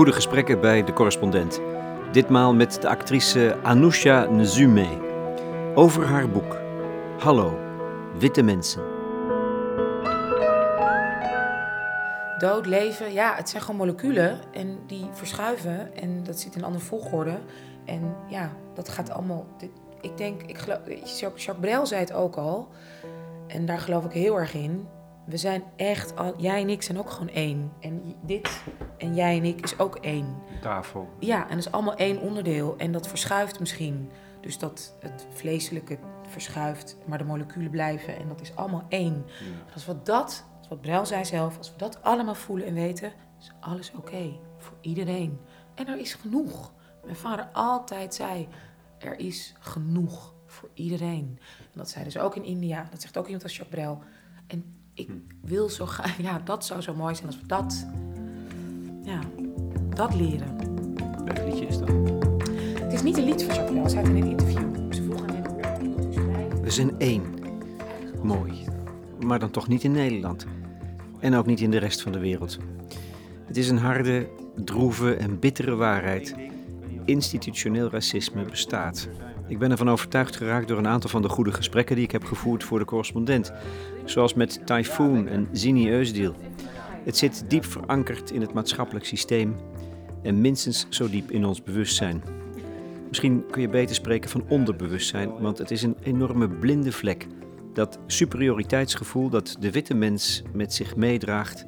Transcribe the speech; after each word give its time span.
Goede 0.00 0.14
gesprekken 0.14 0.60
bij 0.60 0.84
de 0.84 0.92
correspondent. 0.92 1.60
Ditmaal 2.12 2.54
met 2.54 2.80
de 2.80 2.88
actrice 2.88 3.56
Anousha 3.62 4.30
Nzume. 4.30 4.88
Over 5.74 6.06
haar 6.06 6.30
boek 6.30 6.56
Hallo, 7.18 7.58
witte 8.18 8.42
mensen. 8.42 8.82
Dood, 12.38 12.66
leven, 12.66 13.12
ja, 13.12 13.34
het 13.34 13.48
zijn 13.48 13.62
gewoon 13.62 13.76
moleculen 13.76 14.38
en 14.52 14.78
die 14.86 15.06
verschuiven 15.12 15.96
en 15.96 16.22
dat 16.24 16.40
zit 16.40 16.54
in 16.54 16.58
een 16.58 16.66
andere 16.66 16.84
volgorde. 16.84 17.38
En 17.84 18.16
ja, 18.28 18.52
dat 18.74 18.88
gaat 18.88 19.10
allemaal. 19.10 19.46
ik 20.00 20.16
denk, 20.16 20.42
ik 20.42 20.58
geloof, 20.58 20.78
Jacques 21.20 21.56
Brel 21.60 21.86
zei 21.86 22.00
het 22.00 22.12
ook 22.12 22.36
al, 22.36 22.68
en 23.46 23.66
daar 23.66 23.78
geloof 23.78 24.04
ik 24.04 24.12
heel 24.12 24.38
erg 24.38 24.54
in. 24.54 24.88
We 25.30 25.36
zijn 25.36 25.62
echt, 25.76 26.16
al, 26.16 26.34
jij 26.36 26.60
en 26.60 26.68
ik 26.68 26.82
zijn 26.82 26.98
ook 26.98 27.10
gewoon 27.10 27.28
één. 27.28 27.72
En 27.80 28.14
dit 28.22 28.62
en 28.98 29.14
jij 29.14 29.36
en 29.36 29.44
ik 29.44 29.60
is 29.60 29.78
ook 29.78 29.96
één. 29.96 30.36
Tafel. 30.60 31.08
Ja, 31.18 31.42
en 31.42 31.48
dat 31.48 31.66
is 31.66 31.72
allemaal 31.72 31.94
één 31.94 32.20
onderdeel. 32.20 32.74
En 32.76 32.92
dat 32.92 33.08
verschuift 33.08 33.60
misschien. 33.60 34.10
Dus 34.40 34.58
dat 34.58 34.96
het 35.00 35.26
vleeselijke 35.32 35.98
verschuift, 36.28 36.96
maar 37.06 37.18
de 37.18 37.24
moleculen 37.24 37.70
blijven. 37.70 38.16
En 38.16 38.28
dat 38.28 38.40
is 38.40 38.56
allemaal 38.56 38.84
één. 38.88 39.24
Als 39.74 39.86
we 39.86 40.02
dat, 40.02 40.44
wat 40.68 40.80
Brel 40.80 41.06
zei 41.06 41.24
zelf, 41.24 41.58
als 41.58 41.72
we 41.72 41.78
dat 41.78 42.02
allemaal 42.02 42.34
voelen 42.34 42.66
en 42.66 42.74
weten, 42.74 43.12
is 43.40 43.52
alles 43.60 43.92
oké. 43.96 44.38
voor 44.58 44.76
iedereen. 44.80 45.40
En 45.74 45.86
er 45.86 45.98
is 45.98 46.14
genoeg. 46.14 46.72
Mijn 47.04 47.16
vader 47.16 47.48
altijd 47.52 48.14
zei, 48.14 48.48
er 48.98 49.18
is 49.18 49.54
genoeg 49.58 50.34
voor 50.46 50.70
iedereen. 50.74 51.38
En 51.58 51.78
dat 51.78 51.90
zei 51.90 52.04
dus 52.04 52.18
ook 52.18 52.36
in 52.36 52.44
India. 52.44 52.88
Dat 52.90 53.00
zegt 53.00 53.18
ook 53.18 53.24
iemand 53.24 53.42
als 53.42 53.56
Jacques 53.56 53.80
Brel. 53.80 54.02
En 54.46 54.79
ik 55.00 55.08
wil 55.40 55.68
zo 55.68 55.86
graag, 55.86 56.22
ja, 56.28 56.40
dat 56.44 56.64
zou 56.64 56.80
zo 56.80 56.94
mooi 56.94 57.14
zijn 57.14 57.26
als 57.26 57.40
we 57.40 57.46
dat, 57.46 57.86
ja, 59.02 59.20
dat 59.94 60.14
leren. 60.14 60.56
Welk 61.24 61.48
liedje 61.48 61.66
is 61.66 61.78
dat? 61.78 61.88
Het 62.80 62.92
is 62.92 63.02
niet 63.02 63.18
een 63.18 63.24
lied 63.24 63.42
van 63.42 63.54
Jacques 63.54 63.70
Brel, 63.70 63.88
zei 63.88 64.06
het 64.06 64.16
in 64.16 64.22
een 64.22 64.30
interview. 64.30 64.92
Ze 64.92 65.02
vroegen 65.02 65.28
aan 65.28 65.34
hem, 65.34 65.92
hoe? 65.92 66.60
We 66.62 66.70
zijn 66.70 66.98
één. 66.98 67.22
Mooi. 68.22 68.64
Maar 69.20 69.38
dan 69.38 69.50
toch 69.50 69.68
niet 69.68 69.84
in 69.84 69.92
Nederland. 69.92 70.46
En 71.18 71.34
ook 71.34 71.46
niet 71.46 71.60
in 71.60 71.70
de 71.70 71.78
rest 71.78 72.02
van 72.02 72.12
de 72.12 72.18
wereld. 72.18 72.58
Het 73.46 73.56
is 73.56 73.68
een 73.68 73.78
harde, 73.78 74.28
droeve 74.64 75.14
en 75.14 75.38
bittere 75.38 75.74
waarheid. 75.74 76.34
Institutioneel 77.04 77.90
racisme 77.90 78.44
bestaat. 78.44 79.08
Ik 79.50 79.58
ben 79.58 79.70
ervan 79.70 79.90
overtuigd 79.90 80.36
geraakt 80.36 80.68
door 80.68 80.78
een 80.78 80.86
aantal 80.86 81.10
van 81.10 81.22
de 81.22 81.28
goede 81.28 81.52
gesprekken 81.52 81.96
die 81.96 82.04
ik 82.04 82.10
heb 82.10 82.24
gevoerd 82.24 82.64
voor 82.64 82.78
de 82.78 82.84
correspondent. 82.84 83.52
Zoals 84.04 84.34
met 84.34 84.60
Typhoon 84.64 85.28
en 85.28 85.48
Zini 85.52 85.90
Eusdiel. 85.90 86.34
Het 87.04 87.16
zit 87.16 87.44
diep 87.48 87.64
verankerd 87.64 88.30
in 88.30 88.40
het 88.40 88.52
maatschappelijk 88.52 89.04
systeem 89.04 89.56
en 90.22 90.40
minstens 90.40 90.86
zo 90.88 91.08
diep 91.08 91.30
in 91.30 91.44
ons 91.44 91.62
bewustzijn. 91.62 92.22
Misschien 93.08 93.44
kun 93.50 93.60
je 93.60 93.68
beter 93.68 93.94
spreken 93.94 94.30
van 94.30 94.44
onderbewustzijn, 94.48 95.40
want 95.40 95.58
het 95.58 95.70
is 95.70 95.82
een 95.82 95.96
enorme 96.02 96.48
blinde 96.48 96.92
vlek. 96.92 97.26
Dat 97.72 97.98
superioriteitsgevoel 98.06 99.28
dat 99.28 99.56
de 99.60 99.70
witte 99.70 99.94
mens 99.94 100.42
met 100.52 100.74
zich 100.74 100.96
meedraagt 100.96 101.66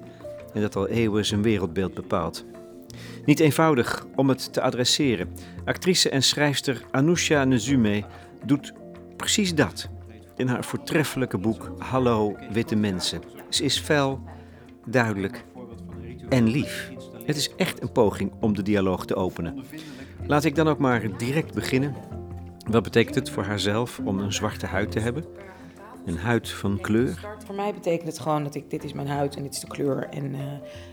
en 0.55 0.61
dat 0.61 0.77
al 0.77 0.89
eeuwen 0.89 1.25
zijn 1.25 1.43
wereldbeeld 1.43 1.95
bepaalt. 1.95 2.45
Niet 3.25 3.41
eenvoudig 3.41 4.07
om 4.17 4.29
het 4.29 4.53
te 4.53 4.61
adresseren. 4.61 5.29
Actrice 5.65 6.11
en 6.11 6.23
schrijfster 6.23 6.85
Anousha 6.91 7.45
Nzume 7.45 8.05
doet 8.45 8.73
precies 9.17 9.55
dat 9.55 9.89
in 10.37 10.49
haar 10.49 10.65
voortreffelijke 10.65 11.39
boek 11.39 11.73
Hallo 11.79 12.37
Witte 12.53 12.77
Mensen. 12.77 13.21
Ze 13.49 13.65
is 13.65 13.79
fel, 13.79 14.23
duidelijk 14.87 15.45
en 16.29 16.49
lief. 16.49 16.93
Het 17.25 17.37
is 17.37 17.55
echt 17.55 17.83
een 17.83 17.93
poging 17.93 18.33
om 18.41 18.55
de 18.55 18.63
dialoog 18.63 19.07
te 19.07 19.15
openen. 19.15 19.65
Laat 20.27 20.45
ik 20.45 20.55
dan 20.55 20.69
ook 20.69 20.79
maar 20.79 21.17
direct 21.19 21.55
beginnen. 21.55 21.95
Wat 22.71 22.83
betekent 22.83 23.15
het 23.15 23.31
voor 23.31 23.45
haarzelf 23.45 24.01
om 24.05 24.19
een 24.19 24.33
zwarte 24.33 24.67
huid 24.67 24.91
te 24.91 25.01
hebben? 25.01 25.25
Een 26.05 26.19
huid 26.19 26.49
van 26.49 26.81
kleur? 26.81 27.37
Voor 27.45 27.55
mij 27.55 27.75
betekent 27.75 28.09
het 28.09 28.19
gewoon 28.19 28.45
dat 28.45 28.55
ik, 28.55 28.71
dit 28.71 28.85
is 28.85 28.93
mijn 28.93 29.09
huid 29.09 29.37
en 29.37 29.43
dit 29.43 29.55
is 29.55 29.61
de 29.61 29.67
kleur. 29.67 30.09
En 30.09 30.35
eh, 30.35 30.41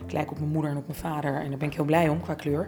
ik 0.06 0.12
lijk 0.12 0.32
op 0.32 0.40
mijn 0.40 0.52
moeder 0.52 0.72
en 0.72 0.78
op 0.78 0.88
mijn 0.88 1.00
vader. 1.00 1.42
En 1.42 1.50
daar 1.50 1.58
ben 1.58 1.68
ik 1.68 1.74
heel 1.74 1.86
blij 1.86 2.10
om 2.10 2.22
qua 2.22 2.34
kleur. 2.34 2.68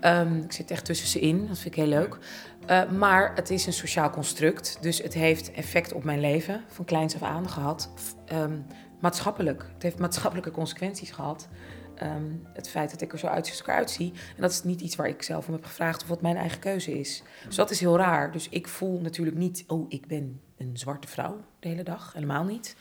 Ehm, 0.00 0.36
ik 0.36 0.52
zit 0.52 0.70
echt 0.70 0.84
tussen 0.84 1.08
ze 1.08 1.20
in, 1.20 1.46
dat 1.46 1.58
vind 1.58 1.74
ik 1.76 1.80
heel 1.80 1.90
leuk. 1.90 2.18
Eh, 2.66 2.90
maar 2.90 3.34
het 3.34 3.50
is 3.50 3.66
een 3.66 3.72
sociaal 3.72 4.10
construct, 4.10 4.78
dus 4.80 5.02
het 5.02 5.14
heeft 5.14 5.50
effect 5.50 5.92
op 5.92 6.04
mijn 6.04 6.20
leven, 6.20 6.64
van 6.68 6.84
kleins 6.84 7.14
af 7.14 7.22
aan 7.22 7.48
gehad. 7.48 7.90
Ehm, 8.26 8.58
maatschappelijk, 9.00 9.66
het 9.74 9.82
heeft 9.82 9.98
maatschappelijke 9.98 10.50
consequenties 10.50 11.10
gehad. 11.10 11.48
Ehm, 11.94 12.32
het 12.52 12.68
feit 12.68 12.90
dat 12.90 13.00
ik 13.00 13.12
er 13.12 13.18
zo 13.18 13.26
uit, 13.26 13.46
zoals 13.46 13.60
ik 13.60 13.66
eruit 13.66 13.90
zie. 13.90 14.12
En 14.36 14.42
dat 14.42 14.50
is 14.50 14.62
niet 14.62 14.80
iets 14.80 14.96
waar 14.96 15.08
ik 15.08 15.22
zelf 15.22 15.46
om 15.46 15.54
heb 15.54 15.64
gevraagd 15.64 16.02
of 16.02 16.08
wat 16.08 16.22
mijn 16.22 16.36
eigen 16.36 16.58
keuze 16.58 16.98
is. 16.98 17.22
Dus 17.46 17.56
dat 17.56 17.70
is 17.70 17.80
heel 17.80 17.96
raar. 17.96 18.32
Dus 18.32 18.48
ik 18.48 18.68
voel 18.68 19.00
natuurlijk 19.00 19.36
niet, 19.36 19.64
oh, 19.66 19.86
ik 19.88 20.06
ben 20.06 20.40
een 20.62 20.78
zwarte 20.78 21.08
vrouw 21.08 21.40
de 21.58 21.68
hele 21.68 21.82
dag. 21.82 22.12
Helemaal 22.12 22.44
niet. 22.44 22.76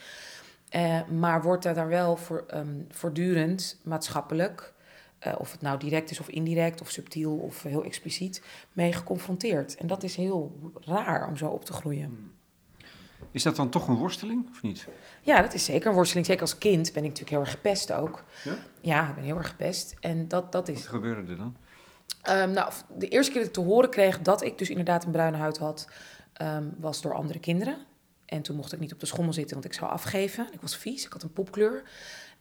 Eh, 0.70 1.08
maar 1.08 1.42
wordt 1.42 1.64
daar 1.64 1.88
wel 1.88 2.18
voor, 2.18 2.44
ehm, 2.48 2.82
voortdurend 2.90 3.80
maatschappelijk, 3.84 4.74
eh, 5.20 5.34
of 5.38 5.52
het 5.52 5.62
nou 5.62 5.80
direct 5.80 6.12
is 6.12 6.20
of 6.20 6.30
indirect, 6.30 6.82
of 6.82 6.90
subtiel 6.90 7.36
of 7.36 7.64
heel 7.64 7.84
expliciet, 7.84 8.44
mee 8.74 8.94
geconfronteerd. 8.94 9.76
En 9.76 9.88
dat 9.88 10.04
is 10.04 10.16
heel 10.16 10.72
raar 10.86 11.28
om 11.28 11.38
zo 11.38 11.48
op 11.48 11.66
te 11.66 11.74
groeien. 11.74 12.32
Is 13.32 13.44
dat 13.44 13.56
dan 13.56 13.70
toch 13.70 13.88
een 13.88 13.96
worsteling 13.96 14.50
of 14.50 14.62
niet? 14.62 14.88
Ja, 15.22 15.42
dat 15.42 15.54
is 15.54 15.66
zeker 15.66 15.88
een 15.88 15.96
worsteling. 15.96 16.26
Zeker 16.26 16.42
als 16.42 16.58
kind 16.58 16.94
ben 16.94 17.04
ik 17.04 17.10
natuurlijk 17.10 17.30
heel 17.30 17.40
erg 17.40 17.52
gepest 17.52 17.92
ook. 17.92 18.24
Ja? 18.44 18.56
Ja, 18.82 19.10
ik 19.10 19.16
ben 19.16 19.24
heel 19.24 19.38
erg 19.38 19.50
gepest. 19.50 19.96
En 20.00 20.28
dat, 20.28 20.52
dat 20.52 20.68
is 20.68 20.76
Wat 20.76 20.86
gebeurde 20.86 21.32
er 21.32 21.38
dan? 21.38 21.56
Ehm, 22.22 22.52
nou, 22.52 22.72
de 22.98 23.08
eerste 23.08 23.32
keer 23.32 23.42
dat 23.42 23.50
ik 23.50 23.64
te 23.64 23.70
horen 23.70 23.90
kreeg 23.90 24.22
dat 24.22 24.44
ik 24.44 24.58
dus 24.58 24.70
inderdaad 24.70 25.04
een 25.04 25.12
bruine 25.12 25.38
huid 25.38 25.58
had, 25.58 25.88
ehm, 26.34 26.66
was 26.78 27.02
door 27.02 27.14
andere 27.14 27.40
kinderen. 27.40 27.78
En 28.26 28.42
toen 28.42 28.56
mocht 28.56 28.74
ik 28.74 28.80
niet 28.80 28.94
op 28.94 29.00
de 29.00 29.06
schommel 29.06 29.34
zitten, 29.34 29.54
want 29.54 29.66
ik 29.66 29.74
zou 29.74 29.92
afgeven. 29.92 30.48
Ik 30.52 30.62
was 30.62 30.78
vies, 30.78 31.06
ik 31.06 31.14
had 31.14 31.24
een 31.24 31.34
popkleur. 31.34 31.84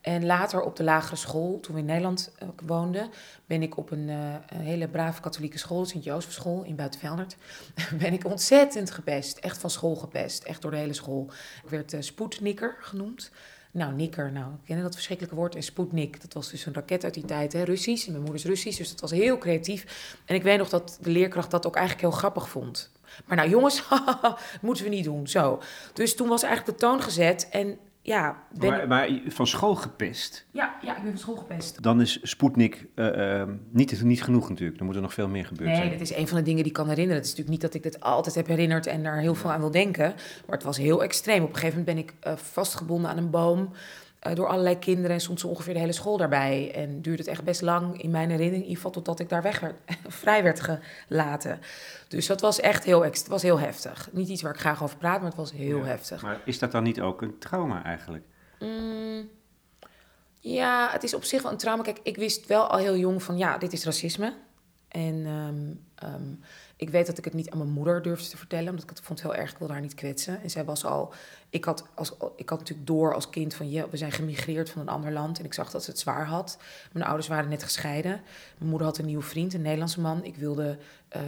En 0.01 0.27
later 0.27 0.61
op 0.61 0.77
de 0.77 0.83
lagere 0.83 1.17
school, 1.17 1.61
toen 1.61 1.75
we 1.75 1.81
in 1.81 1.87
Nederland 1.87 2.33
eh, 2.39 2.49
woonden, 2.67 3.11
ben 3.47 3.63
ik 3.63 3.77
op 3.77 3.91
een, 3.91 4.09
eh, 4.09 4.35
hele 4.55 4.89
brave 4.89 5.21
katholieke 5.21 5.59
school, 5.59 5.85
Sint-Jozefschool 5.85 6.63
in 6.63 6.77
Buitenveldert, 6.77 7.37
ben 8.03 8.13
ik 8.13 8.25
ontzettend 8.25 8.91
gepest. 8.91 9.39
Echt 9.39 9.59
van 9.59 9.71
school 9.71 9.97
gepest, 9.97 10.43
echt 10.43 10.63
door 10.63 10.71
de 10.71 10.77
hele 10.77 10.93
school. 10.93 11.31
Ik 11.65 11.71
werd 11.71 11.93
eh 11.93 12.01
spoednikker 12.01 12.77
genoemd. 12.81 13.31
Nou, 13.73 13.93
nikker, 13.93 14.33
nou, 14.33 14.53
ken 14.65 14.77
je 14.77 14.83
dat 14.83 14.95
verschrikkelijke 14.95 15.37
woord? 15.37 15.55
En 15.55 15.63
Sputnik, 15.63 16.21
dat 16.21 16.33
was 16.33 16.51
dus 16.51 16.67
een 16.67 16.75
raket 16.75 17.05
uit 17.05 17.15
die 17.15 17.25
tijd, 17.25 17.53
hè, 17.53 17.63
Russisch. 17.63 18.07
En 18.07 18.13
mijn 18.13 18.25
moeder 18.25 18.41
is 18.41 18.49
Russisch, 18.49 18.79
dus 18.79 18.91
dat 18.91 19.01
was 19.01 19.11
heel 19.11 19.39
creatief. 19.39 20.15
En 20.25 20.35
ik 20.35 20.43
weet 20.43 20.59
nog 20.59 20.69
dat 20.69 20.99
de 21.01 21.11
leerkracht 21.11 21.51
dat 21.51 21.67
ook 21.67 21.77
eigenlijk 21.77 22.07
heel 22.07 22.19
grappig 22.19 22.49
vond. 22.49 22.91
Maar 23.27 23.37
nou, 23.37 23.49
jongens, 23.49 23.83
moeten 24.61 24.85
we 24.85 24.91
niet 24.91 25.05
doen, 25.05 25.27
zo. 25.29 25.61
Dus 25.93 26.17
toen 26.17 26.29
was 26.29 26.43
eigenlijk 26.43 26.79
de 26.79 26.87
toon 26.87 27.03
gezet 27.03 27.49
en 27.51 27.79
ja... 28.03 28.43
Ben... 28.59 28.71
Maar, 28.71 28.89
maar 28.89 29.09
van 29.27 29.47
school 29.47 29.75
gepest, 29.75 30.47
Ja, 30.51 30.75
ja, 30.83 30.97
ik 30.97 31.03
ben 31.03 31.11
van 31.11 31.21
school 31.21 31.37
gepest. 31.37 31.83
dan 31.83 32.01
is 32.01 32.19
Sputnik 32.23 32.87
eh, 32.95 33.41
eh, 33.41 33.49
niet, 33.71 34.03
niet 34.03 34.23
genoeg 34.23 34.49
natuurlijk. 34.49 34.79
Dan 34.79 34.87
moet 34.87 34.97
er 34.97 35.03
nog 35.03 35.15
veel 35.15 35.29
meer 35.29 35.47
gebeuren 35.47 35.77
Nee, 35.77 35.87
zijn. 35.87 35.99
dat 35.99 36.09
is 36.11 36.17
een 36.17 36.29
van 36.29 36.37
de 36.39 36.43
dingen 36.45 36.59
die 36.63 36.69
ik 36.73 36.79
kan 36.79 36.89
herinneren. 36.89 37.17
Het 37.23 37.25
is 37.25 37.37
natuurlijk 37.37 37.63
niet 37.63 37.73
dat 37.73 37.75
ik 37.85 37.93
dit 37.93 38.01
altijd 38.01 38.35
heb 38.35 38.47
herinnerd 38.47 38.87
en 38.87 39.03
daar 39.03 39.19
heel 39.19 39.35
veel 39.35 39.53
aan 39.53 39.61
wil 39.61 39.71
denken. 39.71 40.15
Maar 40.47 40.57
het 40.57 40.63
was 40.63 40.77
heel 40.77 41.03
extreem. 41.03 41.43
Op 41.43 41.49
een 41.49 41.55
gegeven 41.55 41.79
moment 41.79 41.97
ben 41.97 42.05
ik 42.05 42.15
eh, 42.21 42.37
vastgebonden 42.45 43.11
aan 43.11 43.17
een 43.19 43.31
boom 43.31 43.71
eh, 44.21 44.35
door 44.35 44.47
allerlei 44.47 44.79
kinderen. 44.79 45.11
En 45.11 45.21
zo 45.39 45.47
ongeveer 45.49 45.75
de 45.75 45.81
hele 45.81 45.93
school 45.93 46.17
daarbij. 46.17 46.73
En 46.75 47.03
duurde 47.03 47.23
het 47.23 47.31
echt 47.31 47.45
best 47.45 47.61
lang 47.63 48.03
in 48.03 48.11
mijn 48.11 48.31
herinnering. 48.31 48.55
In 48.63 48.69
ieder 48.69 48.77
geval 48.77 48.91
totdat 48.91 49.21
ik 49.21 49.29
daar 49.29 49.43
weg 49.43 49.61
werd, 49.61 49.75
vrij 50.23 50.43
werd 50.43 50.61
gelaten. 51.09 51.61
Dus 52.09 52.27
dat 52.27 52.41
was 52.41 52.61
echt 52.61 52.85
heel, 52.85 53.05
het 53.05 53.27
was 53.29 53.43
heel 53.43 53.59
heftig. 53.59 54.09
Niet 54.13 54.29
iets 54.29 54.43
waar 54.43 54.55
ik 54.55 54.61
graag 54.61 54.83
over 54.83 54.97
praat, 54.97 55.19
maar 55.19 55.29
het 55.29 55.39
was 55.39 55.53
heel 55.53 55.79
Ja. 55.79 55.85
heftig. 55.85 56.23
Maar 56.23 56.41
is 56.45 56.59
dat 56.59 56.73
dan 56.73 56.83
niet 56.83 57.01
ook 57.01 57.23
een 57.23 57.39
trauma 57.39 57.85
eigenlijk? 57.85 58.25
Mm, 58.59 59.29
ja, 60.41 60.89
het 60.93 61.03
is 61.03 61.15
op 61.15 61.25
zich 61.25 61.43
wel 61.43 61.53
een 61.53 61.59
trauma. 61.59 61.83
Kijk, 61.83 62.01
ik 62.03 62.17
wist 62.17 62.47
wel 62.47 62.67
al 62.67 62.79
heel 62.79 62.97
jong 62.97 63.23
van 63.23 63.39
ja, 63.39 63.59
dit 63.59 63.73
is 63.73 63.85
racisme. 63.85 64.33
En 64.91 65.27
ehm, 65.27 65.75
ehm, 65.95 66.33
ik 66.77 66.91
weet 66.91 67.07
dat 67.07 67.19
ik 67.19 67.25
het 67.25 67.35
niet 67.35 67.51
aan 67.51 67.59
mijn 67.59 67.71
moeder 67.71 68.03
durfde 68.03 68.29
te 68.29 68.37
vertellen, 68.37 68.69
omdat 68.69 68.83
ik 68.83 68.91
het 68.91 69.01
vond 69.01 69.23
heel 69.23 69.35
erg, 69.35 69.51
ik 69.51 69.59
wilde 69.59 69.73
haar 69.73 69.83
niet 69.83 69.95
kwetsen. 69.95 70.43
En 70.43 70.51
zij 70.51 70.65
was 70.65 70.85
al, 70.85 71.13
ik 71.51 71.65
had, 71.65 71.85
als, 71.95 72.13
ik 72.37 72.49
had 72.49 72.59
natuurlijk 72.59 72.87
door 72.87 73.15
als 73.15 73.31
kind 73.31 73.55
van 73.55 73.71
ja, 73.71 73.89
we 73.89 73.97
zijn 73.97 74.13
gemigreerd 74.13 74.71
van 74.71 74.81
een 74.81 74.89
ander 74.89 75.13
land. 75.13 75.39
En 75.39 75.45
ik 75.45 75.55
zag 75.55 75.71
dat 75.71 75.85
ze 75.85 75.91
het 75.91 75.99
zwaar 75.99 76.27
had. 76.27 76.59
Mijn 76.93 77.05
ouders 77.05 77.29
waren 77.29 77.49
net 77.49 77.63
gescheiden. 77.63 78.21
Mijn 78.59 78.71
moeder 78.71 78.87
had 78.87 78.99
een 78.99 79.07
nieuwe 79.07 79.23
vriend, 79.23 79.55
een 79.55 79.63
Nederlandse 79.63 80.01
man. 80.01 80.25
Ik 80.25 80.37
wilde 80.37 80.79
eh 81.09 81.21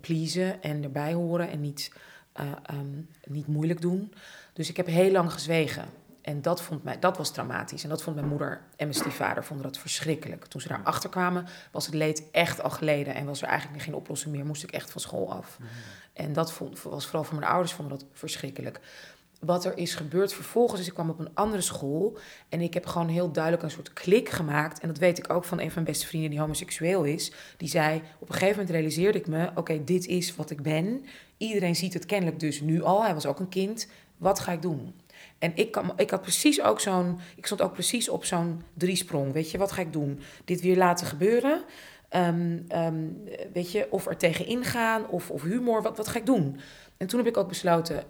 pleasen 0.00 0.62
en 0.62 0.82
erbij 0.82 1.12
horen 1.12 1.50
en 1.50 1.60
niet, 1.60 1.92
eh, 2.32 2.46
ehm, 2.62 3.02
niet 3.24 3.46
moeilijk 3.46 3.80
doen. 3.80 4.12
Dus 4.52 4.68
ik 4.68 4.76
heb 4.76 4.86
heel 4.86 5.10
lang 5.10 5.32
gezwegen. 5.32 5.88
En 6.24 6.42
dat, 6.42 6.62
vond 6.62 6.84
mij, 6.84 6.98
dat 6.98 7.16
was 7.16 7.30
traumatisch. 7.30 7.82
En 7.82 7.88
dat 7.88 8.02
vond 8.02 8.16
mijn 8.16 8.28
moeder 8.28 8.50
en 8.50 8.86
mijn 8.86 8.94
stiefvader 8.94 9.44
vonden 9.44 9.66
dat 9.66 9.78
verschrikkelijk. 9.78 10.44
Toen 10.44 10.60
ze 10.60 10.68
daarachter 10.68 11.10
kwamen, 11.10 11.46
was 11.72 11.86
het 11.86 11.94
leed 11.94 12.30
echt 12.30 12.62
al 12.62 12.70
geleden. 12.70 13.14
En 13.14 13.26
was 13.26 13.42
er 13.42 13.48
eigenlijk 13.48 13.82
geen 13.82 13.94
oplossing 13.94 14.34
meer. 14.34 14.46
Moest 14.46 14.62
ik 14.62 14.70
echt 14.70 14.90
van 14.90 15.00
school 15.00 15.32
af. 15.32 15.58
En 16.12 16.32
dat 16.32 16.52
vond, 16.52 16.82
was 16.82 17.04
vooral 17.04 17.24
voor 17.24 17.38
mijn 17.38 17.50
ouders 17.50 17.72
vonden 17.72 17.98
dat 17.98 18.08
verschrikkelijk. 18.12 18.80
wat 19.40 19.64
er 19.64 19.78
is 19.78 19.94
gebeurd 19.94 20.34
vervolgens 20.34 20.80
is, 20.80 20.86
ik 20.86 20.94
kwam 20.94 21.10
op 21.10 21.18
een 21.18 21.34
andere 21.34 21.62
school 21.62 22.18
en 22.48 22.60
ik 22.60 22.74
heb 22.74 22.86
gewoon 22.86 23.08
heel 23.08 23.32
duidelijk 23.32 23.62
een 23.62 23.70
soort 23.70 23.92
klik 23.92 24.28
gemaakt. 24.28 24.80
En 24.80 24.88
dat 24.88 24.98
weet 24.98 25.18
ik 25.18 25.32
ook 25.32 25.44
van 25.44 25.58
een 25.58 25.64
van 25.64 25.82
mijn 25.82 25.92
beste 25.94 26.06
vrienden 26.06 26.30
die 26.30 26.40
homoseksueel 26.40 27.04
is. 27.04 27.32
Die 27.56 27.68
zei, 27.68 28.02
op 28.18 28.28
een 28.28 28.34
gegeven 28.34 28.56
moment 28.56 28.70
realiseerde 28.70 29.18
ik 29.18 29.26
me, 29.26 29.50
oké, 29.54 29.84
dit 29.84 30.06
is 30.06 30.36
wat 30.36 30.50
ik 30.50 30.62
ben. 30.62 31.04
Iedereen 31.36 31.76
ziet 31.76 31.94
het 31.94 32.06
kennelijk 32.06 32.40
dus 32.40 32.60
nu 32.60 32.82
al. 32.82 33.02
Hij 33.04 33.14
was 33.14 33.26
ook 33.26 33.38
een 33.38 33.48
kind. 33.48 33.88
Wat 34.16 34.40
ga 34.40 34.52
ik 34.52 34.62
doen? 34.62 34.94
En 35.44 35.52
ik, 35.54 35.70
kan, 35.70 35.92
ik 35.96 36.10
had 36.10 36.22
precies 36.22 36.62
ook 36.62 36.80
zo'n, 36.80 37.18
ik 37.36 37.46
stond 37.46 37.62
ook 37.62 37.72
precies 37.72 38.08
op 38.08 38.24
zo'n 38.24 38.62
driesprong. 38.74 39.32
Weet 39.32 39.50
je, 39.50 39.58
wat 39.58 39.72
ga 39.72 39.80
ik 39.80 39.92
doen? 39.92 40.20
Dit 40.44 40.60
weer 40.60 40.76
laten 40.76 41.06
gebeuren? 41.06 41.64
Ehm, 42.08 42.58
ehm, 42.68 42.94
weet 43.52 43.72
je, 43.72 43.86
of 43.90 44.06
er 44.06 44.16
tegen 44.16 44.46
ingaan 44.46 45.08
of, 45.08 45.30
of 45.30 45.42
humor, 45.42 45.82
wat, 45.82 45.96
wat 45.96 46.08
ga 46.08 46.18
ik 46.18 46.26
doen? 46.26 46.60
En 46.96 47.06
toen 47.06 47.18
heb 47.18 47.28
ik 47.28 47.36
ook 47.36 47.48
besloten, 47.48 48.04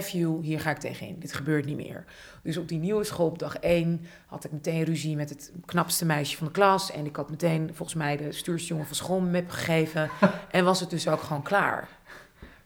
F 0.00 0.08
you, 0.08 0.42
hier 0.42 0.60
ga 0.60 0.70
ik 0.70 0.78
tegenin. 0.78 1.18
Dit 1.18 1.32
gebeurt 1.32 1.64
niet 1.64 1.76
meer. 1.76 2.04
Dus 2.42 2.56
op 2.56 2.68
die 2.68 2.78
nieuwe 2.78 3.04
school 3.04 3.26
op 3.26 3.38
dag 3.38 3.56
1 3.56 4.06
had 4.26 4.44
ik 4.44 4.52
meteen 4.52 4.84
ruzie 4.84 5.16
met 5.16 5.28
het 5.28 5.52
knapste 5.64 6.04
meisje 6.04 6.36
van 6.36 6.46
de 6.46 6.52
klas. 6.52 6.90
En 6.90 7.06
ik 7.06 7.16
had 7.16 7.30
meteen 7.30 7.70
volgens 7.72 7.98
mij 7.98 8.16
de 8.16 8.32
stuursjongen 8.32 8.86
van 8.86 8.96
school 8.96 9.20
map 9.20 9.50
gegeven. 9.50 10.10
en 10.50 10.64
was 10.64 10.80
het 10.80 10.90
dus 10.90 11.08
ook 11.08 11.20
gewoon 11.20 11.42
klaar. 11.42 11.88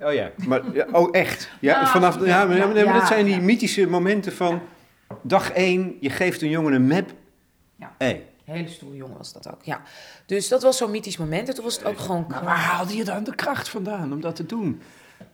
Oh 0.00 0.12
ja, 0.12 0.30
maar 0.46 0.62
oh 0.92 1.08
echt? 1.12 1.50
Ja, 1.60 1.80
Nou, 1.80 1.86
vanaf, 1.86 2.26
ja, 2.26 2.44
maar, 2.44 2.56
ja, 2.56 2.84
maar 2.84 2.98
dat 2.98 3.06
zijn 3.06 3.24
die 3.24 3.34
ja. 3.34 3.40
mythische 3.40 3.86
momenten 3.86 4.32
van 4.32 4.60
dag 5.22 5.50
1, 5.50 5.96
je 6.00 6.10
geeft 6.10 6.42
een 6.42 6.48
jongen 6.48 6.72
een 6.72 6.86
map. 6.86 7.12
Ja. 7.76 7.94
Hey. 7.98 8.26
Hele 8.44 8.68
stoere 8.68 8.96
jongen 8.96 9.16
was 9.16 9.32
dat 9.32 9.52
ook, 9.52 9.62
ja. 9.62 9.82
Dus 10.26 10.48
dat 10.48 10.62
was 10.62 10.76
zo'n 10.76 10.90
mythisch 10.90 11.16
moment. 11.16 11.48
En 11.48 11.54
toen 11.54 11.64
was 11.64 11.76
het 11.76 11.84
ook 11.84 11.98
gewoon 11.98 12.24
Maar 12.28 12.44
waar 12.44 12.56
haalde 12.56 12.96
je 12.96 13.04
dan 13.04 13.24
de 13.24 13.34
kracht 13.34 13.68
vandaan 13.68 14.12
om 14.12 14.20
dat 14.20 14.36
te 14.36 14.46
doen? 14.46 14.80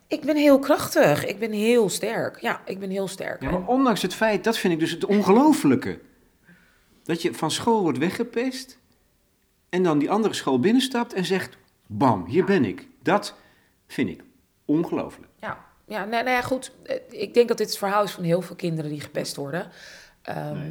Ik 0.07 0.21
ben 0.21 0.37
heel 0.37 0.59
krachtig. 0.59 1.27
Ik 1.27 1.39
ben 1.39 1.53
heel 1.53 1.89
sterk. 1.89 2.41
Ja, 2.41 2.61
ik 2.65 2.79
ben 2.79 2.91
heel 2.91 3.09
sterk. 3.09 3.43
Ja, 3.43 3.51
maar 3.51 3.67
ondanks 3.67 4.03
het 4.03 4.15
feit, 4.15 4.45
dat 4.45 4.59
vind 4.59 4.73
ik 4.73 4.79
dus 4.79 4.91
het 4.91 5.05
ongelofelijke. 5.05 5.99
Dat 7.03 7.23
je 7.23 7.35
van 7.35 7.51
school 7.51 7.83
wordt 7.83 7.99
weggepest 7.99 8.79
en 9.69 9.83
dan 9.83 9.99
die 9.99 10.11
andere 10.11 10.35
school 10.35 10.61
binnenstapt 10.61 11.13
en 11.13 11.25
zegt, 11.25 11.57
bam, 11.87 12.25
hier 12.27 12.45
ben 12.45 12.65
ik. 12.65 12.89
Dat 13.03 13.35
vind 13.87 14.09
ik 14.09 14.23
ongelooflijk. 14.65 15.33
Ja, 15.37 15.59
ja 15.87 15.99
nou, 16.05 16.25
nou 16.25 16.37
ja, 16.37 16.43
goed. 16.43 16.73
Eh, 16.83 16.97
Ik 17.09 17.35
denk 17.35 17.49
dat 17.49 17.59
dit 17.59 17.69
het 17.69 17.79
verhaal 17.79 18.03
is 18.05 18.11
van 18.13 18.25
heel 18.25 18.43
veel 18.43 18.57
kinderen 18.57 18.91
die 18.91 19.01
gepest 19.01 19.37
worden. 19.37 19.71
Ehm, 20.23 20.71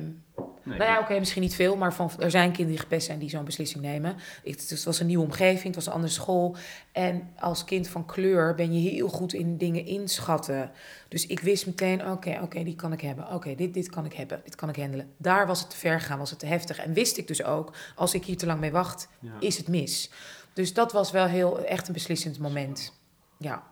Nee. 0.64 0.78
Nou 0.78 0.92
ja, 0.92 1.00
oké, 1.00 1.20
misschien 1.20 1.42
niet 1.42 1.56
veel, 1.56 1.76
maar 1.76 1.94
van, 1.94 2.12
er 2.20 2.32
zijn 2.32 2.48
kinderen 2.52 2.72
die 2.72 2.80
gepest 2.80 3.06
zijn 3.06 3.20
die 3.20 3.30
zo'n 3.30 3.44
beslissing 3.46 3.84
nemen. 3.84 4.16
Ik, 4.44 4.60
het 4.60 4.84
was 4.84 5.00
een 5.00 5.06
nieuwe 5.08 5.24
omgeving, 5.24 5.64
het 5.64 5.76
was 5.76 5.86
een 5.86 5.92
andere 5.94 6.14
school. 6.14 6.56
En 6.92 7.30
als 7.40 7.64
kind 7.64 7.88
van 7.88 8.06
kleur 8.06 8.56
ben 8.56 8.74
je 8.82 8.90
heel 8.90 9.08
goed 9.08 9.34
in 9.34 9.58
dingen 9.58 9.86
inschatten. 9.86 10.72
Dus 11.08 11.26
ik 11.28 11.40
wist 11.40 11.66
meteen, 11.66 12.08
oké, 12.12 12.40
oké, 12.42 12.64
die 12.64 12.76
kan 12.76 12.94
ik 12.94 13.02
hebben. 13.02 13.34
Oké, 13.34 13.56
dit, 13.56 13.74
dit 13.74 13.90
kan 13.90 14.06
ik 14.06 14.14
hebben, 14.14 14.42
dit 14.44 14.56
kan 14.56 14.70
ik 14.70 14.76
handelen. 14.76 15.14
Daar 15.18 15.48
was 15.48 15.60
het 15.60 15.70
te 15.70 15.78
ver 15.78 16.00
gegaan, 16.00 16.18
was 16.20 16.30
het 16.30 16.40
te 16.40 16.46
heftig. 16.46 16.78
En 16.78 16.94
wist 16.94 17.18
ik 17.18 17.28
dus 17.28 17.44
ook, 17.44 17.74
als 17.96 18.14
ik 18.14 18.26
hier 18.26 18.38
te 18.38 18.46
lang 18.46 18.60
mee 18.60 18.72
wacht, 18.72 19.08
Ja. 19.20 19.32
is 19.40 19.58
het 19.58 19.68
mis. 19.68 20.12
Dus 20.54 20.74
dat 20.74 20.92
was 20.92 21.12
wel 21.12 21.26
heel, 21.26 21.66
echt 21.66 21.88
een 21.88 21.94
beslissend 21.94 22.40
moment. 22.40 22.94
Ja, 23.38 23.64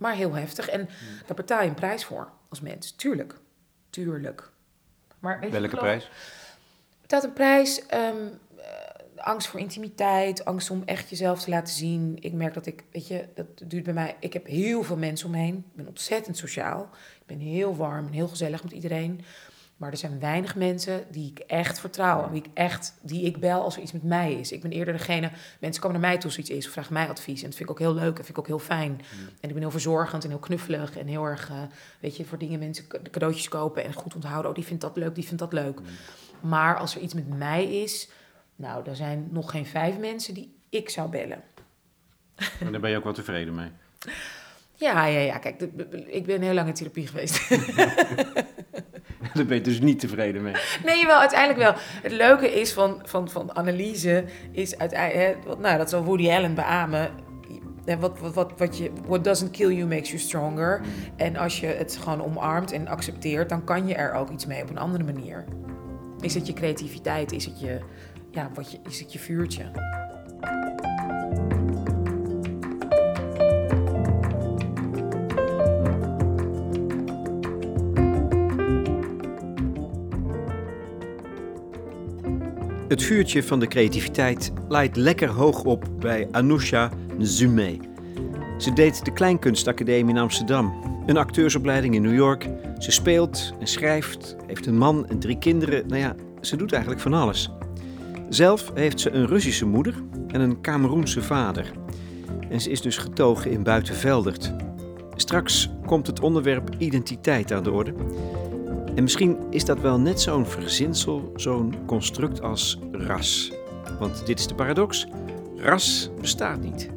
maar 0.00 0.14
heel 0.14 0.34
heftig. 0.34 0.68
En 0.68 0.88
daar 1.26 1.36
betaal 1.36 1.62
je 1.62 1.68
een 1.68 1.74
prijs 1.74 2.04
voor 2.04 2.30
als 2.48 2.60
mens. 2.60 2.92
Tuurlijk, 2.92 3.34
tuurlijk. 3.90 4.50
Maar 5.18 5.40
weet 5.40 5.50
Welke 5.50 5.76
prijs? 5.76 6.10
betaalt 7.00 7.24
een 7.24 7.32
prijs. 7.32 7.86
eh, 7.86 8.10
angst 9.16 9.48
voor 9.48 9.60
intimiteit, 9.60 10.44
angst 10.44 10.70
om 10.70 10.82
echt 10.84 11.10
jezelf 11.10 11.42
te 11.42 11.50
laten 11.50 11.74
zien. 11.74 12.16
Ik 12.20 12.32
merk 12.32 12.54
dat 12.54 12.66
ik, 12.66 12.84
weet 12.92 13.06
je, 13.08 13.28
dat 13.34 13.46
duurt 13.64 13.84
bij 13.84 13.92
mij. 13.94 14.16
Ik 14.20 14.32
heb 14.32 14.46
heel 14.46 14.82
veel 14.82 14.96
mensen 14.96 15.26
om 15.26 15.32
me 15.32 15.38
heen. 15.38 15.56
Ik 15.56 15.76
ben 15.76 15.86
ontzettend 15.86 16.36
sociaal. 16.36 16.88
Ik 17.20 17.26
ben 17.26 17.38
heel 17.38 17.76
warm 17.76 18.06
en 18.06 18.12
heel 18.12 18.28
gezellig 18.28 18.62
met 18.62 18.72
iedereen. 18.72 19.20
Maar 19.80 19.90
er 19.90 19.96
zijn 19.96 20.20
weinig 20.20 20.56
mensen 20.56 21.04
die 21.10 21.30
ik 21.30 21.38
echt 21.38 21.80
vertrouw. 21.80 22.24
En 22.26 22.32
die 22.32 22.42
ik 22.42 22.50
echt, 22.54 22.94
die 23.02 23.24
ik 23.24 23.40
bel 23.40 23.62
als 23.62 23.76
er 23.76 23.82
iets 23.82 23.92
met 23.92 24.02
mij 24.02 24.32
is. 24.32 24.52
Ik 24.52 24.62
ben 24.62 24.70
eerder 24.70 24.94
degene, 24.94 25.30
mensen 25.60 25.82
komen 25.82 26.00
naar 26.00 26.08
mij 26.10 26.16
toe 26.18 26.24
als 26.26 26.34
er 26.34 26.40
iets 26.40 26.50
is. 26.50 26.66
Of 26.66 26.72
vragen 26.72 26.92
mij 26.92 27.08
advies. 27.08 27.38
En 27.42 27.46
dat 27.48 27.56
vind 27.56 27.68
ik 27.68 27.70
ook 27.70 27.78
heel 27.78 27.94
leuk 27.94 28.08
en 28.18 28.24
vind 28.24 28.28
ik 28.28 28.38
ook 28.38 28.46
heel 28.46 28.58
fijn. 28.58 29.00
En 29.40 29.48
ik 29.48 29.52
ben 29.52 29.58
heel 29.62 29.70
verzorgend 29.70 30.24
en 30.24 30.30
heel 30.30 30.38
knuffelig. 30.38 30.96
En 30.98 31.06
heel 31.06 31.24
erg, 31.24 31.50
eh, 31.50 31.56
weet 32.00 32.16
je, 32.16 32.24
voor 32.24 32.38
dingen 32.38 32.58
mensen 32.58 32.86
ca- 32.86 32.98
cadeautjes 33.10 33.48
kopen. 33.48 33.84
En 33.84 33.92
goed 33.92 34.14
onthouden. 34.14 34.50
Oh, 34.50 34.56
die 34.56 34.64
vindt 34.66 34.82
dat 34.82 34.96
leuk, 34.96 35.14
die 35.14 35.24
vindt 35.24 35.38
dat 35.38 35.52
leuk. 35.52 35.80
Maar 36.40 36.76
als 36.78 36.94
er 36.94 37.00
iets 37.00 37.14
met 37.14 37.28
mij 37.38 37.64
is, 37.82 38.08
nou, 38.56 38.88
er 38.88 38.96
zijn 38.96 39.28
nog 39.30 39.50
geen 39.50 39.66
vijf 39.66 39.98
mensen 39.98 40.34
die 40.34 40.54
ik 40.68 40.90
zou 40.90 41.10
bellen. 41.10 41.42
En 42.60 42.72
daar 42.72 42.80
ben 42.80 42.90
je 42.90 42.96
ook 42.96 43.04
wel 43.04 43.12
tevreden 43.12 43.54
mee. 43.54 43.68
Ja, 44.74 45.06
ja, 45.06 45.18
ja. 45.20 45.38
Kijk, 45.38 45.60
ik 46.06 46.26
ben 46.26 46.42
heel 46.42 46.54
lang 46.54 46.68
in 46.68 46.74
therapie 46.74 47.06
geweest. 47.06 47.48
daar 49.34 49.46
ben 49.46 49.56
je 49.56 49.62
dus 49.62 49.80
niet 49.80 50.00
tevreden 50.00 50.42
mee. 50.42 50.54
nee, 50.84 51.06
wel, 51.06 51.18
uiteindelijk 51.18 51.60
wel. 51.60 51.74
Het 52.02 52.12
leuke 52.12 52.60
is 52.60 52.72
van, 52.72 53.00
van, 53.04 53.28
van 53.28 53.56
analyse, 53.56 54.24
is 54.52 54.78
uiteindelijk, 54.78 55.36
hè, 55.46 55.56
nou, 55.56 55.78
dat 55.78 55.90
zal 55.90 56.04
Woody 56.04 56.30
Allen 56.30 56.54
beamen. 56.54 57.10
En 57.84 58.00
wat, 58.00 58.18
wat, 58.18 58.34
wat, 58.34 58.52
wat 58.56 58.78
je, 58.78 58.90
what 59.06 59.24
doesn't 59.24 59.50
kill 59.50 59.74
you 59.74 59.88
makes 59.88 60.08
you 60.08 60.20
stronger. 60.20 60.80
En 61.16 61.36
als 61.36 61.60
je 61.60 61.66
het 61.66 61.98
gewoon 62.02 62.24
omarmt 62.24 62.72
en 62.72 62.88
accepteert, 62.88 63.48
dan 63.48 63.64
kan 63.64 63.86
je 63.86 63.94
er 63.94 64.12
ook 64.12 64.30
iets 64.30 64.46
mee 64.46 64.62
op 64.62 64.70
een 64.70 64.78
andere 64.78 65.04
manier. 65.04 65.44
Is 66.20 66.34
het 66.34 66.46
je 66.46 66.52
creativiteit? 66.52 67.32
Is 67.32 67.44
het 67.44 67.60
je, 67.60 67.78
ja, 68.30 68.50
wat 68.54 68.72
je, 68.72 68.78
is 68.88 69.00
het 69.00 69.12
je 69.12 69.18
vuurtje? 69.18 69.70
Het 82.90 83.02
vuurtje 83.02 83.42
van 83.42 83.60
de 83.60 83.66
creativiteit 83.66 84.52
laait 84.68 84.96
lekker 84.96 85.28
hoog 85.28 85.64
op 85.64 85.84
bij 85.98 86.28
Anousha 86.30 86.90
Nzume. 87.18 87.78
Ze 88.58 88.72
deed 88.72 89.04
de 89.04 89.12
Kleinkunstacademie 89.12 90.14
in 90.14 90.20
Amsterdam, 90.20 90.72
een 91.06 91.16
acteursopleiding 91.16 91.94
in 91.94 92.02
New 92.02 92.14
York. 92.14 92.48
Ze 92.78 92.90
speelt 92.90 93.52
en 93.60 93.66
schrijft, 93.66 94.36
heeft 94.46 94.66
een 94.66 94.78
man 94.78 95.08
en 95.08 95.18
drie 95.18 95.38
kinderen. 95.38 95.86
Nou 95.86 96.00
ja, 96.00 96.14
ze 96.40 96.56
doet 96.56 96.72
eigenlijk 96.72 97.02
van 97.02 97.14
alles. 97.14 97.50
Zelf 98.28 98.70
heeft 98.74 99.00
ze 99.00 99.10
een 99.10 99.26
Russische 99.26 99.66
moeder 99.66 99.94
en 100.28 100.40
een 100.40 100.60
Cameroense 100.60 101.22
vader. 101.22 101.70
En 102.48 102.60
ze 102.60 102.70
is 102.70 102.80
dus 102.80 102.96
getogen 102.96 103.50
in 103.50 103.62
Buitenveldert. 103.62 104.52
Straks 105.16 105.70
komt 105.86 106.06
het 106.06 106.20
onderwerp 106.20 106.70
identiteit 106.78 107.52
aan 107.52 107.62
de 107.62 107.70
orde. 107.70 107.94
En 108.94 109.02
misschien 109.02 109.38
is 109.50 109.64
dat 109.64 109.80
wel 109.80 109.98
net 110.00 110.20
zo'n 110.20 110.46
verzinsel, 110.46 111.32
zo'n 111.36 111.74
construct 111.86 112.42
als 112.42 112.78
ras. 112.92 113.52
Want 113.98 114.26
dit 114.26 114.38
is 114.38 114.46
de 114.46 114.54
paradox: 114.54 115.06
ras 115.56 116.10
bestaat 116.20 116.60
niet. 116.60 116.88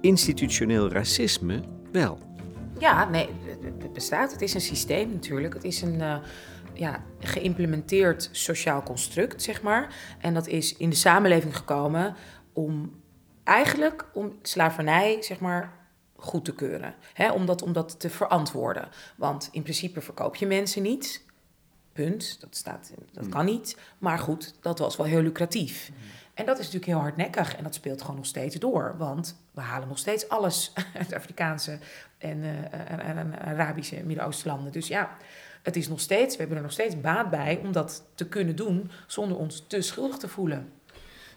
Institutioneel 0.00 0.90
racisme 0.90 1.60
wel. 1.92 2.18
Ja, 2.78 3.08
nee, 3.08 3.28
het- 3.46 3.92
bestaat. 3.92 4.32
Het 4.32 4.42
is 4.42 4.54
een 4.54 4.60
systeem 4.60 5.12
natuurlijk. 5.12 5.54
Het 5.54 5.64
is 5.64 5.82
een 5.82 6.00
eh, 6.00 6.16
ja, 6.72 7.04
geïmplementeerd 7.20 8.28
sociaal 8.32 8.82
construct, 8.82 9.42
zeg 9.42 9.62
maar. 9.62 9.94
En 10.20 10.34
dat 10.34 10.46
is 10.46 10.76
in 10.76 10.90
de 10.90 10.96
samenleving 10.96 11.56
gekomen 11.56 12.14
om 12.52 12.92
eigenlijk 13.44 14.04
om 14.14 14.32
slavernij, 14.42 15.16
zeg 15.20 15.40
maar, 15.40 15.72
goed 16.18 16.44
te 16.44 16.54
keuren. 16.54 16.94
Hè, 17.12 17.32
om, 17.32 17.46
dat, 17.46 17.62
om 17.62 17.72
dat 17.72 18.00
te 18.00 18.10
verantwoorden. 18.10 18.88
Want 19.16 19.48
in 19.52 19.62
principe 19.62 20.00
verkoop 20.00 20.36
je 20.36 20.46
mensen 20.46 20.82
niet. 20.82 21.26
Punt. 21.92 22.40
Dat, 22.40 22.56
staat, 22.56 22.92
dat 23.12 23.28
kan 23.28 23.44
niet. 23.44 23.76
Maar 23.98 24.18
goed, 24.18 24.54
dat 24.60 24.78
was 24.78 24.96
wel 24.96 25.06
heel 25.06 25.22
lucratief. 25.22 25.90
En 26.34 26.46
dat 26.46 26.58
is 26.58 26.64
natuurlijk 26.64 26.92
heel 26.92 27.00
hardnekkig. 27.00 27.56
En 27.56 27.62
dat 27.62 27.74
speelt 27.74 28.00
gewoon 28.00 28.16
nog 28.16 28.26
steeds 28.26 28.56
door. 28.56 28.94
Want 28.98 29.40
we 29.50 29.60
halen 29.60 29.88
nog 29.88 29.98
steeds 29.98 30.28
alles 30.28 30.72
uit 30.98 31.14
Afrikaanse 31.14 31.78
en, 32.18 32.42
eh, 32.42 33.08
en, 33.08 33.40
Arabische 33.40 33.96
en 33.96 34.06
Midden-Oosten 34.06 34.50
landen. 34.50 34.72
Dus 34.72 34.88
ja, 34.88 35.16
het 35.62 35.76
is 35.76 35.88
nog 35.88 36.00
steeds, 36.00 36.32
we 36.32 36.38
hebben 36.38 36.56
er 36.56 36.62
nog 36.62 36.72
steeds 36.72 37.00
baat 37.00 37.30
bij 37.30 37.60
om 37.62 37.72
dat 37.72 38.04
te 38.14 38.28
kunnen 38.28 38.56
doen 38.56 38.90
zonder 39.06 39.38
ons 39.38 39.64
te 39.66 39.80
schuldig 39.80 40.16
te 40.16 40.28
voelen. 40.28 40.72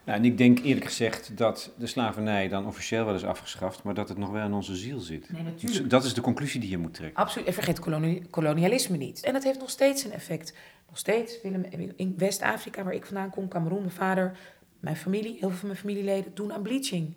Nou, 0.06 0.18
en 0.18 0.26
ik 0.26 0.38
denk 0.38 0.60
eerlijk 0.60 0.86
gezegd 0.86 1.38
dat 1.38 1.72
de 1.78 1.88
slavernij 1.88 2.48
dan 2.48 2.66
officieel 2.68 3.06
wel 3.06 3.16
is 3.16 3.26
afgeschaft, 3.26 3.84
maar 3.84 3.94
dat 3.94 4.10
het 4.10 4.18
nog 4.18 4.30
wel 4.30 4.46
in 4.46 4.54
onze 4.54 4.76
ziel 4.76 5.00
zit. 5.00 5.32
Nee, 5.32 5.44
Dus 5.60 5.84
dat 5.84 6.04
is 6.04 6.14
de 6.14 6.22
conclusie 6.22 6.60
die 6.60 6.70
je 6.70 6.78
moet 6.78 6.94
trekken. 6.94 7.20
Absoluut. 7.24 7.48
En 7.48 7.54
vergeet 7.54 7.80
koloni- 7.80 8.24
kolonialisme 8.30 8.98
niet. 8.98 9.24
En 9.24 9.34
dat 9.34 9.44
heeft 9.44 9.60
nog 9.60 9.70
steeds 9.70 10.04
een 10.04 10.12
effect. 10.12 10.54
Nog 10.88 10.98
steeds 10.98 11.42
willen 11.42 11.60
me- 11.60 11.94
in 11.96 12.14
West-Afrika, 12.18 12.84
waar 12.84 12.94
ik 12.94 13.06
vandaan 13.06 13.30
kom, 13.30 13.48
Cameroen, 13.48 13.80
mijn 13.80 13.92
vader, 13.92 14.38
mijn 14.80 14.96
familie, 14.96 15.32
heel 15.40 15.50
veel 15.50 15.58
van 15.58 15.68
mijn 15.68 15.80
familieleden 15.80 16.32
doen 16.34 16.54
aan 16.54 16.62
bleaching. 16.62 17.16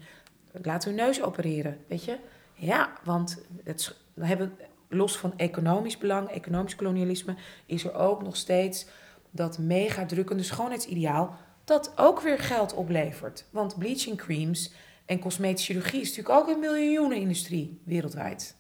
Laten 0.63 0.89
hun 0.95 0.99
neus 1.05 1.23
opereren, 1.23 1.79
weet 1.89 2.05
je? 2.05 2.17
Ja, 2.55 2.93
want 3.05 3.45
het, 3.65 3.97
we 4.15 4.27
hebben 4.27 4.53
los 4.89 5.17
van 5.19 5.33
economisch 5.37 5.99
belang, 5.99 6.29
economisch 6.29 6.77
kolonialisme, 6.77 7.35
is 7.67 7.85
er 7.85 7.95
ook 7.95 8.23
nog 8.23 8.37
steeds 8.37 8.87
dat 9.31 9.59
mega 9.59 10.07
drukkende 10.07 10.43
schoonheidsideaal 10.43 11.37
dat 11.65 11.93
ook 11.97 12.21
weer 12.21 12.39
geld 12.39 12.75
oplevert. 12.75 13.45
Want 13.51 13.79
bleaching 13.79 14.17
creams 14.17 14.73
en 15.07 15.19
cosmetische 15.19 15.73
chirurgie 15.73 16.01
is 16.01 16.17
natuurlijk 16.17 16.39
ook 16.39 16.55
een 16.55 16.61
miljoenenindustrie 16.61 17.81
wereldwijd. 17.85 18.57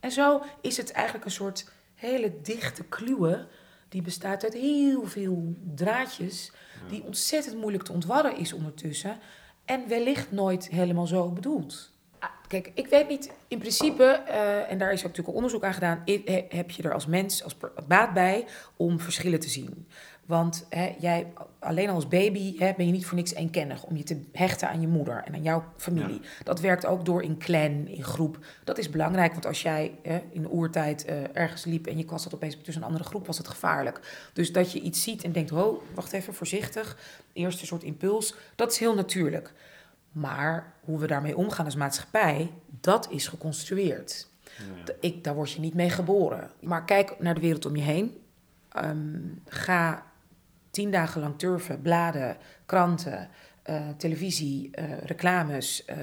En 0.00 0.10
zo 0.10 0.42
is 0.60 0.76
het 0.76 0.92
eigenlijk 0.92 1.24
een 1.24 1.30
soort 1.30 1.70
hele 1.94 2.40
dichte 2.42 2.84
kluwe. 2.84 3.46
Die 3.88 4.02
bestaat 4.02 4.44
uit 4.44 4.54
heel 4.54 5.06
veel 5.06 5.54
draadjes. 5.74 6.52
Die 6.88 7.04
ontzettend 7.04 7.56
moeilijk 7.56 7.84
te 7.84 7.92
ontwarren 7.92 8.36
is 8.36 8.52
ondertussen. 8.52 9.18
En 9.64 9.88
wellicht 9.88 10.30
nooit 10.30 10.68
helemaal 10.68 11.06
zo 11.06 11.28
bedoeld. 11.28 11.92
Ah, 12.18 12.30
Kijk, 12.48 12.70
ik 12.74 12.86
weet 12.86 13.08
niet, 13.08 13.32
in 13.48 13.58
principe, 13.58 14.04
eh, 14.04 14.70
en 14.70 14.78
daar 14.78 14.92
is 14.92 14.98
ook 14.98 15.06
natuurlijk 15.06 15.36
onderzoek 15.36 15.64
aan 15.64 15.74
gedaan, 15.74 16.02
heb 16.48 16.70
je 16.70 16.82
er 16.82 16.92
als 16.92 17.06
mens 17.06 17.44
als 17.44 17.56
baat 17.86 18.12
bij 18.14 18.46
om 18.76 19.00
verschillen 19.00 19.40
te 19.40 19.48
zien. 19.48 19.86
Want 20.28 20.66
hè, 20.68 20.94
jij, 20.98 21.32
alleen 21.58 21.88
als 21.88 22.08
baby 22.08 22.58
hè, 22.58 22.72
ben 22.76 22.86
je 22.86 22.92
niet 22.92 23.06
voor 23.06 23.16
niks 23.16 23.34
eenkennig 23.34 23.84
om 23.84 23.96
je 23.96 24.02
te 24.02 24.22
hechten 24.32 24.68
aan 24.68 24.80
je 24.80 24.88
moeder 24.88 25.22
en 25.24 25.34
aan 25.34 25.42
jouw 25.42 25.64
familie. 25.76 26.20
Dat 26.44 26.60
werkt 26.60 26.86
ook 26.86 27.04
door 27.04 27.22
in 27.22 27.38
clan, 27.38 27.86
in 27.86 28.04
groep. 28.04 28.38
Dat 28.64 28.78
is 28.78 28.90
belangrijk, 28.90 29.32
want 29.32 29.46
als 29.46 29.62
jij 29.62 29.94
hè, 30.02 30.20
in 30.30 30.42
de 30.42 30.50
oertijd 30.50 31.04
eh, 31.04 31.16
ergens 31.32 31.64
liep 31.64 31.86
en 31.86 31.96
je 31.96 32.04
kwam 32.04 32.18
dat 32.22 32.34
opeens 32.34 32.56
tussen 32.56 32.82
een 32.82 32.88
andere 32.88 33.04
groep, 33.04 33.26
was 33.26 33.38
het 33.38 33.48
gevaarlijk. 33.48 34.28
Dus 34.32 34.52
dat 34.52 34.72
je 34.72 34.80
iets 34.80 35.02
ziet 35.02 35.24
en 35.24 35.32
denkt, 35.32 35.52
oh, 35.52 35.82
wacht 35.94 36.12
even, 36.12 36.34
voorzichtig. 36.34 36.96
Eerste 37.32 37.66
soort 37.66 37.82
impuls, 37.82 38.34
dat 38.54 38.72
is 38.72 38.78
heel 38.78 38.94
natuurlijk. 38.94 39.52
Maar 40.12 40.72
hoe 40.80 40.98
we 40.98 41.06
daarmee 41.06 41.36
omgaan 41.36 41.64
als 41.64 41.76
maatschappij, 41.76 42.50
dat 42.80 43.10
is 43.10 43.28
geconstrueerd. 43.28 44.28
Ik, 45.00 45.24
daar 45.24 45.34
word 45.34 45.52
je 45.52 45.60
niet 45.60 45.74
mee 45.74 45.90
geboren. 45.90 46.50
Maar 46.60 46.84
kijk 46.84 47.18
naar 47.18 47.34
de 47.34 47.40
wereld 47.40 47.66
om 47.66 47.76
je 47.76 47.82
heen. 47.82 48.16
Ehm, 48.68 49.18
ga 49.46 50.06
tien 50.78 50.90
dagen 50.90 51.20
lang 51.20 51.38
turven, 51.38 51.82
bladen, 51.82 52.36
kranten, 52.66 53.28
eh, 53.62 53.88
televisie, 53.96 54.70
eh, 54.70 54.98
reclames, 54.98 55.84
eh, 55.84 55.96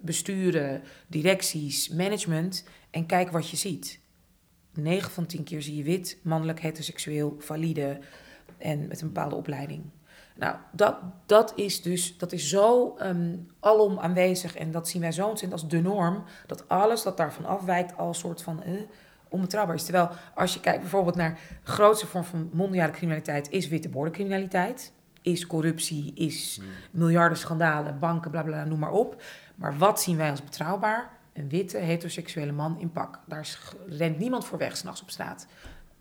besturen, 0.00 0.82
directies, 1.06 1.88
management. 1.88 2.64
En 2.90 3.06
kijk 3.06 3.30
wat 3.30 3.48
je 3.48 3.56
ziet. 3.56 4.00
9 4.74 5.10
van 5.10 5.26
10 5.26 5.44
keer 5.44 5.62
zie 5.62 5.76
je 5.76 5.82
wit, 5.82 6.18
mannelijk, 6.22 6.60
heteroseksueel, 6.60 7.36
valide 7.38 7.98
en 8.58 8.88
met 8.88 9.00
een 9.00 9.06
bepaalde 9.06 9.34
opleiding. 9.34 9.82
Nou, 10.36 10.56
dat, 10.72 10.96
dat 11.26 11.52
is 11.56 11.82
dus 11.82 12.18
dat 12.18 12.32
is 12.32 12.48
zo 12.48 12.96
ehm, 12.96 13.36
alom 13.60 13.98
aanwezig 13.98 14.56
en 14.56 14.70
dat 14.70 14.88
zien 14.88 15.00
wij 15.00 15.12
zo 15.12 15.28
ontzettend 15.28 15.62
als 15.62 15.70
de 15.70 15.80
norm, 15.80 16.24
dat 16.46 16.68
alles 16.68 17.02
dat 17.02 17.16
daarvan 17.16 17.44
afwijkt 17.44 17.96
al 17.96 18.14
soort 18.14 18.42
van 18.42 18.62
onbetrouwbaar 19.32 19.74
is. 19.74 19.84
Terwijl 19.84 20.10
als 20.34 20.54
je 20.54 20.60
kijkt 20.60 20.80
bijvoorbeeld 20.80 21.16
naar 21.16 21.38
de 21.64 21.70
grootste 21.70 22.06
vorm 22.06 22.24
van 22.24 22.50
mondiale 22.52 22.92
criminaliteit 22.92 23.50
is 23.50 23.68
witte 23.68 23.88
bordencriminaliteit, 23.88 24.92
is 25.22 25.46
corruptie, 25.46 26.12
is 26.14 26.60
miljarden 26.90 27.38
schandalen, 27.38 27.98
banken, 27.98 28.30
bla 28.30 28.42
bla, 28.42 28.52
bla, 28.52 28.64
noem 28.64 28.78
maar 28.78 28.92
op. 28.92 29.22
Maar 29.54 29.78
wat 29.78 30.02
zien 30.02 30.16
wij 30.16 30.30
als 30.30 30.44
betrouwbaar? 30.44 31.10
Een 31.32 31.48
witte 31.48 31.78
heteroseksuele 31.78 32.52
man 32.52 32.76
in 32.80 32.92
pak. 32.92 33.20
Daar 33.26 33.58
rent 33.88 34.18
niemand 34.18 34.44
voor 34.44 34.58
weg 34.58 34.76
s'nachts 34.76 35.02
op 35.02 35.10
straat. 35.10 35.46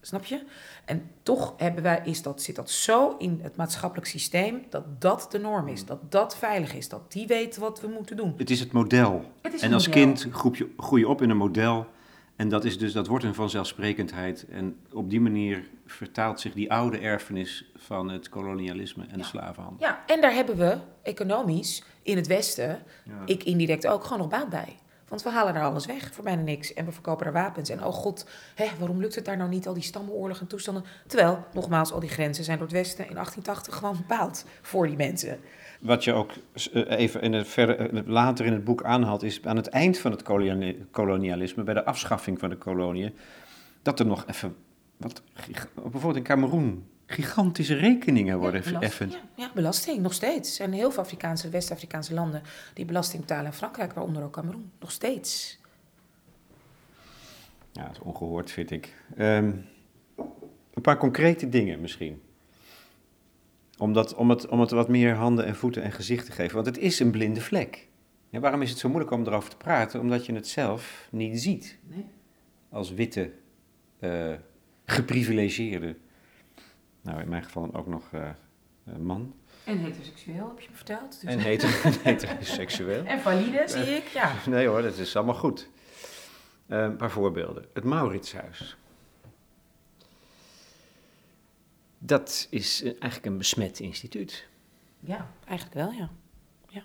Snap 0.02 0.26
je? 0.26 0.44
En 0.86 1.10
toch 1.24 1.54
hebben 1.58 1.84
wij, 1.84 2.02
is 2.04 2.22
dat, 2.22 2.42
zit 2.42 2.56
dat 2.56 2.70
zo 2.70 3.16
in 3.18 3.40
het 3.42 3.56
maatschappelijk 3.56 4.08
systeem 4.08 4.66
dat 4.70 5.02
dat 5.02 5.28
de 5.30 5.40
norm 5.40 5.68
is. 5.68 5.86
Dat 5.86 6.12
dat 6.12 6.38
veilig 6.38 6.74
is. 6.74 6.90
Dat 6.90 7.12
die 7.12 7.28
weten 7.28 7.62
wat 7.62 7.82
we 7.82 7.88
moeten 7.88 8.18
doen. 8.18 8.34
Het 8.38 8.50
is 8.50 8.60
het 8.60 8.72
model. 8.72 9.32
Het 9.42 9.54
is 9.54 9.62
en 9.62 9.74
als 9.74 9.90
kind 9.90 10.28
groep 10.32 10.56
je, 10.56 10.74
groei 10.78 11.02
je 11.02 11.08
op 11.08 11.22
in 11.22 11.30
een 11.30 11.38
model. 11.38 11.88
En 12.42 12.50
dat, 12.50 12.66
is 12.66 12.78
dus, 12.78 12.94
dat 12.94 13.08
wordt 13.08 13.26
een 13.26 13.34
vanzelfsprekendheid. 13.34 14.46
En 14.50 14.80
op 14.92 15.10
die 15.10 15.22
manier 15.22 15.68
vertaalt 15.86 16.40
zich 16.40 16.54
die 16.54 16.72
oude 16.72 17.00
erfenis 17.00 17.72
van 17.76 18.10
het 18.10 18.30
kolonialisme 18.30 19.06
en 19.12 19.18
de 19.18 19.24
slavenhandel. 19.24 19.88
Ja, 19.88 20.04
en 20.06 20.22
daar 20.22 20.34
hebben 20.34 20.58
we 20.58 20.78
economisch 21.04 21.84
in 22.02 22.16
het 22.16 22.28
Westen, 22.28 22.84
Ja. 23.04 23.14
ik 23.26 23.44
indirect 23.44 23.88
ook, 23.88 24.04
gewoon 24.04 24.20
nog 24.20 24.28
baat 24.28 24.50
bij. 24.50 24.78
Want 25.08 25.24
we 25.24 25.30
halen 25.30 25.54
daar 25.54 25.64
alles 25.64 25.86
weg 25.86 26.14
voor 26.14 26.24
bijna 26.24 26.42
niks. 26.42 26.74
En 26.74 26.86
we 26.86 26.92
verkopen 26.92 27.24
daar 27.24 27.34
wapens. 27.34 27.70
En 27.70 27.84
oh 27.86 27.94
god, 27.94 28.26
hè, 28.56 28.66
waarom 28.80 29.00
lukt 29.00 29.16
het 29.16 29.26
daar 29.26 29.38
nou 29.38 29.50
niet, 29.50 29.68
al 29.68 29.74
die 29.74 29.84
stammenoorlogen 29.84 30.42
en 30.42 30.48
toestanden? 30.48 30.84
Terwijl, 31.08 31.46
nogmaals, 31.54 31.92
al 31.92 32.00
die 32.00 32.10
grenzen 32.10 32.44
zijn 32.44 32.58
door 32.58 32.68
het 32.68 32.76
Westen 32.76 33.08
in 33.08 33.14
1880 33.14 33.76
gewoon 33.76 33.98
bepaald 34.08 34.46
voor 34.62 34.88
die 34.88 34.96
mensen. 34.96 35.40
Wat 35.82 36.04
je 36.04 36.14
ook 36.14 36.32
eh, 36.74 37.00
even 37.00 37.22
in 37.22 37.34
het 37.34 37.48
verder, 37.48 37.80
eh, 37.80 38.08
later 38.08 38.46
in 38.46 38.54
het 38.54 38.64
boek 38.64 38.84
aanhaalt, 38.84 39.24
is 39.24 39.46
aan 39.46 39.56
het 39.56 39.68
eind 39.68 39.98
van 39.98 40.12
het 40.12 40.24
koloni- 40.24 40.86
kolonialisme, 40.92 41.64
bij 41.64 41.74
de 41.74 41.86
afschaffing 41.86 42.40
van 42.40 42.50
de 42.50 42.56
koloniën, 42.56 43.14
dat 43.82 44.00
er 44.00 44.06
nog 44.06 44.26
even, 44.28 44.56
wat, 44.98 45.22
bijvoorbeeld 45.74 46.16
in 46.16 46.24
Cameroen, 46.24 46.86
gigantische 47.06 47.74
rekeningen 47.76 48.40
worden 48.40 48.62
Ja, 48.64 48.72
belasting. 48.72 49.12
Ja, 49.12 49.20
ja, 49.36 49.52
belasting, 49.54 50.02
nog 50.02 50.14
steeds. 50.14 50.50
Er 50.50 50.56
zijn 50.56 50.74
heel 50.74 50.92
veel 50.92 51.04
Afrikaanse, 51.04 51.50
West-Afrikaanse 51.50 52.14
landen 52.14 52.42
die 52.74 52.86
belasting 52.86 53.22
betalen 53.22 53.46
in 53.46 53.54
Frankrijk, 53.54 53.94
waaronder 53.94 54.24
ook 54.24 54.34
Cameroen. 54.34 54.72
Nog 54.80 54.92
steeds. 54.92 55.60
Ja, 57.72 57.84
dat 57.86 57.92
is 57.92 58.00
ongehoord, 58.00 58.52
vind 58.52 58.72
ik. 58.72 58.96
Ehm, 59.18 59.52
een 60.74 60.82
paar 60.82 60.98
concrete 60.98 61.50
dingen 61.50 61.82
misschien. 61.82 62.22
Om, 63.82 63.94
dat, 63.94 64.16
om, 64.16 64.30
het, 64.30 64.48
om 64.48 64.60
het 64.60 64.72
wat 64.72 64.88
meer 64.88 65.16
handen 65.16 65.46
en 65.46 65.56
voeten 65.56 65.84
en 65.84 65.92
gezicht 65.92 66.26
te 66.26 66.32
geven. 66.32 66.54
Want 66.54 66.66
het 66.66 66.78
is 66.78 67.00
een 67.00 67.12
blinde 67.12 67.42
vlek. 67.42 67.88
Ja, 68.30 68.40
waarom 68.40 68.62
is 68.62 68.70
het 68.70 68.80
zo 68.80 68.88
moeilijk 68.90 69.12
om 69.12 69.26
erover 69.26 69.50
te 69.50 69.58
praten? 69.58 70.00
Omdat 70.00 70.26
je 70.26 70.34
het 70.34 70.48
zelf 70.48 71.08
niet 71.12 71.42
ziet. 71.42 71.78
Nee. 71.84 72.06
Als 72.70 72.94
witte, 72.94 73.32
eh, 74.00 74.34
geprivilegeerde, 74.86 75.96
nou 77.02 77.22
in 77.22 77.30
mijn 77.30 77.44
geval 77.44 77.74
ook 77.74 77.88
nog 77.88 78.10
eh, 78.12 78.30
man. 79.00 79.34
En 79.64 79.78
heteroseksueel, 79.78 80.48
heb 80.48 80.60
je 80.60 80.68
me 80.70 80.76
verteld. 80.76 81.22
Dus- 81.22 81.30
En 81.34 81.40
heter, 81.40 81.70
heteroseksueel. 82.04 83.04
en 83.04 83.20
valide, 83.20 83.64
zie 83.66 83.96
ik, 83.96 84.08
ja. 84.08 84.32
Nee 84.50 84.68
hoor, 84.68 84.82
dat 84.82 84.98
is 84.98 85.16
allemaal 85.16 85.36
goed. 85.36 85.70
Eh, 86.68 86.82
een 86.82 86.96
paar 86.96 87.12
voorbeelden. 87.12 87.66
Het 87.74 87.84
Mauritshuis. 87.84 88.78
Dat 92.04 92.48
is 92.50 92.84
eigenlijk 92.84 93.26
een 93.26 93.38
besmet 93.38 93.80
instituut. 93.80 94.48
Ja, 95.00 95.32
eigenlijk 95.48 95.80
wel, 95.80 95.92
ja. 95.92 96.10
ja. 96.68 96.84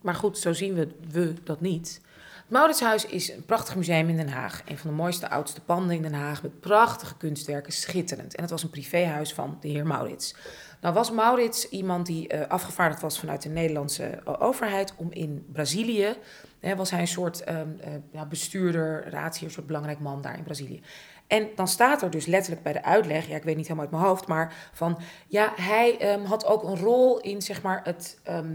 Maar 0.00 0.14
goed, 0.14 0.38
zo 0.38 0.52
zien 0.52 0.74
we, 0.74 0.88
we 1.10 1.34
dat 1.44 1.60
niet. 1.60 2.00
Het 2.36 2.50
Mauritshuis 2.58 3.06
is 3.06 3.30
een 3.30 3.44
prachtig 3.44 3.76
museum 3.76 4.08
in 4.08 4.16
Den 4.16 4.28
Haag. 4.28 4.62
Een 4.66 4.78
van 4.78 4.90
de 4.90 4.96
mooiste, 4.96 5.30
oudste 5.30 5.60
panden 5.60 5.96
in 5.96 6.02
Den 6.02 6.12
Haag. 6.12 6.42
Met 6.42 6.60
prachtige 6.60 7.16
kunstwerken, 7.16 7.72
schitterend. 7.72 8.34
En 8.34 8.42
het 8.42 8.50
was 8.50 8.62
een 8.62 8.70
privéhuis 8.70 9.34
van 9.34 9.58
de 9.60 9.68
heer 9.68 9.86
Maurits. 9.86 10.34
Nou 10.80 10.94
was 10.94 11.10
Maurits 11.10 11.68
iemand 11.68 12.06
die 12.06 12.28
eh, 12.28 12.48
afgevaardigd 12.48 13.00
was 13.00 13.18
vanuit 13.18 13.42
de 13.42 13.48
Nederlandse 13.48 14.04
eh, 14.04 14.34
overheid... 14.38 14.94
om 14.96 15.12
in 15.12 15.46
Brazilië, 15.52 16.16
hè, 16.60 16.76
was 16.76 16.90
hij 16.90 17.00
een 17.00 17.08
soort 17.08 17.44
ehm, 17.44 17.68
eh, 18.12 18.22
bestuurder, 18.28 19.08
raadsheer... 19.08 19.46
een 19.46 19.52
soort 19.54 19.66
belangrijk 19.66 19.98
man 19.98 20.22
daar 20.22 20.36
in 20.36 20.44
Brazilië. 20.44 20.82
En 21.30 21.48
dan 21.54 21.68
staat 21.68 22.02
er 22.02 22.10
dus 22.10 22.26
letterlijk 22.26 22.62
bij 22.62 22.72
de 22.72 22.82
uitleg, 22.84 23.28
ja, 23.28 23.36
ik 23.36 23.42
weet 23.42 23.56
niet 23.56 23.64
helemaal 23.66 23.84
uit 23.88 23.94
mijn 23.94 24.06
hoofd, 24.08 24.26
maar 24.26 24.70
van 24.72 24.98
ja, 25.26 25.52
hij 25.56 25.98
ehm, 25.98 26.24
had 26.24 26.46
ook 26.46 26.62
een 26.62 26.76
rol 26.78 27.20
in 27.20 27.42
zeg 27.42 27.62
maar 27.62 27.80
het. 27.84 28.20
ehm, 28.22 28.48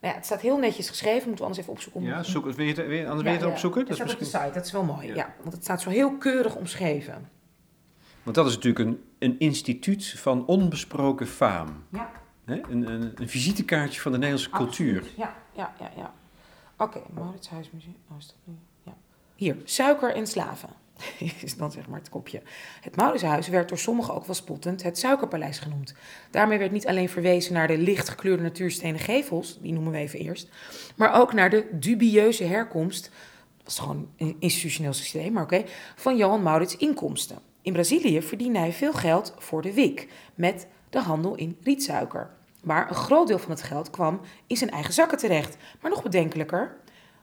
nou 0.00 0.12
ja, 0.12 0.14
het 0.14 0.24
staat 0.24 0.40
heel 0.40 0.58
netjes 0.58 0.88
geschreven, 0.88 1.16
moeten 1.28 1.36
we 1.36 1.42
anders 1.42 1.60
even 1.60 1.72
opzoeken. 1.72 2.02
Ja, 2.02 2.22
zoek 2.22 2.46
het, 2.46 2.56
wil 2.56 2.64
je 2.66 2.72
het, 2.72 2.86
wil 2.86 2.96
je- 2.96 3.08
anders 3.08 3.16
Ja, 3.18 3.22
wil 3.22 3.32
je 3.32 3.38
het 3.38 3.46
ja. 3.46 3.52
opzoeken? 3.52 3.80
Dat 3.80 3.90
is 3.90 3.96
staat 3.96 4.06
op 4.10 4.14
de 4.14 4.20
misschien... 4.24 4.40
site, 4.42 4.54
dat 4.54 4.64
is 4.66 4.72
wel 4.72 4.82
mooi. 4.84 5.06
Ja. 5.06 5.14
Ja. 5.14 5.34
want 5.40 5.52
het 5.52 5.62
staat 5.62 5.80
zo 5.80 5.90
heel 5.90 6.16
keurig 6.16 6.56
omschreven. 6.56 7.28
Want 8.22 8.36
dat 8.36 8.46
is 8.46 8.54
natuurlijk 8.54 8.84
een, 8.88 9.02
een 9.18 9.38
instituut 9.38 10.14
van 10.16 10.46
onbesproken 10.46 11.26
faam. 11.26 11.84
Ja? 11.92 12.10
Een, 12.44 12.70
een, 12.90 13.12
een 13.14 13.28
visitekaartje 13.28 14.00
van 14.00 14.12
de 14.12 14.18
Nederlandse 14.18 14.50
cultuur. 14.50 15.04
Ja, 15.16 15.34
ja, 15.52 15.74
ja. 15.78 15.90
ja. 15.96 16.12
Oké, 16.76 17.00
Mauritshuismuseum. 17.14 17.96
Oh, 18.10 18.16
is 18.18 18.26
dat 18.26 18.36
nu? 18.44 18.54
Ja. 18.82 18.92
Hier, 19.34 19.56
suiker 19.64 20.14
en 20.14 20.26
slaven. 20.26 20.68
is 21.42 21.56
dan 21.56 21.72
zeg 21.72 21.88
maar 21.88 21.98
het 21.98 22.08
kopje. 22.08 22.42
Het 22.80 22.96
Mauritshuis 22.96 23.48
werd 23.48 23.68
door 23.68 23.78
sommigen 23.78 24.14
ook 24.14 24.24
wel 24.24 24.34
spottend 24.34 24.82
het 24.82 24.98
Suikerpaleis 24.98 25.58
genoemd. 25.58 25.94
Daarmee 26.30 26.58
werd 26.58 26.72
niet 26.72 26.86
alleen 26.86 27.08
verwezen 27.08 27.52
naar 27.52 27.66
de 27.66 27.78
licht 27.78 28.08
gekleurde 28.08 28.42
natuurstenen 28.42 29.00
gevels, 29.00 29.58
die 29.60 29.72
noemen 29.72 29.92
we 29.92 29.98
even 29.98 30.18
eerst, 30.18 30.48
maar 30.96 31.20
ook 31.20 31.32
naar 31.32 31.50
de 31.50 31.66
dubieuze 31.72 32.44
herkomst, 32.44 33.10
dat 33.58 33.72
is 33.72 33.78
gewoon 33.78 34.08
een 34.16 34.36
institutioneel 34.38 34.92
systeem, 34.92 35.32
maar 35.32 35.42
oké, 35.42 35.64
van 35.96 36.16
Johan 36.16 36.42
Maurits 36.42 36.76
inkomsten. 36.76 37.38
In 37.62 37.72
Brazilië 37.72 38.22
verdiende 38.22 38.58
hij 38.58 38.72
veel 38.72 38.92
geld 38.92 39.34
voor 39.38 39.62
de 39.62 39.74
WIC 39.74 40.08
met 40.34 40.66
de 40.90 41.00
handel 41.00 41.34
in 41.34 41.56
rietsuiker. 41.62 42.30
Maar 42.62 42.88
een 42.88 42.94
groot 42.94 43.26
deel 43.26 43.38
van 43.38 43.50
het 43.50 43.62
geld 43.62 43.90
kwam 43.90 44.20
in 44.46 44.56
zijn 44.56 44.70
eigen 44.70 44.92
zakken 44.92 45.18
terecht. 45.18 45.56
Maar 45.80 45.90
nog 45.90 46.02
bedenkelijker, 46.02 46.76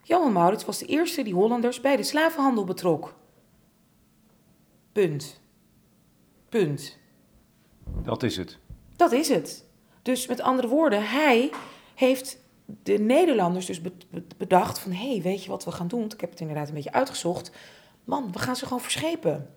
Johan 0.04 0.32
Maurits 0.32 0.66
was 0.66 0.78
de 0.78 0.86
eerste 0.86 1.24
die 1.24 1.34
Hollanders 1.34 1.82
bij 1.82 1.96
de 1.96 2.04
slavenhandel 2.04 2.64
betrok. 2.64 3.14
Punt. 4.98 5.40
Punt. 6.50 6.98
Dat 8.04 8.24
is 8.24 8.38
het. 8.38 8.58
Dat 8.96 9.12
is 9.12 9.30
het. 9.30 9.66
Dus 10.02 10.28
met 10.28 10.42
andere 10.42 10.68
woorden, 10.68 11.10
hij 11.10 11.50
heeft 11.96 12.40
de 12.84 12.98
Nederlanders 12.98 13.66
dus 13.66 13.82
be- 13.82 13.92
be- 14.10 14.24
bedacht 14.38 14.80
van... 14.80 14.92
hé, 14.92 15.12
hey, 15.12 15.22
weet 15.22 15.44
je 15.44 15.50
wat 15.50 15.66
we 15.66 15.72
gaan 15.72 15.88
doen? 15.88 16.00
Want 16.00 16.14
Ik 16.14 16.22
heb 16.22 16.30
het 16.30 16.40
inderdaad 16.40 16.68
een 16.68 16.74
beetje 16.74 16.92
uitgezocht. 16.92 17.52
Man, 18.04 18.32
we 18.32 18.40
gaan 18.40 18.56
ze 18.56 18.64
gewoon 18.64 18.82
verschepen. 18.82 19.50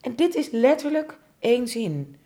En 0.00 0.16
dit 0.16 0.34
is 0.34 0.50
letterlijk 0.50 1.18
één 1.38 1.68
zin. 1.68 2.16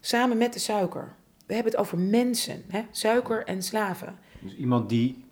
Samen 0.00 0.38
met 0.38 0.52
de 0.52 0.58
suiker. 0.58 1.14
We 1.46 1.54
hebben 1.54 1.72
het 1.72 1.80
over 1.80 1.98
mensen, 1.98 2.64
hè? 2.68 2.82
suiker 2.90 3.44
en 3.44 3.62
slaven. 3.62 4.18
Dus 4.40 4.54
iemand 4.54 4.88
die 4.88 5.24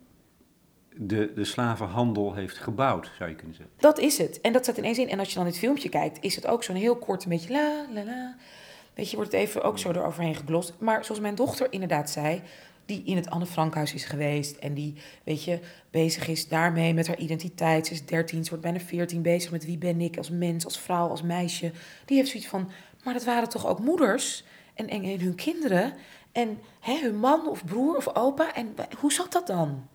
de, 0.99 1.31
de 1.35 1.45
slavenhandel 1.45 2.33
heeft 2.33 2.57
gebouwd, 2.57 3.11
zou 3.17 3.29
je 3.29 3.35
kunnen 3.35 3.55
zeggen. 3.55 3.75
Dat 3.79 3.99
is 3.99 4.17
het. 4.17 4.41
En 4.41 4.53
dat 4.53 4.65
zat 4.65 4.77
ineens 4.77 4.97
in. 4.97 5.09
En 5.09 5.19
als 5.19 5.29
je 5.29 5.35
dan 5.35 5.45
het 5.45 5.57
filmpje 5.57 5.89
kijkt, 5.89 6.17
is 6.21 6.35
het 6.35 6.47
ook 6.47 6.63
zo'n 6.63 6.75
heel 6.75 6.95
kort 6.95 7.23
een 7.23 7.29
beetje 7.29 7.51
la, 7.51 7.85
la, 7.93 8.03
la. 8.03 8.35
Weet 8.93 9.09
je, 9.09 9.15
wordt 9.15 9.31
het 9.31 9.41
even 9.41 9.63
ook 9.63 9.79
zo 9.79 9.89
eroverheen 9.89 10.35
geglost. 10.35 10.73
Maar 10.77 11.05
zoals 11.05 11.21
mijn 11.21 11.35
dochter 11.35 11.67
inderdaad 11.69 12.09
zei, 12.09 12.41
die 12.85 13.03
in 13.05 13.15
het 13.15 13.29
Anne 13.29 13.45
Frankhuis 13.45 13.93
is 13.93 14.05
geweest. 14.05 14.55
En 14.55 14.73
die, 14.73 14.93
weet 15.23 15.43
je, 15.43 15.59
bezig 15.91 16.27
is 16.27 16.47
daarmee 16.47 16.93
met 16.93 17.07
haar 17.07 17.17
identiteit. 17.17 17.87
Ze 17.87 17.93
is 17.93 18.05
13, 18.05 18.43
ze 18.43 18.49
wordt 18.49 18.63
bijna 18.63 18.79
14 18.79 19.21
bezig 19.21 19.51
met 19.51 19.65
wie 19.65 19.77
ben 19.77 20.01
ik 20.01 20.17
als 20.17 20.29
mens, 20.29 20.65
als 20.65 20.79
vrouw, 20.79 21.07
als 21.07 21.21
meisje. 21.21 21.71
Die 22.05 22.17
heeft 22.17 22.29
zoiets 22.29 22.49
van, 22.49 22.69
maar 23.03 23.13
dat 23.13 23.23
waren 23.23 23.49
toch 23.49 23.67
ook 23.67 23.79
moeders 23.79 24.43
en, 24.73 24.87
en, 24.87 25.03
en 25.03 25.19
hun 25.19 25.35
kinderen 25.35 25.93
en 26.31 26.59
hè, 26.79 26.99
hun 27.01 27.19
man 27.19 27.47
of 27.47 27.65
broer 27.65 27.95
of 27.95 28.15
opa. 28.15 28.55
En 28.55 28.75
hoe 28.99 29.13
zat 29.13 29.31
dat 29.31 29.47
dan? 29.47 29.87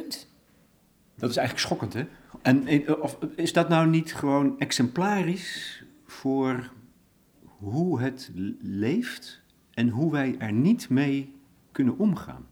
Punt. 0.00 0.26
Dat 1.16 1.30
is 1.30 1.36
eigenlijk 1.36 1.66
schokkend, 1.66 1.92
hè? 1.92 2.04
En 2.42 2.66
eh, 2.66 3.02
of, 3.02 3.18
is 3.36 3.52
dat 3.52 3.68
nou 3.68 3.86
niet 3.86 4.14
gewoon 4.14 4.58
exemplarisch 4.58 5.84
voor 6.06 6.72
hoe 7.44 8.00
het 8.00 8.30
leeft 8.60 9.40
en 9.70 9.88
hoe 9.88 10.12
wij 10.12 10.34
er 10.38 10.52
niet 10.52 10.88
mee 10.88 11.34
kunnen 11.72 11.98
omgaan 11.98 12.46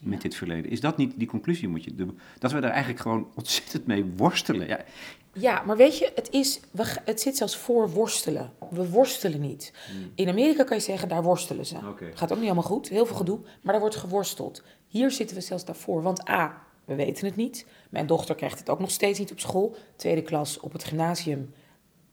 met 0.00 0.22
dit 0.22 0.34
verleden? 0.34 0.70
Is 0.70 0.80
dat 0.80 0.96
niet 0.96 1.12
die 1.16 1.28
conclusie? 1.28 1.68
Moet 1.68 1.84
je, 1.84 1.94
dat 2.38 2.52
we 2.52 2.60
daar 2.60 2.70
eigenlijk 2.70 3.00
gewoon 3.00 3.28
ontzettend 3.34 3.86
mee 3.86 4.04
worstelen. 4.16 4.66
Ja, 4.66 4.84
ja, 5.32 5.62
maar 5.62 5.76
weet 5.76 5.98
je, 5.98 6.12
het, 6.14 6.30
is, 6.30 6.60
we, 6.70 6.94
het 7.04 7.20
zit 7.20 7.36
zelfs 7.36 7.56
voor 7.56 7.90
worstelen. 7.90 8.52
We 8.70 8.90
worstelen 8.90 9.40
niet. 9.40 9.72
Hmm. 9.90 10.12
In 10.14 10.28
Amerika 10.28 10.64
kan 10.64 10.76
je 10.76 10.82
zeggen, 10.82 11.08
daar 11.08 11.22
worstelen 11.22 11.66
ze. 11.66 11.76
Gaat 12.14 12.32
ook 12.32 12.38
niet 12.38 12.46
allemaal 12.46 12.62
goed, 12.62 12.88
heel 12.88 13.06
veel 13.06 13.16
gedoe, 13.16 13.38
maar 13.62 13.72
daar 13.72 13.80
wordt 13.80 13.96
geworsteld. 13.96 14.62
Hier 14.86 15.10
zitten 15.10 15.36
we 15.36 15.42
zelfs 15.42 15.64
daarvoor, 15.64 16.02
want 16.02 16.28
A, 16.28 16.66
we 16.88 16.94
weten 16.94 17.26
het 17.26 17.36
niet. 17.36 17.66
Mijn 17.90 18.06
dochter 18.06 18.34
krijgt 18.34 18.58
het 18.58 18.68
ook 18.68 18.78
nog 18.78 18.90
steeds 18.90 19.18
niet 19.18 19.32
op 19.32 19.40
school. 19.40 19.76
Tweede 19.96 20.22
klas 20.22 20.60
op 20.60 20.72
het 20.72 20.84
gymnasium. 20.84 21.54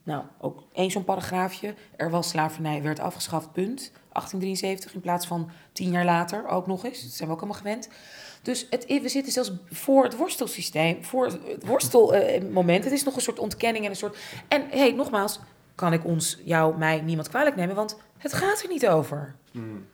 Nou, 0.03 0.23
ook 0.39 0.63
één 0.73 0.91
zo'n 0.91 1.03
paragraafje. 1.03 1.73
Er 1.95 2.09
was 2.09 2.29
slavernij, 2.29 2.81
werd 2.81 2.99
afgeschaft, 2.99 3.51
punt. 3.51 3.91
1873 3.91 4.93
in 4.93 4.99
plaats 4.99 5.27
van 5.27 5.49
tien 5.71 5.91
jaar 5.91 6.05
later 6.05 6.47
ook 6.47 6.67
nog 6.67 6.85
eens. 6.85 7.01
Dat 7.01 7.11
zijn 7.11 7.29
we 7.29 7.35
ook 7.35 7.41
allemaal 7.41 7.59
gewend. 7.59 7.89
Dus 8.41 8.67
het, 8.69 8.85
we 8.85 9.09
zitten 9.09 9.33
zelfs 9.33 9.51
voor 9.69 10.03
het 10.03 10.17
worstelsysteem, 10.17 11.03
voor 11.03 11.25
het 11.25 11.65
worstelmoment. 11.65 12.83
het 12.83 12.93
is 12.93 13.03
nog 13.03 13.15
een 13.15 13.21
soort 13.21 13.39
ontkenning 13.39 13.83
en 13.85 13.89
een 13.89 13.97
soort. 13.97 14.17
En 14.47 14.65
hey, 14.69 14.91
nogmaals, 14.91 15.39
kan 15.75 15.93
ik 15.93 16.05
ons, 16.05 16.39
jou, 16.43 16.77
mij, 16.77 17.01
niemand 17.01 17.29
kwalijk 17.29 17.55
nemen, 17.55 17.75
want 17.75 17.97
het 18.17 18.33
gaat 18.33 18.61
er 18.61 18.69
niet 18.69 18.87
over. 18.87 19.35
Hmm. 19.51 19.85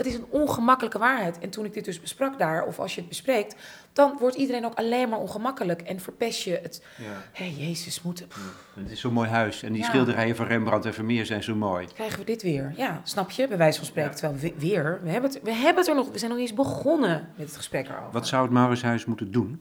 Het 0.00 0.08
is 0.08 0.14
een 0.14 0.26
ongemakkelijke 0.28 0.98
waarheid. 0.98 1.38
En 1.38 1.50
toen 1.50 1.64
ik 1.64 1.72
dit 1.72 1.84
dus 1.84 2.00
besprak 2.00 2.38
daar, 2.38 2.64
of 2.64 2.78
als 2.78 2.94
je 2.94 3.00
het 3.00 3.08
bespreekt, 3.08 3.56
dan 3.92 4.16
wordt 4.18 4.36
iedereen 4.36 4.64
ook 4.64 4.74
alleen 4.74 5.08
maar 5.08 5.18
ongemakkelijk 5.18 5.80
en 5.80 6.00
verpest 6.00 6.42
je 6.42 6.58
het. 6.62 6.84
Ja. 6.98 7.04
Hé, 7.32 7.44
hey, 7.44 7.66
Jezus, 7.66 8.02
moet. 8.02 8.26
Het 8.74 8.90
is 8.90 9.00
zo'n 9.00 9.12
mooi 9.12 9.28
huis 9.28 9.62
en 9.62 9.72
die 9.72 9.84
schilderijen 9.84 10.36
van 10.36 10.46
Rembrandt 10.46 10.86
en 10.86 10.94
Vermeer 10.94 11.26
zijn 11.26 11.42
zo 11.42 11.54
mooi. 11.54 11.86
Krijgen 11.94 12.18
we 12.18 12.24
dit 12.24 12.42
weer? 12.42 12.72
Ja, 12.76 13.00
snap 13.04 13.30
je? 13.30 13.48
Bij 13.48 13.56
wijze 13.56 13.78
van 13.78 13.86
spreken. 13.86 14.14
Terwijl 14.14 14.38
we, 14.38 14.54
weer, 14.56 15.00
we 15.02 15.10
hebben, 15.10 15.30
het, 15.30 15.42
we 15.42 15.52
hebben 15.52 15.76
het 15.76 15.88
er 15.88 15.94
nog, 15.94 16.10
we 16.10 16.18
zijn 16.18 16.30
nog 16.30 16.40
eens 16.40 16.54
begonnen 16.54 17.28
met 17.36 17.46
het 17.46 17.56
gesprek 17.56 17.88
erover. 17.88 18.12
Wat 18.12 18.26
zou 18.26 18.42
het 18.42 18.52
Mauritshuis 18.52 19.04
moeten 19.04 19.32
doen? 19.32 19.60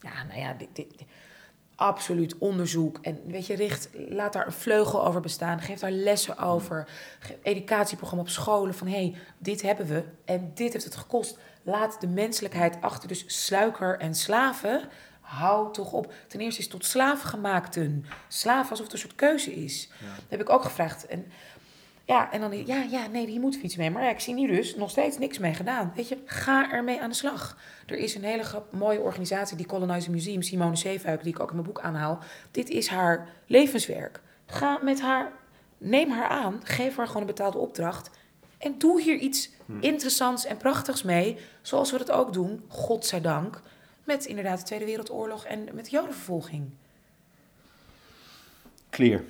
Ja, 0.00 0.24
nou 0.28 0.40
ja, 0.40 0.54
dit, 0.58 0.68
dit, 0.72 1.04
absoluut 1.80 2.38
onderzoek. 2.38 2.98
En 3.02 3.20
weet 3.26 3.46
je, 3.46 3.54
richt, 3.54 3.88
laat 4.08 4.32
daar 4.32 4.46
een 4.46 4.52
vleugel 4.52 5.06
over 5.06 5.20
bestaan. 5.20 5.60
Geef 5.60 5.78
daar 5.78 5.90
lessen 5.90 6.38
over. 6.38 6.88
educatieprogramma 7.42 8.24
op 8.24 8.30
scholen. 8.30 8.74
Van 8.74 8.86
hé, 8.86 8.94
hey, 8.94 9.14
dit 9.38 9.62
hebben 9.62 9.86
we 9.86 10.04
en 10.24 10.50
dit 10.54 10.72
heeft 10.72 10.84
het 10.84 10.96
gekost. 10.96 11.38
Laat 11.62 12.00
de 12.00 12.06
menselijkheid 12.06 12.76
achter. 12.80 13.08
Dus 13.08 13.24
sluiker 13.26 13.98
en 13.98 14.14
slaven. 14.14 14.88
Hou 15.20 15.72
toch 15.72 15.92
op. 15.92 16.12
Ten 16.26 16.40
eerste 16.40 16.60
is 16.60 16.68
tot 16.68 16.84
slaaf 16.84 17.22
gemaakt 17.22 17.76
een 17.76 18.06
slaaf 18.28 18.70
alsof 18.70 18.84
het 18.84 18.92
een 18.92 19.00
soort 19.00 19.14
keuze 19.14 19.54
is. 19.54 19.88
Dat 20.00 20.24
heb 20.28 20.40
ik 20.40 20.50
ook 20.50 20.62
gevraagd. 20.62 21.06
En 21.06 21.26
ja, 22.04 22.32
en 22.32 22.40
dan, 22.40 22.66
ja, 22.66 22.82
ja, 22.82 23.06
nee, 23.06 23.26
hier 23.26 23.40
moet 23.40 23.54
iets 23.54 23.76
mee. 23.76 23.90
Maar 23.90 24.02
ja, 24.02 24.10
ik 24.10 24.20
zie 24.20 24.34
nu 24.34 24.46
dus 24.46 24.76
nog 24.76 24.90
steeds 24.90 25.18
niks 25.18 25.38
mee 25.38 25.54
gedaan. 25.54 25.92
Weet 25.94 26.08
je, 26.08 26.18
ga 26.24 26.72
ermee 26.72 27.00
aan 27.00 27.08
de 27.08 27.14
slag. 27.16 27.56
Er 27.86 27.96
is 27.96 28.14
een 28.14 28.24
hele 28.24 28.44
mooie 28.70 29.00
organisatie, 29.00 29.56
die 29.56 29.66
Colonizer 29.66 30.10
Museum, 30.10 30.42
Simone 30.42 30.76
Zeefuik, 30.76 31.22
die 31.22 31.32
ik 31.32 31.40
ook 31.40 31.48
in 31.48 31.54
mijn 31.54 31.66
boek 31.66 31.80
aanhaal. 31.80 32.18
Dit 32.50 32.68
is 32.68 32.88
haar 32.88 33.28
levenswerk. 33.46 34.20
Ga 34.46 34.78
met 34.82 35.00
haar, 35.00 35.32
neem 35.78 36.10
haar 36.10 36.28
aan, 36.28 36.60
geef 36.64 36.96
haar 36.96 37.06
gewoon 37.06 37.22
een 37.22 37.28
betaalde 37.28 37.58
opdracht. 37.58 38.10
En 38.58 38.78
doe 38.78 39.02
hier 39.02 39.16
iets 39.16 39.50
hm. 39.66 39.72
interessants 39.80 40.44
en 40.44 40.56
prachtigs 40.56 41.02
mee, 41.02 41.36
zoals 41.62 41.90
we 41.90 41.98
dat 41.98 42.10
ook 42.10 42.32
doen, 42.32 42.64
godzijdank, 42.68 43.62
met 44.04 44.24
inderdaad 44.24 44.58
de 44.58 44.64
Tweede 44.64 44.84
Wereldoorlog 44.84 45.44
en 45.44 45.68
met 45.72 45.84
de 45.84 45.90
Jodenvervolging. 45.90 46.70
Clear. 48.90 49.22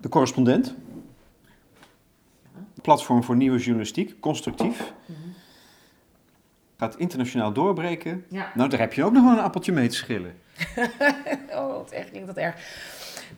De 0.00 0.08
correspondent 0.08 0.74
platform 2.88 3.24
voor 3.24 3.36
nieuwe 3.36 3.58
journalistiek, 3.58 4.20
constructief. 4.20 4.92
Gaat 6.76 6.96
internationaal 6.96 7.52
doorbreken. 7.52 8.24
Nou, 8.54 8.68
daar 8.68 8.78
heb 8.78 8.92
je 8.92 9.04
ook 9.04 9.12
nog 9.12 9.24
wel 9.24 9.32
een 9.32 9.44
appeltje 9.44 9.72
mee 9.72 9.88
te 9.88 9.96
schillen. 9.96 10.34
oh, 11.56 11.66
wat 11.66 11.90
echt 11.90 12.10
klinkt 12.10 12.26
dat 12.26 12.36
erg. 12.36 12.54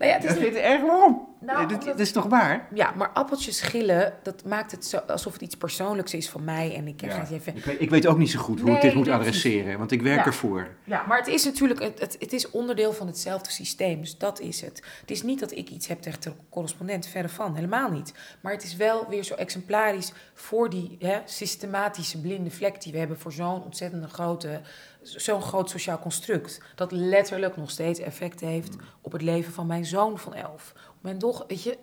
Nou 0.00 0.12
ja, 0.12 0.18
het 0.18 0.36
is 0.36 0.42
niet... 0.42 0.54
erg 0.54 0.80
waarom? 0.80 1.28
Nou, 1.40 1.68
dit, 1.68 1.98
is 1.98 2.12
toch 2.12 2.24
waar? 2.24 2.68
Ja, 2.74 2.92
maar 2.96 3.10
appeltjes 3.10 3.56
schillen, 3.56 4.12
dat 4.22 4.44
maakt 4.44 4.70
het 4.70 4.86
zo 4.86 4.96
alsof 4.96 5.32
het 5.32 5.42
iets 5.42 5.54
persoonlijks 5.54 6.14
is 6.14 6.28
van 6.28 6.44
mij. 6.44 6.74
En 6.74 6.88
ik, 6.88 7.00
ja. 7.00 7.28
even... 7.30 7.56
ik, 7.56 7.64
weet, 7.64 7.80
ik 7.80 7.90
weet 7.90 8.06
ook 8.06 8.18
niet 8.18 8.30
zo 8.30 8.38
goed 8.38 8.60
hoe 8.60 8.70
ik 8.70 8.80
dit 8.80 8.94
moet 8.94 9.08
adresseren, 9.08 9.78
want 9.78 9.90
ik 9.90 10.02
werk 10.02 10.18
ja. 10.18 10.24
ervoor. 10.24 10.68
Ja, 10.84 11.04
maar 11.08 11.18
het 11.18 11.26
is 11.26 11.44
natuurlijk, 11.44 11.82
het, 11.82 12.00
het, 12.00 12.16
het, 12.18 12.32
is 12.32 12.50
onderdeel 12.50 12.92
van 12.92 13.06
hetzelfde 13.06 13.50
systeem. 13.50 14.00
Dus 14.00 14.18
dat 14.18 14.40
is 14.40 14.60
het. 14.60 14.82
Het 15.00 15.10
is 15.10 15.22
niet 15.22 15.40
dat 15.40 15.52
ik 15.52 15.70
iets 15.70 15.86
heb 15.86 16.00
tegen 16.00 16.20
de 16.20 16.32
correspondent, 16.50 17.06
verre 17.06 17.28
van, 17.28 17.54
helemaal 17.54 17.90
niet. 17.90 18.14
Maar 18.40 18.52
het 18.52 18.62
is 18.62 18.76
wel 18.76 19.06
weer 19.08 19.24
zo 19.24 19.34
exemplarisch 19.34 20.12
voor 20.34 20.70
die 20.70 20.96
hè, 20.98 21.18
systematische 21.24 22.20
blinde 22.20 22.50
vlek 22.50 22.82
die 22.82 22.92
we 22.92 22.98
hebben 22.98 23.18
voor 23.18 23.32
zo'n 23.32 23.62
ontzettende 23.64 24.08
grote 24.08 24.60
zo'n 25.02 25.42
groot 25.42 25.70
sociaal 25.70 25.98
construct. 25.98 26.62
Dat 26.74 26.92
letterlijk 26.92 27.56
nog 27.56 27.70
steeds 27.70 28.00
effect 28.00 28.40
heeft 28.40 28.76
op 29.00 29.12
het 29.12 29.22
leven 29.22 29.52
van 29.52 29.66
mijn 29.66 29.84
zoon 29.84 30.18
van 30.18 30.34
elf. 30.34 30.74
Mijn 31.00 31.18
dochter, 31.18 31.46
weet 31.46 31.62
je, 31.62 31.78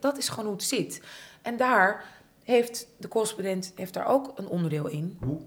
dat 0.00 0.18
is 0.18 0.28
gewoon 0.28 0.44
hoe 0.44 0.54
het 0.54 0.64
zit. 0.64 1.02
En 1.42 1.56
daar 1.56 2.04
heeft 2.44 2.88
de 2.96 3.08
correspondent 3.08 3.72
heeft 3.74 3.94
daar 3.94 4.06
ook 4.06 4.32
een 4.34 4.46
onderdeel 4.46 4.86
in. 4.86 5.18
Hoe? 5.20 5.40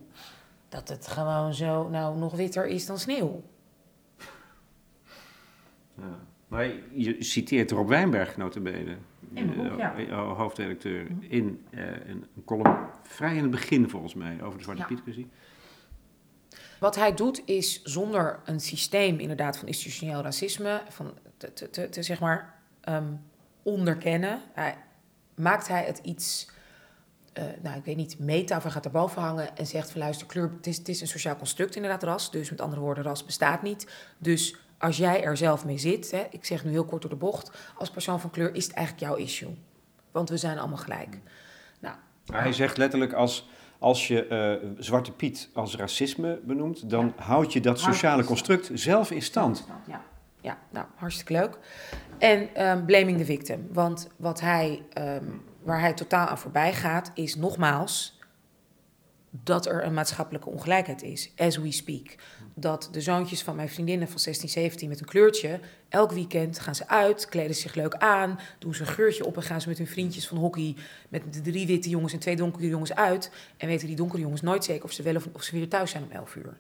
Dat 0.70 0.90
het 0.90 1.08
gewoon 1.08 1.54
zo, 1.54 1.90
nou, 1.90 2.18
nog 2.18 2.36
witter 2.36 2.68
is 2.68 2.86
dan 2.86 3.00
sneeuw. 3.00 3.44
Ja. 5.96 6.20
Maar 6.48 6.72
je 6.94 7.16
citeert 7.20 7.72
Rob 7.72 7.90
Wijnberg, 7.90 8.38
notabene, 8.38 8.98
boek, 9.20 9.56
eh, 9.56 9.78
ja. 9.78 9.98
uh, 9.98 10.38
hoofdredacteur, 10.38 11.04
mhm. 11.04 11.26
in 11.28 11.66
uh, 11.72 11.82
een 12.08 12.26
column 12.46 12.78
vrij 13.04 13.36
in 13.36 13.42
het 13.42 13.52
begin 13.52 13.90
volgens 13.90 14.14
mij, 14.14 14.44
over 14.44 14.58
de 14.58 14.64
Zwarte 14.64 14.82
ja. 14.82 15.26
Wat 16.84 16.96
hij 16.96 17.14
doet 17.14 17.42
is 17.46 17.84
zonder 17.84 18.40
een 18.46 18.60
systeem 18.60 19.20
inderdaad 19.20 19.58
van 19.58 19.68
institutioneel 19.68 20.22
racisme, 20.22 20.82
van 20.90 21.14
te, 21.38 21.70
te, 21.70 21.90
te, 21.90 22.04
zeg 22.04 22.20
maar 22.20 22.54
um, 22.90 23.22
onderkennen, 23.62 24.42
maakt 25.36 25.68
hij 25.68 25.84
het 25.84 25.98
iets, 25.98 26.50
uh, 27.34 27.44
nou 27.62 27.78
ik 27.78 27.86
weet 27.86 27.96
niet, 27.96 28.20
meta 28.20 28.58
of 28.58 28.64
gaat 28.64 28.86
erboven 28.86 29.22
hangen 29.22 29.58
en 29.58 29.68
zegt 29.68 29.92
van 29.92 30.02
luister, 30.02 30.28
kleur, 30.28 30.52
het 30.56 30.68
is, 30.68 30.78
het 30.78 30.90
is 30.90 31.02
een 31.02 31.08
sociaal 31.08 31.36
construct 31.36 31.76
inderdaad 31.76 32.04
ras, 32.04 32.32
dus 32.32 32.50
met 32.50 32.62
andere 32.62 32.82
woorden, 32.82 33.04
ras 33.04 33.26
bestaat 33.26 33.62
niet. 33.62 33.88
Dus 34.18 34.56
als 34.78 34.98
jij 34.98 35.24
er 35.24 35.38
zelf 35.38 35.66
mee 35.66 35.78
zit, 35.78 36.12
hè, 36.12 36.24
ik 36.30 36.46
zeg 36.46 36.64
nu 36.64 36.72
heel 36.72 36.86
kort 36.86 37.02
door 37.02 37.12
de 37.12 37.18
bocht, 37.18 37.52
als 37.78 37.90
persoon 37.90 38.20
van 38.20 38.30
kleur 38.30 38.56
is 38.56 38.66
het 38.66 38.74
eigenlijk 38.76 39.06
jouw 39.08 39.16
issue. 39.16 39.56
Want 40.12 40.30
we 40.30 40.38
zijn 40.38 40.60
allemaal 40.60 40.78
gelijk. 40.78 41.20
Nou, 41.80 41.96
hij 42.26 42.54
zegt 42.54 42.78
letterlijk 42.78 43.14
als 43.14 43.48
als 43.84 44.08
je 44.08 44.60
uh, 44.64 44.70
Zwarte 44.78 45.12
Piet 45.12 45.50
als 45.54 45.76
racisme 45.76 46.40
benoemt, 46.44 46.90
dan 46.90 47.14
houd 47.16 47.54
je 47.54 47.60
dat 47.60 47.80
sociale 47.80 48.24
construct 48.24 48.70
zelf 48.74 49.12
in 49.12 49.22
stand. 49.22 49.68
Ja, 49.88 50.02
ja 50.42 50.58
nou, 50.70 50.86
hartstikke 50.96 51.34
leuk. 51.34 51.58
En 52.18 52.68
um, 52.68 52.86
blaming 52.86 53.18
the 53.18 53.26
victim. 53.26 53.68
Want 53.72 54.10
wat 54.18 54.40
hij, 54.40 54.84
um, 54.98 55.44
waar 55.64 55.80
hij 55.80 55.94
totaal 55.94 56.28
aan 56.28 56.38
voorbij 56.38 56.74
gaat, 56.74 57.12
is 57.14 57.36
nogmaals 57.36 58.13
dat 59.42 59.66
er 59.66 59.84
een 59.84 59.94
maatschappelijke 59.94 60.50
ongelijkheid 60.50 61.02
is, 61.02 61.32
as 61.38 61.58
we 61.58 61.72
speak. 61.72 62.16
Dat 62.54 62.90
de 62.92 63.02
zoontjes 63.02 63.44
van 63.44 63.56
mijn 63.56 63.70
vriendinnen 63.70 64.08
van 64.08 64.20
16, 64.20 64.50
17 64.50 64.90
met 64.90 65.00
een 65.00 65.06
kleurtje, 65.06 65.60
elk 65.90 66.12
weekend 66.12 66.60
gaan 66.60 66.76
ze 66.76 66.88
uit, 66.88 67.26
kleden 67.26 67.56
zich 67.56 67.76
leuk 67.76 67.96
aan, 67.96 68.40
doen 68.60 68.76
ze 68.76 68.82
een 68.82 68.88
geurtje 68.88 69.26
op 69.26 69.36
en 69.36 69.44
gaan 69.44 69.62
ze 69.62 69.68
met 69.68 69.78
hun 69.78 69.88
vriendjes 69.88 70.28
van 70.28 70.38
hockey, 70.38 70.76
met 71.10 71.34
de 71.34 71.42
drie 71.42 71.68
witte 71.68 71.90
jongens 71.90 72.14
en 72.14 72.20
twee 72.20 72.36
donkere 72.36 72.68
jongens 72.68 72.94
uit. 72.94 73.32
En 73.58 73.68
weten 73.68 73.88
die 73.88 73.96
donkere 73.96 74.22
jongens 74.22 74.42
nooit 74.42 74.64
zeker 74.64 74.84
of 74.84 74.92
ze 74.92 75.04
wel 75.04 75.16
of, 75.16 75.28
of 75.34 75.44
ze 75.44 75.56
weer 75.56 75.70
thuis 75.70 75.92
zijn 75.92 76.04
om 76.04 76.12
11 76.12 76.36
uur. 76.36 76.58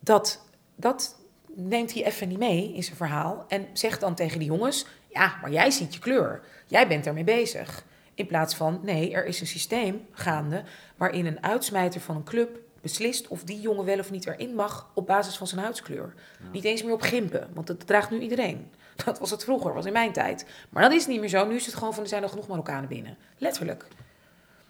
Dat, 0.00 0.46
dat 0.76 1.16
neemt 1.54 1.94
hij 1.94 2.04
even 2.04 2.28
niet 2.28 2.38
mee 2.38 2.74
in 2.74 2.82
zijn 2.82 2.96
verhaal 2.96 3.44
en 3.48 3.66
zegt 3.72 4.00
dan 4.00 4.14
tegen 4.14 4.38
die 4.38 4.48
jongens: 4.48 4.86
Ja, 5.08 5.38
maar 5.40 5.52
jij 5.52 5.70
ziet 5.70 5.94
je 5.94 6.00
kleur, 6.00 6.42
jij 6.66 6.88
bent 6.88 7.06
ermee 7.06 7.24
bezig. 7.24 7.84
In 8.14 8.26
plaats 8.26 8.54
van, 8.54 8.80
nee, 8.82 9.14
er 9.14 9.26
is 9.26 9.40
een 9.40 9.46
systeem 9.46 10.06
gaande 10.12 10.62
waarin 10.96 11.26
een 11.26 11.42
uitsmijter 11.42 12.00
van 12.00 12.16
een 12.16 12.24
club 12.24 12.58
beslist 12.80 13.28
of 13.28 13.44
die 13.44 13.60
jongen 13.60 13.84
wel 13.84 13.98
of 13.98 14.10
niet 14.10 14.26
erin 14.26 14.54
mag 14.54 14.90
op 14.94 15.06
basis 15.06 15.36
van 15.36 15.46
zijn 15.46 15.60
huidskleur. 15.60 16.14
Niet 16.52 16.64
eens 16.64 16.82
meer 16.82 16.92
op 16.92 17.02
gimpen, 17.02 17.48
want 17.52 17.66
dat 17.66 17.86
draagt 17.86 18.10
nu 18.10 18.18
iedereen. 18.18 18.70
Dat 19.04 19.18
was 19.18 19.30
het 19.30 19.44
vroeger, 19.44 19.74
was 19.74 19.86
in 19.86 19.92
mijn 19.92 20.12
tijd. 20.12 20.46
Maar 20.70 20.82
dat 20.82 20.92
is 20.92 21.06
niet 21.06 21.20
meer 21.20 21.28
zo. 21.28 21.46
Nu 21.46 21.54
is 21.54 21.66
het 21.66 21.74
gewoon 21.74 21.94
van 21.94 22.02
er 22.02 22.08
zijn 22.08 22.22
er 22.22 22.28
genoeg 22.28 22.48
Marokkanen 22.48 22.88
binnen. 22.88 23.16
Letterlijk. 23.38 23.86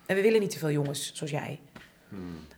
En 0.07 0.17
we 0.17 0.23
willen 0.23 0.41
niet 0.41 0.51
te 0.51 0.59
veel 0.59 0.71
jongens 0.71 1.15
zoals 1.15 1.33
jij. 1.33 1.61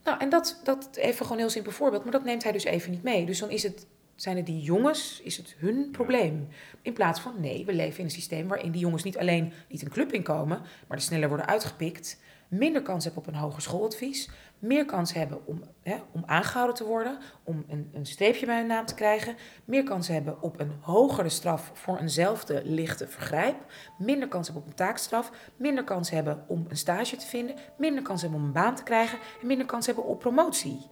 Nou, 0.04 0.20
en 0.20 0.28
dat, 0.28 0.60
dat 0.64 0.88
even 0.96 1.16
gewoon 1.16 1.32
een 1.32 1.38
heel 1.38 1.50
simpel 1.50 1.72
voorbeeld, 1.72 2.02
maar 2.02 2.12
dat 2.12 2.24
neemt 2.24 2.42
hij 2.42 2.52
dus 2.52 2.64
even 2.64 2.90
niet 2.90 3.02
mee. 3.02 3.26
Dus 3.26 3.38
dan 3.38 3.50
is 3.50 3.62
het, 3.62 3.86
zijn 4.14 4.36
het 4.36 4.46
die 4.46 4.60
jongens, 4.60 5.20
is 5.22 5.36
het 5.36 5.54
hun 5.58 5.88
probleem. 5.90 6.48
In 6.82 6.92
plaats 6.92 7.20
van, 7.20 7.34
nee, 7.40 7.64
we 7.64 7.74
leven 7.74 7.98
in 7.98 8.04
een 8.04 8.10
systeem 8.10 8.48
waarin 8.48 8.70
die 8.70 8.80
jongens 8.80 9.02
niet 9.02 9.18
alleen 9.18 9.52
niet 9.68 9.82
een 9.82 9.90
club 9.90 10.12
inkomen, 10.12 10.60
maar 10.86 10.96
er 10.96 11.02
sneller 11.02 11.28
worden 11.28 11.46
uitgepikt, 11.46 12.18
minder 12.48 12.82
kans 12.82 13.04
hebben 13.04 13.22
op 13.22 13.28
een 13.28 13.40
hoger 13.40 13.62
schooladvies, 13.62 14.30
meer 14.58 14.84
kans 14.84 15.12
hebben 15.12 15.46
om, 15.46 15.62
hè, 15.82 15.96
om 16.12 16.22
aangehouden 16.26 16.76
te 16.76 16.84
worden, 16.84 17.18
om 17.44 17.64
een, 17.68 17.90
een 17.92 18.06
streepje 18.06 18.46
bij 18.46 18.58
hun 18.58 18.66
naam 18.66 18.86
te 18.86 18.94
krijgen, 18.94 19.36
meer 19.64 19.82
kans 19.82 20.08
hebben 20.08 20.42
op 20.42 20.60
een 20.60 20.72
hogere 20.80 21.28
straf 21.28 21.70
voor 21.74 21.98
eenzelfde 21.98 22.62
lichte 22.64 23.08
vergrijp, 23.08 23.56
minder 23.98 24.28
kans 24.28 24.46
hebben 24.46 24.64
op 24.64 24.70
een 24.70 24.76
taakstraf, 24.76 25.30
minder 25.56 25.84
kans 25.84 26.10
hebben 26.10 26.44
om 26.46 26.64
een 26.68 26.76
stage 26.76 27.16
te 27.16 27.26
vinden, 27.26 27.56
minder 27.78 28.02
kans 28.02 28.22
hebben 28.22 28.40
om 28.40 28.46
een 28.46 28.52
baan 28.52 28.74
te 28.74 28.82
krijgen 28.82 29.18
en 29.40 29.46
minder 29.46 29.66
kans 29.66 29.86
hebben 29.86 30.04
op 30.04 30.18
promotie. 30.18 30.86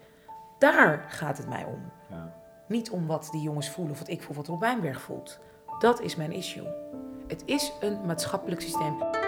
Daar 0.59 1.05
gaat 1.09 1.37
het 1.37 1.49
mij 1.49 1.65
om. 1.65 1.93
Ja. 2.11 2.35
Niet 2.69 2.91
om 2.91 3.07
wat 3.07 3.29
die 3.31 3.43
jongens 3.43 3.71
voelen 3.71 3.93
of 3.93 3.99
wat 3.99 4.09
ik 4.09 4.23
voel, 4.23 4.37
wat 4.37 4.47
Rob 4.47 4.61
Wijnberg 4.61 5.01
voelt. 5.01 5.39
Dat 5.79 6.01
is 6.01 6.17
mijn 6.17 6.33
issue. 6.33 6.67
Het 7.27 7.43
is 7.47 7.73
een 7.81 8.07
maatschappelijk 8.07 8.61
systeem. 8.61 9.24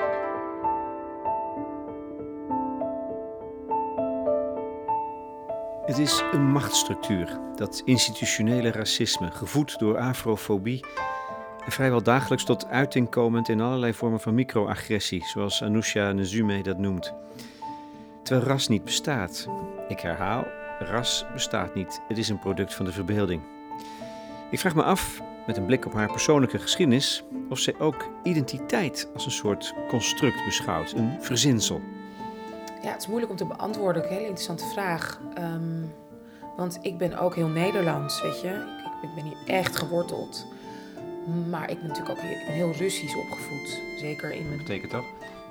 Het 5.86 5.98
is 5.98 6.22
een 6.32 6.50
machtsstructuur, 6.50 7.38
dat 7.56 7.82
institutionele 7.84 8.70
racisme, 8.70 9.30
gevoed 9.30 9.78
door 9.78 9.98
afrofobie 9.98 10.84
en 11.64 11.72
vrijwel 11.72 12.02
dagelijks 12.02 12.44
tot 12.44 12.66
uiting 12.66 13.10
komend 13.10 13.48
in 13.48 13.60
allerlei 13.60 13.94
vormen 13.94 14.20
van 14.20 14.34
microagressie, 14.34 15.24
zoals 15.26 15.62
Anousha 15.62 16.12
Nezume 16.12 16.62
dat 16.62 16.78
noemt. 16.78 17.14
Terwijl 18.22 18.46
ras 18.46 18.68
niet 18.68 18.84
bestaat. 18.84 19.48
Ik 19.88 20.00
herhaal, 20.00 20.46
ras 20.78 21.26
bestaat 21.32 21.74
niet. 21.74 22.00
Het 22.08 22.18
is 22.18 22.28
een 22.28 22.38
product 22.38 22.74
van 22.74 22.84
de 22.84 22.92
verbeelding. 22.92 23.42
Ik 24.50 24.58
vraag 24.58 24.74
me 24.74 24.82
af, 24.82 25.20
met 25.46 25.56
een 25.56 25.66
blik 25.66 25.86
op 25.86 25.92
haar 25.92 26.10
persoonlijke 26.10 26.58
geschiedenis, 26.58 27.24
of 27.48 27.58
zij 27.58 27.74
ook 27.78 28.08
identiteit 28.22 29.10
als 29.14 29.24
een 29.24 29.30
soort 29.30 29.74
construct 29.88 30.44
beschouwt, 30.44 30.92
een 30.92 31.16
verzinsel. 31.20 31.80
Ja, 32.86 32.92
het 32.92 33.00
is 33.00 33.06
moeilijk 33.06 33.30
om 33.30 33.38
te 33.38 33.44
beantwoorden. 33.44 34.02
Een 34.02 34.08
hele 34.08 34.20
interessante 34.20 34.64
vraag. 34.64 35.20
Ehm, 35.34 35.82
want 36.56 36.78
ik 36.82 36.98
ben 36.98 37.18
ook 37.18 37.34
heel 37.34 37.48
Nederlands, 37.48 38.22
weet 38.22 38.40
je. 38.40 38.48
Ik, 38.48 39.08
ik 39.08 39.14
ben 39.14 39.24
hier 39.24 39.56
echt 39.56 39.76
geworteld. 39.76 40.46
Maar 41.48 41.70
ik 41.70 41.78
ben 41.78 41.88
natuurlijk 41.88 42.18
ook 42.18 42.24
heel, 42.24 42.38
ik 42.40 42.46
ben 42.46 42.54
heel 42.54 42.72
Russisch 42.72 43.16
opgevoed. 43.16 43.80
Zeker 43.98 44.32
in 44.32 44.46
mijn... 44.46 44.58
Betekent 44.58 44.90
dat? 44.90 45.04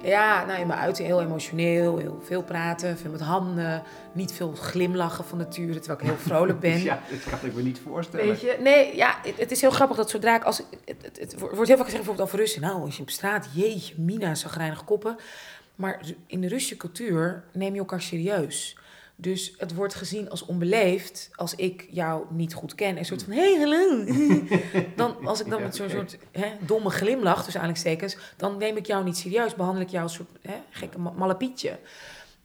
Ja, 0.04 0.46
nou, 0.46 0.62
in 0.62 0.68
mijn 0.68 0.80
uiten 0.80 1.06
heel 1.06 1.22
emotioneel. 1.22 1.98
Heel 1.98 2.22
veel 2.24 2.44
praten, 2.44 2.98
veel 2.98 3.12
met 3.12 3.22
handen. 3.22 3.84
Niet 4.12 4.32
veel 4.32 4.52
glimlachen 4.52 5.26
van 5.26 5.38
nature, 5.38 5.80
terwijl 5.80 6.00
ik 6.00 6.06
heel 6.06 6.18
vrolijk 6.18 6.60
ben. 6.60 6.84
Ja, 6.84 7.02
dat 7.10 7.24
kan 7.24 7.50
ik 7.50 7.56
me 7.56 7.62
niet 7.62 7.80
voorstellen. 7.80 8.26
Weet 8.26 8.42
je, 8.42 8.58
nee, 8.60 8.96
ja, 8.96 9.18
het, 9.24 9.38
het 9.38 9.52
is 9.52 9.62
heel 9.62 9.72
grappig 9.72 9.98
dat 9.98 10.10
zodra 10.10 10.36
ik 10.36 10.44
als. 10.44 10.58
Het, 10.86 10.98
het, 11.02 11.20
het 11.20 11.40
wordt 11.40 11.68
heel 11.68 11.78
vaak 11.78 11.86
gezegd 11.86 12.04
bijvoorbeeld 12.04 12.28
over 12.28 12.40
Russen. 12.40 12.62
Nou, 12.62 12.82
als 12.82 12.96
je 12.96 13.02
op 13.02 13.10
straat, 13.10 13.48
jeetje, 13.54 13.94
Mina, 13.98 14.36
zagrijnige 14.36 14.84
koppen. 14.84 15.18
Maar 15.76 16.02
in 16.28 16.42
de 16.42 16.48
Russische 16.48 16.78
cultuur 16.78 17.44
neem 17.54 17.74
je 17.74 17.80
elkaar 17.80 18.02
serieus. 18.02 18.78
Dus 19.18 19.54
het 19.58 19.74
wordt 19.74 19.94
gezien 19.96 20.30
als 20.30 20.46
onbeleefd 20.46 21.30
als 21.36 21.56
ik 21.56 21.88
jou 21.90 22.26
niet 22.30 22.54
goed 22.54 22.76
ken. 22.76 22.98
Een 22.98 23.06
soort 23.06 23.24
van, 23.24 23.34
hey, 23.34 23.56
hallo. 23.60 24.06
dan, 24.96 25.26
als 25.26 25.42
ik 25.42 25.50
dan 25.50 25.62
met 25.62 25.76
zo'n 25.76 25.90
soort 25.90 26.18
hè, 26.32 26.48
domme 26.60 26.90
glimlach, 26.90 27.44
tussen 27.44 27.62
aanhalingstekens... 27.62 28.18
dan 28.38 28.58
neem 28.58 28.78
ik 28.78 28.86
jou 28.86 29.04
niet 29.04 29.18
serieus, 29.18 29.56
behandel 29.56 29.82
ik 29.82 29.90
jou 29.90 30.04
als 30.04 30.18
een 30.20 30.26
soort 30.26 30.54
hè, 30.54 30.62
gekke 30.70 31.00
ma- 31.00 31.12
mallepietje. 31.12 31.78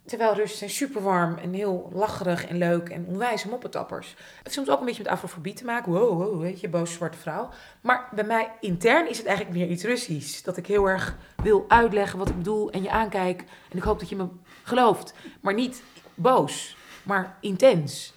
Terwijl 0.05 0.33
Russen 0.33 0.57
zijn 0.57 0.69
super 0.69 1.01
warm 1.01 1.37
en 1.37 1.53
heel 1.53 1.89
lacherig 1.93 2.45
en 2.47 2.57
leuk 2.57 2.89
en 2.89 3.05
onwijs 3.05 3.45
moppetappers. 3.45 4.09
Het 4.09 4.17
heeft 4.43 4.55
soms 4.55 4.69
ook 4.69 4.79
een 4.79 4.85
beetje 4.85 5.03
met 5.03 5.11
afrofobie 5.11 5.53
te 5.53 5.65
maken. 5.65 5.91
Wow, 5.91 6.17
wow, 6.21 6.41
weet 6.41 6.59
je, 6.59 6.69
boze 6.69 6.93
zwarte 6.93 7.17
vrouw. 7.17 7.49
Maar 7.81 8.09
bij 8.15 8.23
mij 8.23 8.51
intern 8.59 9.09
is 9.09 9.17
het 9.17 9.27
eigenlijk 9.27 9.57
meer 9.57 9.67
iets 9.69 9.83
Russisch. 9.83 10.41
Dat 10.43 10.57
ik 10.57 10.67
heel 10.67 10.89
erg 10.89 11.17
wil 11.43 11.65
uitleggen 11.67 12.19
wat 12.19 12.29
ik 12.29 12.37
bedoel 12.37 12.71
en 12.71 12.83
je 12.83 12.89
aankijk. 12.91 13.43
En 13.69 13.77
ik 13.77 13.83
hoop 13.83 13.99
dat 13.99 14.09
je 14.09 14.15
me 14.15 14.27
gelooft. 14.63 15.13
Maar 15.41 15.53
niet 15.53 15.83
boos, 16.15 16.77
maar 17.03 17.37
intens. 17.41 18.13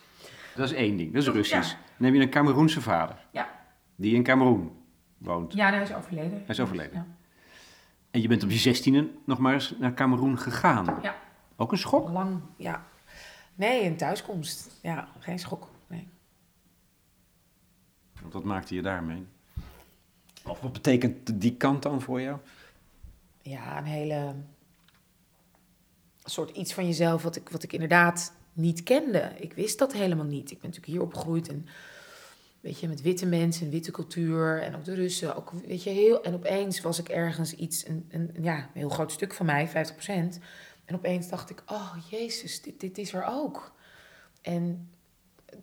Dat 0.54 0.70
is 0.70 0.76
één 0.76 0.96
ding, 0.96 1.12
dat 1.12 1.22
is 1.22 1.28
Russisch. 1.28 1.70
ja. 1.70 1.76
Dan 1.96 2.06
heb 2.06 2.14
je 2.14 2.20
een 2.20 2.30
Cameroense 2.30 2.80
vader, 2.80 3.16
Ja, 3.30 3.48
die 3.96 4.14
in 4.14 4.22
Cameroen 4.22 4.72
woont. 5.18 5.52
ja 5.52 5.70
hij 5.70 5.82
is 5.82 5.94
overleden. 5.94 6.30
Hij 6.32 6.42
is 6.46 6.60
overleden. 6.60 6.92
Ja. 6.94 7.06
En 8.10 8.20
je 8.22 8.28
bent 8.28 8.42
op 8.42 8.50
je 8.50 8.58
zestiende 8.58 9.08
nog 9.24 9.38
maar 9.38 9.52
eens 9.52 9.74
naar 9.78 9.94
Cameroen 9.94 10.38
gegaan. 10.38 10.98
Ja. 11.02 11.14
Ook 11.56 11.72
een 11.72 11.78
schok? 11.78 12.08
Lang, 12.08 12.40
ja. 12.56 12.84
Nee, 13.54 13.84
een 13.84 13.96
thuiskomst. 13.96 14.78
Ja, 14.82 15.08
geen 15.18 15.38
schok. 15.38 15.70
Nee. 15.86 16.08
Want 18.20 18.32
wat 18.32 18.44
maakte 18.44 18.74
je 18.74 18.82
daarmee? 18.82 19.26
Of 20.44 20.60
wat 20.60 20.72
betekent 20.72 21.40
die 21.40 21.56
kant 21.56 21.82
dan 21.82 22.00
voor 22.00 22.20
jou? 22.20 22.38
ja, 23.44 23.78
een 23.78 23.84
hele 23.84 24.34
soort 26.24 26.56
iets 26.56 26.74
van 26.74 26.86
jezelf 26.86 27.22
wat 27.22 27.36
ik, 27.36 27.48
wat 27.48 27.62
ik 27.62 27.72
inderdaad 27.72 28.32
niet 28.52 28.82
kende. 28.82 29.32
Ik 29.36 29.52
wist 29.52 29.78
dat 29.78 29.92
helemaal 29.92 30.24
niet. 30.24 30.50
Ik 30.50 30.60
ben 30.60 30.70
natuurlijk 30.70 30.92
hier 30.92 31.02
opgegroeid 31.02 31.48
en 31.48 31.66
weet 32.60 32.80
je, 32.80 32.88
met 32.88 33.02
witte 33.02 33.26
mensen 33.26 33.64
en 33.64 33.72
witte 33.72 33.90
cultuur 33.90 34.62
en 34.62 34.74
ook 34.76 34.84
de 34.84 34.94
Russen. 34.94 35.36
Ook, 35.36 35.52
weet 35.66 35.82
je, 35.82 35.90
heel, 35.90 36.22
en 36.22 36.34
opeens 36.34 36.80
was 36.80 36.98
ik 36.98 37.08
ergens 37.08 37.54
iets, 37.54 37.88
een, 37.88 38.06
een, 38.10 38.30
ja, 38.40 38.56
een 38.56 38.68
heel 38.72 38.88
groot 38.88 39.12
stuk 39.12 39.34
van 39.34 39.46
mij, 39.46 39.68
50%. 39.68 40.42
En 40.84 40.94
opeens 40.94 41.28
dacht 41.28 41.50
ik, 41.50 41.62
oh 41.66 41.94
jezus, 42.10 42.62
dit, 42.62 42.80
dit 42.80 42.98
is 42.98 43.12
er 43.12 43.24
ook. 43.28 43.72
En 44.42 44.88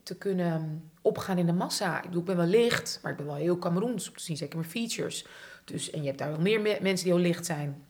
te 0.03 0.17
kunnen 0.17 0.91
opgaan 1.01 1.37
in 1.37 1.45
de 1.45 1.53
massa. 1.53 1.97
Ik 1.97 2.03
bedoel, 2.03 2.19
ik 2.19 2.25
ben 2.25 2.37
wel 2.37 2.45
licht, 2.45 2.99
maar 3.01 3.11
ik 3.11 3.17
ben 3.17 3.25
wel 3.25 3.35
heel 3.35 3.57
Cameroens 3.57 4.03
te 4.03 4.11
zien, 4.15 4.37
zeker 4.37 4.57
mijn 4.57 4.69
features. 4.69 5.25
Dus, 5.65 5.89
en 5.89 5.99
je 6.01 6.05
hebt 6.07 6.17
daar 6.19 6.31
wel 6.31 6.39
meer 6.41 6.61
me- 6.61 6.77
mensen 6.81 7.05
die 7.05 7.13
heel 7.15 7.23
licht 7.23 7.45
zijn. 7.45 7.83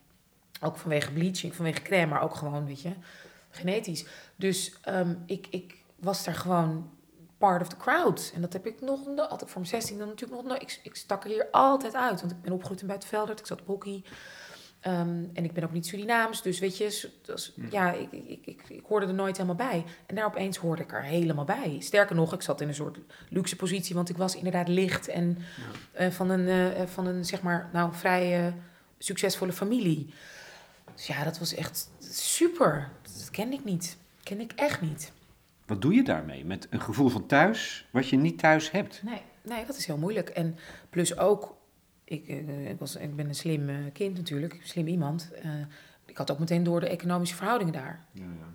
Ook 0.61 0.77
vanwege 0.77 1.11
bleaching, 1.11 1.55
vanwege 1.55 1.81
crème, 1.81 2.05
maar 2.05 2.21
ook 2.21 2.35
gewoon, 2.35 2.65
weet 2.65 2.81
je, 2.81 2.91
genetisch. 3.49 4.05
Dus 4.35 4.73
ehm, 4.81 5.15
ik, 5.25 5.47
ik 5.49 5.75
was 5.99 6.23
daar 6.23 6.35
gewoon 6.35 6.89
part 7.37 7.61
of 7.61 7.67
the 7.67 7.77
crowd. 7.77 8.31
En 8.35 8.41
dat 8.41 8.53
heb 8.53 8.65
ik 8.65 8.81
nog, 8.81 9.05
no- 9.05 9.27
had 9.27 9.39
voor 9.39 9.49
mijn 9.61 9.65
16 9.65 9.97
dan 9.97 10.07
natuurlijk 10.07 10.41
nog 10.41 10.49
nooit. 10.49 10.61
Ik, 10.61 10.79
ik 10.83 10.95
stak 10.95 11.23
er 11.23 11.29
hier 11.29 11.47
altijd 11.51 11.95
uit, 11.95 12.19
want 12.19 12.31
ik 12.31 12.41
ben 12.41 12.51
opgegroeid 12.51 12.81
in 12.81 12.87
Buitenveldert. 12.87 13.39
Ik 13.39 13.45
zat 13.45 13.61
op 13.61 13.67
hockey. 13.67 14.03
Ehm, 14.81 15.23
en 15.33 15.43
ik 15.43 15.53
ben 15.53 15.63
ook 15.63 15.71
niet 15.71 15.85
Surinaams, 15.85 16.41
dus 16.41 16.59
weet 16.59 16.77
je, 16.77 17.09
dat 17.21 17.37
is- 17.39 17.53
ja, 17.69 17.91
ik, 17.91 18.11
ik, 18.11 18.39
ik, 18.45 18.61
ik 18.69 18.83
hoorde 18.87 19.05
er 19.07 19.13
nooit 19.13 19.37
helemaal 19.37 19.67
bij. 19.67 19.83
En 20.05 20.15
daar 20.15 20.25
opeens 20.25 20.57
hoorde 20.57 20.81
ik 20.81 20.91
er 20.93 21.03
helemaal 21.03 21.45
bij. 21.45 21.75
Sterker 21.79 22.15
nog, 22.15 22.33
ik 22.33 22.41
zat 22.41 22.61
in 22.61 22.67
een 22.67 22.73
soort 22.75 22.97
luxe 23.29 23.55
positie, 23.55 23.95
want 23.95 24.09
ik 24.09 24.17
was 24.17 24.35
inderdaad 24.35 24.67
licht 24.67 25.07
en 25.07 25.37
eh, 25.91 26.09
van, 26.09 26.29
een, 26.29 26.73
eh, 26.75 26.85
van 26.85 27.05
een, 27.07 27.25
zeg 27.25 27.41
maar, 27.41 27.69
nou, 27.73 27.93
vrij 27.93 28.45
eh, 28.47 28.53
succesvolle 28.97 29.51
familie. 29.53 30.13
Dus 30.95 31.07
ja, 31.07 31.23
dat 31.23 31.39
was 31.39 31.53
echt 31.55 31.89
super. 31.99 32.89
Dat 33.03 33.29
kende 33.29 33.55
ik 33.55 33.63
niet. 33.63 33.97
Kende 34.23 34.43
ik 34.43 34.51
echt 34.55 34.81
niet. 34.81 35.11
Wat 35.65 35.81
doe 35.81 35.93
je 35.93 36.03
daarmee? 36.03 36.45
Met 36.45 36.67
een 36.69 36.81
gevoel 36.81 37.09
van 37.09 37.25
thuis, 37.25 37.87
wat 37.91 38.09
je 38.09 38.17
niet 38.17 38.39
thuis 38.39 38.71
hebt. 38.71 39.03
Nee, 39.03 39.21
nee, 39.41 39.65
dat 39.65 39.77
is 39.77 39.85
heel 39.85 39.97
moeilijk. 39.97 40.29
En 40.29 40.57
plus 40.89 41.17
ook, 41.17 41.55
ik, 42.11 42.27
eh, 42.27 42.69
ik, 42.69 42.79
was, 42.79 42.95
ik 42.95 43.15
ben 43.15 43.27
een 43.27 43.35
slim 43.35 43.69
eh, 43.69 43.75
kind 43.93 44.17
natuurlijk, 44.17 44.59
slim 44.63 44.87
iemand. 44.87 45.31
Eh, 45.31 45.51
ik 46.05 46.17
had 46.17 46.31
ook 46.31 46.39
meteen 46.39 46.63
door 46.63 46.79
de 46.79 46.89
economische 46.89 47.35
verhoudingen 47.35 47.73
daar. 47.73 48.05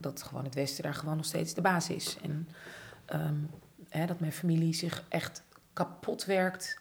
Dat 0.00 0.22
gewoon 0.22 0.44
het 0.44 0.54
Westen 0.54 0.82
daar 0.82 0.94
gewoon 0.94 1.16
nog 1.16 1.24
steeds 1.24 1.54
de 1.54 1.60
baas 1.60 1.90
is. 1.90 2.18
En 2.22 2.48
ehm, 3.04 3.34
hè, 3.88 4.06
dat 4.06 4.20
mijn 4.20 4.32
familie 4.32 4.74
zich 4.74 5.04
echt 5.08 5.42
kapot 5.72 6.24
werkt 6.24 6.78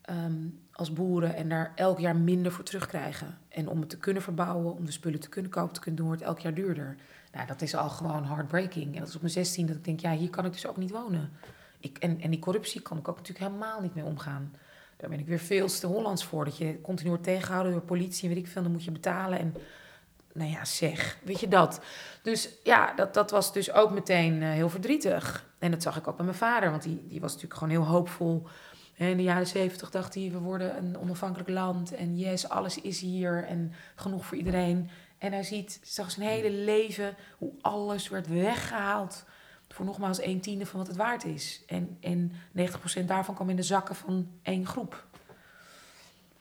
ehm, 0.00 0.48
als 0.72 0.92
boeren 0.92 1.34
en 1.34 1.48
daar 1.48 1.72
elk 1.74 1.98
jaar 1.98 2.16
minder 2.16 2.52
voor 2.52 2.64
terugkrijgen. 2.64 3.38
En 3.48 3.68
om 3.68 3.80
het 3.80 3.88
te 3.88 3.98
kunnen 3.98 4.22
verbouwen, 4.22 4.74
om 4.74 4.84
de 4.84 4.92
spullen 4.92 5.20
te 5.20 5.28
kunnen 5.28 5.50
kopen, 5.50 5.74
te 5.74 5.80
kunnen 5.80 6.00
doen, 6.00 6.08
wordt 6.08 6.22
het 6.22 6.30
elk 6.30 6.40
jaar 6.40 6.54
duurder. 6.54 6.96
Nou, 7.32 7.46
dat 7.46 7.62
is 7.62 7.74
al 7.74 7.88
gewoon 7.88 8.24
heartbreaking. 8.24 8.92
En 8.92 8.98
dat 8.98 9.08
is 9.08 9.14
op 9.14 9.20
mijn 9.20 9.32
16 9.32 9.66
dat 9.66 9.76
ik 9.76 9.84
denk, 9.84 10.00
ja, 10.00 10.12
hier 10.12 10.30
kan 10.30 10.44
ik 10.44 10.52
dus 10.52 10.66
ook 10.66 10.76
niet 10.76 10.90
wonen. 10.90 11.30
Ik, 11.78 11.98
en, 11.98 12.20
en 12.20 12.30
die 12.30 12.40
corruptie 12.40 12.80
kan 12.80 12.98
ik 12.98 13.08
ook 13.08 13.16
natuurlijk 13.16 13.46
helemaal 13.46 13.80
niet 13.80 13.94
mee 13.94 14.04
omgaan. 14.04 14.52
Daar 15.04 15.12
ben 15.12 15.22
ik 15.22 15.28
weer 15.28 15.38
veel 15.38 15.66
te 15.66 15.86
Hollands 15.86 16.24
voor. 16.24 16.44
Dat 16.44 16.56
je 16.56 16.80
continu 16.80 17.08
wordt 17.08 17.24
tegengehouden 17.24 17.72
door 17.72 17.80
politie 17.80 18.28
en 18.28 18.34
weet 18.34 18.44
ik 18.44 18.50
veel. 18.50 18.62
Dan 18.62 18.72
moet 18.72 18.84
je 18.84 18.90
betalen. 18.90 19.38
En 19.38 19.54
nou 20.32 20.50
ja, 20.50 20.64
zeg, 20.64 21.18
weet 21.22 21.40
je 21.40 21.48
dat. 21.48 21.80
Dus 22.22 22.48
ja, 22.62 22.94
dat, 22.94 23.14
dat 23.14 23.30
was 23.30 23.52
dus 23.52 23.72
ook 23.72 23.90
meteen 23.90 24.42
eh, 24.42 24.50
heel 24.50 24.68
verdrietig. 24.68 25.46
En 25.58 25.70
dat 25.70 25.82
zag 25.82 25.96
ik 25.96 26.08
ook 26.08 26.16
bij 26.16 26.24
mijn 26.24 26.36
vader. 26.36 26.70
Want 26.70 26.82
die, 26.82 27.06
die 27.08 27.20
was 27.20 27.32
natuurlijk 27.32 27.60
gewoon 27.60 27.72
heel 27.74 27.86
hoopvol. 27.86 28.46
En 28.96 29.08
in 29.08 29.16
de 29.16 29.22
jaren 29.22 29.46
zeventig 29.46 29.90
dacht 29.90 30.14
hij, 30.14 30.30
we 30.32 30.38
worden 30.38 30.76
een 30.76 30.98
onafhankelijk 30.98 31.48
land. 31.48 31.94
En 31.94 32.18
yes, 32.18 32.48
alles 32.48 32.80
is 32.80 33.00
hier 33.00 33.44
en 33.44 33.72
genoeg 33.94 34.24
voor 34.26 34.36
iedereen. 34.36 34.90
En 35.18 35.32
hij 35.32 35.42
ziet, 35.42 35.80
zag 35.82 36.10
zijn 36.10 36.28
hele 36.28 36.50
leven 36.50 37.14
hoe 37.38 37.52
alles 37.60 38.08
werd 38.08 38.28
weggehaald 38.28 39.24
voor 39.74 39.84
nogmaals 39.84 40.22
een 40.22 40.40
tiende 40.40 40.66
van 40.66 40.78
wat 40.78 40.86
het 40.86 40.96
waard 40.96 41.24
is. 41.24 41.62
En, 41.66 41.96
en 42.00 42.32
90% 43.02 43.04
daarvan 43.06 43.34
kwam 43.34 43.50
in 43.50 43.56
de 43.56 43.62
zakken 43.62 43.94
van 43.94 44.28
één 44.42 44.66
groep. 44.66 45.06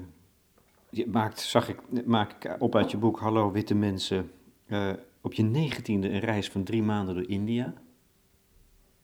je 0.89 1.07
maakt, 1.07 1.39
zag 1.39 1.69
ik, 1.69 2.05
maak 2.05 2.31
ik 2.43 2.61
op 2.61 2.75
uit 2.75 2.91
je 2.91 2.97
boek 2.97 3.19
Hallo 3.19 3.51
Witte 3.51 3.75
Mensen. 3.75 4.31
eh, 4.65 4.93
op 5.21 5.33
je 5.33 5.43
negentiende 5.43 6.09
een 6.09 6.19
reis 6.19 6.49
van 6.49 6.63
drie 6.63 6.83
maanden 6.83 7.15
door 7.15 7.29
India. 7.29 7.73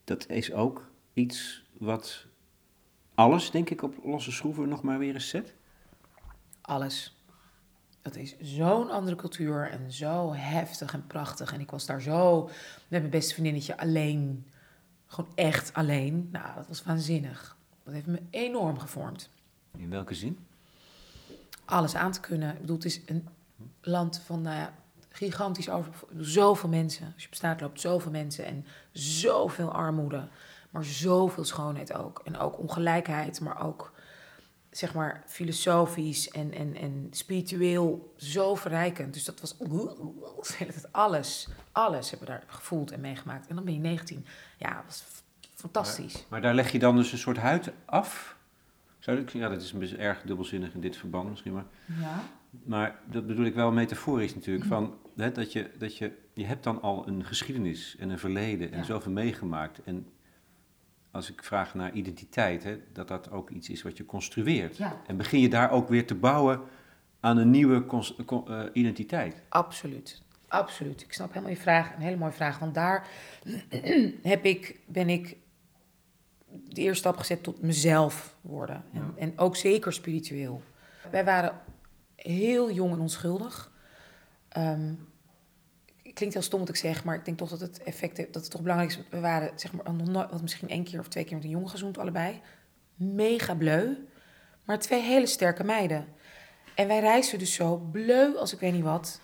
Dat 0.03 0.29
is 0.29 0.53
ook 0.53 0.89
iets 1.13 1.63
wat 1.77 2.25
alles, 3.15 3.51
denk 3.51 3.69
ik, 3.69 3.81
op 3.81 3.95
losse 4.03 4.31
schroeven 4.31 4.69
nog 4.69 4.81
maar 4.81 4.99
weer 4.99 5.13
eens 5.13 5.29
zet. 5.29 5.53
Alles. 6.61 7.16
Het 8.07 8.15
is 8.15 8.35
zo'n 8.39 8.89
andere 8.89 9.15
cultuur 9.15 9.69
en 9.69 9.91
zo 9.91 10.33
heftig 10.33 10.93
en 10.93 11.07
prachtig. 11.07 11.53
En 11.53 11.59
ik 11.59 11.71
was 11.71 11.85
daar 11.85 12.01
zo 12.01 12.43
met 12.87 12.99
mijn 12.99 13.09
beste 13.09 13.33
vriendinnetje 13.33 13.77
alleen. 13.77 14.47
Gewoon 15.05 15.31
echt 15.35 15.73
alleen. 15.73 16.29
Nou, 16.31 16.55
dat 16.55 16.67
was 16.67 16.83
waanzinnig. 16.83 17.57
Dat 17.83 17.93
heeft 17.93 18.05
me 18.05 18.21
enorm 18.29 18.79
gevormd. 18.79 19.29
In 19.77 19.89
welke 19.89 20.13
zin? 20.13 20.37
Alles 21.65 21.95
aan 21.95 22.11
te 22.11 22.19
kunnen. 22.19 22.53
Ik 22.53 22.59
bedoel, 22.59 22.75
het 22.75 22.85
is 22.85 23.01
een 23.05 23.27
land 23.81 24.21
van 24.25 24.41
nou 24.41 24.55
ja, 24.55 24.73
gigantisch 25.09 25.69
over... 25.69 25.93
Zoveel 26.17 26.69
mensen. 26.69 27.11
Als 27.13 27.23
je 27.23 27.27
op 27.27 27.35
straat 27.35 27.61
loopt, 27.61 27.81
zoveel 27.81 28.11
mensen. 28.11 28.45
En 28.45 28.65
zoveel 28.91 29.71
armoede. 29.71 30.27
Maar 30.69 30.85
zoveel 30.85 31.43
schoonheid 31.43 31.93
ook. 31.93 32.21
En 32.25 32.37
ook 32.37 32.59
ongelijkheid, 32.59 33.39
maar 33.39 33.65
ook 33.65 33.93
zeg 34.71 34.93
maar 34.93 35.23
filosofisch 35.27 36.30
en, 36.30 36.53
en, 36.53 36.75
en 36.75 37.08
spiritueel 37.12 38.13
zo 38.17 38.56
verrijkend. 38.56 39.13
Dus 39.13 39.25
dat 39.25 39.41
was 39.41 39.56
alles. 40.91 41.47
Alles 41.71 42.10
hebben 42.10 42.27
we 42.27 42.34
daar 42.34 42.43
gevoeld 42.47 42.91
en 42.91 43.01
meegemaakt. 43.01 43.47
En 43.47 43.56
dan 43.56 43.63
ben 43.65 43.73
je 43.73 43.80
19. 43.80 44.25
Ja, 44.58 44.73
dat 44.75 44.84
was 44.86 45.03
fantastisch. 45.56 46.25
Maar 46.27 46.41
daar 46.41 46.53
leg 46.53 46.71
je 46.71 46.80
dan 46.80 46.95
dus 46.95 47.12
een 47.12 47.17
soort 47.17 47.38
huid 47.38 47.71
af? 47.86 48.36
Zou 48.99 49.17
ik, 49.17 49.30
ja, 49.30 49.49
dat 49.49 49.62
is 49.62 49.71
een 49.71 49.80
beetje 49.80 49.97
erg 49.97 50.21
dubbelzinnig 50.21 50.73
in 50.73 50.82
dit 50.82 50.97
verband 50.97 51.30
misschien, 51.30 51.53
maar... 51.53 51.65
Ja. 51.99 52.23
Maar 52.63 52.99
dat 53.06 53.27
bedoel 53.27 53.45
ik 53.45 53.53
wel 53.53 53.71
metaforisch 53.71 54.36
natuurlijk. 54.36 54.65
Van, 54.65 54.97
hè, 55.15 55.32
dat 55.32 55.51
je, 55.51 55.69
dat 55.77 55.97
je, 55.97 56.12
je 56.34 56.45
hebt 56.45 56.63
dan 56.63 56.82
al 56.82 57.08
een 57.08 57.25
geschiedenis 57.25 57.95
en 57.99 58.10
een 58.10 58.19
verleden 58.19 58.71
en 58.71 58.77
Ja. 58.77 58.84
zoveel 58.84 59.12
meegemaakt. 59.12 59.84
En 59.84 60.06
als 61.17 61.30
ik 61.30 61.43
vraag 61.43 61.75
naar 61.75 61.93
identiteit, 61.93 62.63
hè, 62.63 62.77
dat 62.93 63.08
dat 63.08 63.32
ook 63.32 63.49
iets 63.49 63.69
is 63.69 63.82
wat 63.82 63.97
je 63.97 64.06
construeert. 64.06 64.77
Ja. 64.77 65.01
En 65.08 65.17
begin 65.17 65.39
je 65.39 65.49
daar 65.49 65.71
ook 65.71 65.89
weer 65.89 66.06
te 66.06 66.15
bouwen 66.15 66.62
aan 67.19 67.38
een 67.38 67.49
nieuwe 67.49 67.86
eh, 68.27 68.63
identiteit. 68.73 69.43
Absoluut. 69.49 70.21
Absoluut. 70.47 71.01
Ik 71.01 71.13
snap 71.13 71.30
helemaal 71.30 71.49
je 71.49 71.58
vraag. 71.58 71.95
Een 71.95 72.01
hele 72.01 72.17
mooie 72.17 72.32
vraag. 72.32 72.60
Want 72.60 72.73
daar 72.73 73.08
heb 74.34 74.45
ik, 74.45 74.80
ben 74.86 75.10
ik 75.10 75.38
de 76.49 76.82
eerste 76.82 76.99
stap 76.99 77.17
gezet 77.17 77.43
tot 77.43 77.62
mezelf 77.62 78.36
worden. 78.41 78.84
En, 78.93 79.13
en 79.17 79.38
ook 79.38 79.56
zeker 79.56 79.93
spiritueel. 79.93 80.62
Wij 81.12 81.25
waren 81.25 81.53
heel 82.15 82.71
jong 82.71 82.93
en 82.93 82.99
onschuldig. 82.99 83.71
Ehm, 84.49 84.93
klinkt 86.17 86.36
heel 86.36 86.43
stom 86.43 86.60
wat 86.60 86.69
ik 86.69 86.75
zeg, 86.75 87.03
maar 87.03 87.15
ik 87.15 87.25
denk 87.25 87.38
toch 87.38 87.49
dat 87.49 87.60
het 87.60 87.84
effect 87.84 88.15
dat 88.15 88.41
het 88.41 88.49
toch 88.49 88.62
belangrijk 88.62 88.91
is. 88.91 88.99
We 89.10 89.19
waren 89.19 89.51
zeg 89.56 89.71
maar 89.71 90.27
wat 90.30 90.41
misschien 90.41 90.69
één 90.69 90.84
keer 90.84 90.99
of 90.99 91.08
twee 91.08 91.23
keer 91.23 91.36
met 91.36 91.43
een 91.43 91.49
jongen 91.49 91.69
gezoend, 91.69 91.97
allebei. 91.97 92.41
Mega 92.95 93.56
bleu, 93.56 93.95
maar 94.63 94.80
twee 94.80 95.01
hele 95.01 95.25
sterke 95.25 95.63
meiden. 95.63 96.08
En 96.75 96.88
wij 96.88 96.99
reisden 96.99 97.39
dus 97.39 97.53
zo 97.53 97.77
bleu 97.77 98.36
als 98.36 98.53
ik 98.53 98.60
weet 98.60 98.73
niet 98.73 98.84
wat. 98.84 99.19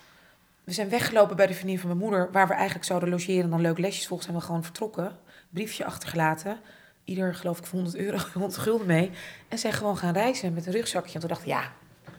We 0.64 0.72
zijn 0.72 0.90
weggelopen 0.90 1.36
bij 1.36 1.48
de 1.48 1.54
vriendin 1.54 1.80
van 1.80 1.88
mijn 1.88 2.00
moeder, 2.00 2.32
waar 2.32 2.48
we 2.48 2.54
eigenlijk 2.54 2.86
zouden 2.86 3.10
logeren 3.10 3.44
en 3.44 3.50
dan 3.50 3.62
leuk 3.62 3.78
lesjes 3.78 4.08
volgen, 4.08 4.26
zijn 4.26 4.38
we 4.38 4.44
gewoon 4.44 4.64
vertrokken. 4.64 5.18
Briefje 5.50 5.86
achtergelaten. 5.86 6.60
Ieder 7.04 7.36
geloof 7.36 7.58
ik 7.60 7.66
voor 7.66 7.80
100 7.80 7.98
euro, 7.98 8.18
100 8.34 8.58
gulden 8.58 8.88
mee. 8.88 9.12
En 9.48 9.58
zijn 9.58 9.74
gewoon 9.74 9.98
gaan 9.98 10.14
reizen 10.14 10.54
met 10.54 10.66
een 10.66 10.72
rugzakje. 10.72 11.14
En 11.14 11.20
toen 11.20 11.30
dacht 11.30 11.42
ik, 11.42 11.48
ja, 11.48 11.72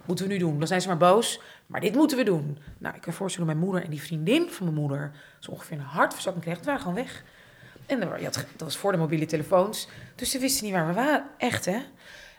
moeten 0.04 0.26
we 0.26 0.32
nu 0.32 0.38
doen? 0.38 0.58
Dan 0.58 0.66
zijn 0.66 0.80
ze 0.80 0.88
maar 0.88 0.96
boos, 0.96 1.40
maar 1.66 1.80
dit 1.80 1.94
moeten 1.94 2.16
we 2.16 2.24
doen. 2.24 2.58
Nou, 2.78 2.94
ik 2.94 3.00
kan 3.00 3.12
voorstellen, 3.12 3.46
mijn 3.46 3.58
moeder 3.58 3.84
en 3.84 3.90
die 3.90 4.02
vriendin 4.02 4.50
van 4.50 4.66
mijn 4.66 4.78
moeder... 4.78 5.12
zo 5.38 5.50
ongeveer 5.50 5.76
een 5.76 5.82
hartverzakking 5.82 6.44
kreeg, 6.44 6.58
we 6.58 6.64
waren 6.64 6.80
gewoon 6.80 6.94
weg. 6.94 7.24
En 7.86 8.00
dat 8.00 8.46
was 8.58 8.76
voor 8.76 8.92
de 8.92 8.98
mobiele 8.98 9.26
telefoons. 9.26 9.88
Dus 10.14 10.30
ze 10.30 10.38
wisten 10.38 10.64
niet 10.64 10.74
waar 10.74 10.86
we 10.86 10.92
waren. 10.92 11.24
Echt, 11.38 11.64
hè? 11.64 11.78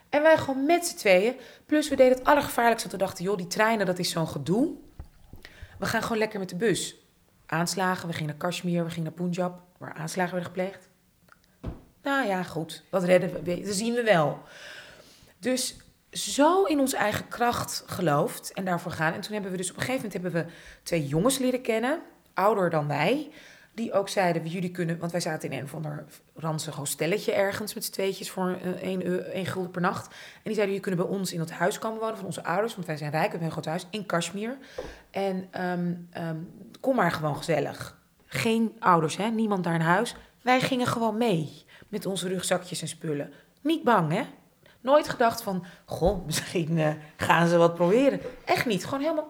En 0.09 0.21
wij 0.21 0.37
gewoon 0.37 0.65
met 0.65 0.85
z'n 0.85 0.95
tweeën. 0.95 1.35
Plus 1.65 1.89
we 1.89 1.95
deden 1.95 2.17
het 2.17 2.27
allergevaarlijkste. 2.27 2.89
Want 2.89 3.01
we 3.01 3.07
dachten, 3.07 3.25
joh, 3.25 3.37
die 3.37 3.47
treinen, 3.47 3.85
dat 3.85 3.99
is 3.99 4.09
zo'n 4.09 4.27
gedoe. 4.27 4.73
We 5.79 5.85
gaan 5.85 6.01
gewoon 6.01 6.17
lekker 6.17 6.39
met 6.39 6.49
de 6.49 6.55
bus. 6.55 6.95
Aanslagen, 7.45 8.07
we 8.07 8.13
gingen 8.13 8.29
naar 8.29 8.37
Kashmir, 8.37 8.83
we 8.83 8.89
gingen 8.89 9.03
naar 9.03 9.27
Punjab... 9.27 9.61
waar 9.77 9.93
aanslagen 9.93 10.33
werden 10.33 10.51
gepleegd. 10.53 10.89
Nou 12.03 12.27
ja, 12.27 12.43
goed, 12.43 12.83
dat 12.89 13.03
redden 13.03 13.43
we, 13.43 13.61
dat 13.61 13.75
zien 13.75 13.93
we 13.93 14.03
wel. 14.03 14.41
Dus 15.39 15.75
zo 16.15 16.63
in 16.63 16.79
onze 16.79 16.97
eigen 16.97 17.27
kracht 17.27 17.83
geloofd 17.85 18.53
en 18.53 18.65
daarvoor 18.65 18.91
gaan. 18.91 19.13
En 19.13 19.21
toen 19.21 19.33
hebben 19.33 19.51
we 19.51 19.57
dus 19.57 19.69
op 19.71 19.75
een 19.75 19.81
gegeven 19.81 20.09
moment 20.09 20.23
hebben 20.23 20.45
we 20.45 20.51
twee 20.83 21.07
jongens 21.07 21.37
leren 21.37 21.61
kennen, 21.61 21.99
ouder 22.33 22.69
dan 22.69 22.87
wij, 22.87 23.31
die 23.73 23.93
ook 23.93 24.09
zeiden, 24.09 24.47
jullie 24.47 24.71
kunnen, 24.71 24.97
want 24.99 25.11
wij 25.11 25.21
zaten 25.21 25.51
in 25.51 25.57
een 25.57 25.63
of 25.63 25.73
ander 25.73 26.05
ranzig 26.35 26.75
hostelletje 26.75 27.33
ergens 27.33 27.73
met 27.73 27.85
z'n 27.85 27.91
tweetjes 27.91 28.31
voor 28.31 28.57
eh, 28.61 28.69
één, 28.69 29.05
eu- 29.07 29.17
één 29.17 29.45
gulden 29.45 29.71
per 29.71 29.81
nacht. 29.81 30.05
En 30.07 30.13
die 30.43 30.53
zeiden, 30.53 30.75
jullie 30.75 30.79
kunnen 30.79 31.05
bij 31.05 31.15
ons 31.17 31.31
in 31.31 31.39
dat 31.39 31.51
huis 31.51 31.79
komen 31.79 31.99
wonen 31.99 32.17
van 32.17 32.25
onze 32.25 32.43
ouders, 32.43 32.75
want 32.75 32.87
wij 32.87 32.97
zijn 32.97 33.11
rijk, 33.11 33.23
we 33.23 33.29
hebben 33.29 33.47
een 33.47 33.53
groot 33.53 33.65
huis 33.65 33.87
in 33.89 34.05
Kashmir. 34.05 34.57
En 35.11 35.47
ehm, 35.51 35.93
ehm, 36.11 36.37
kom 36.79 36.95
maar 36.95 37.11
gewoon 37.11 37.35
gezellig. 37.37 37.97
Geen 38.25 38.75
ouders, 38.79 39.17
hè? 39.17 39.29
niemand 39.29 39.63
daar 39.63 39.73
in 39.73 39.79
huis. 39.81 40.15
Wij 40.41 40.61
gingen 40.61 40.87
gewoon 40.87 41.17
mee 41.17 41.65
met 41.87 42.05
onze 42.05 42.27
rugzakjes 42.27 42.81
en 42.81 42.87
spullen. 42.87 43.33
Niet 43.61 43.83
bang, 43.83 44.11
hè? 44.11 44.23
Nooit 44.85 45.09
gedacht 45.09 45.41
van, 45.41 45.65
goh, 45.85 46.25
misschien 46.25 46.77
eh, 46.77 46.93
gaan 47.15 47.47
ze 47.47 47.57
wat 47.57 47.75
proberen. 47.75 48.19
Echt 48.45 48.65
niet. 48.65 48.85
Gewoon 48.85 48.99
helemaal 48.99 49.27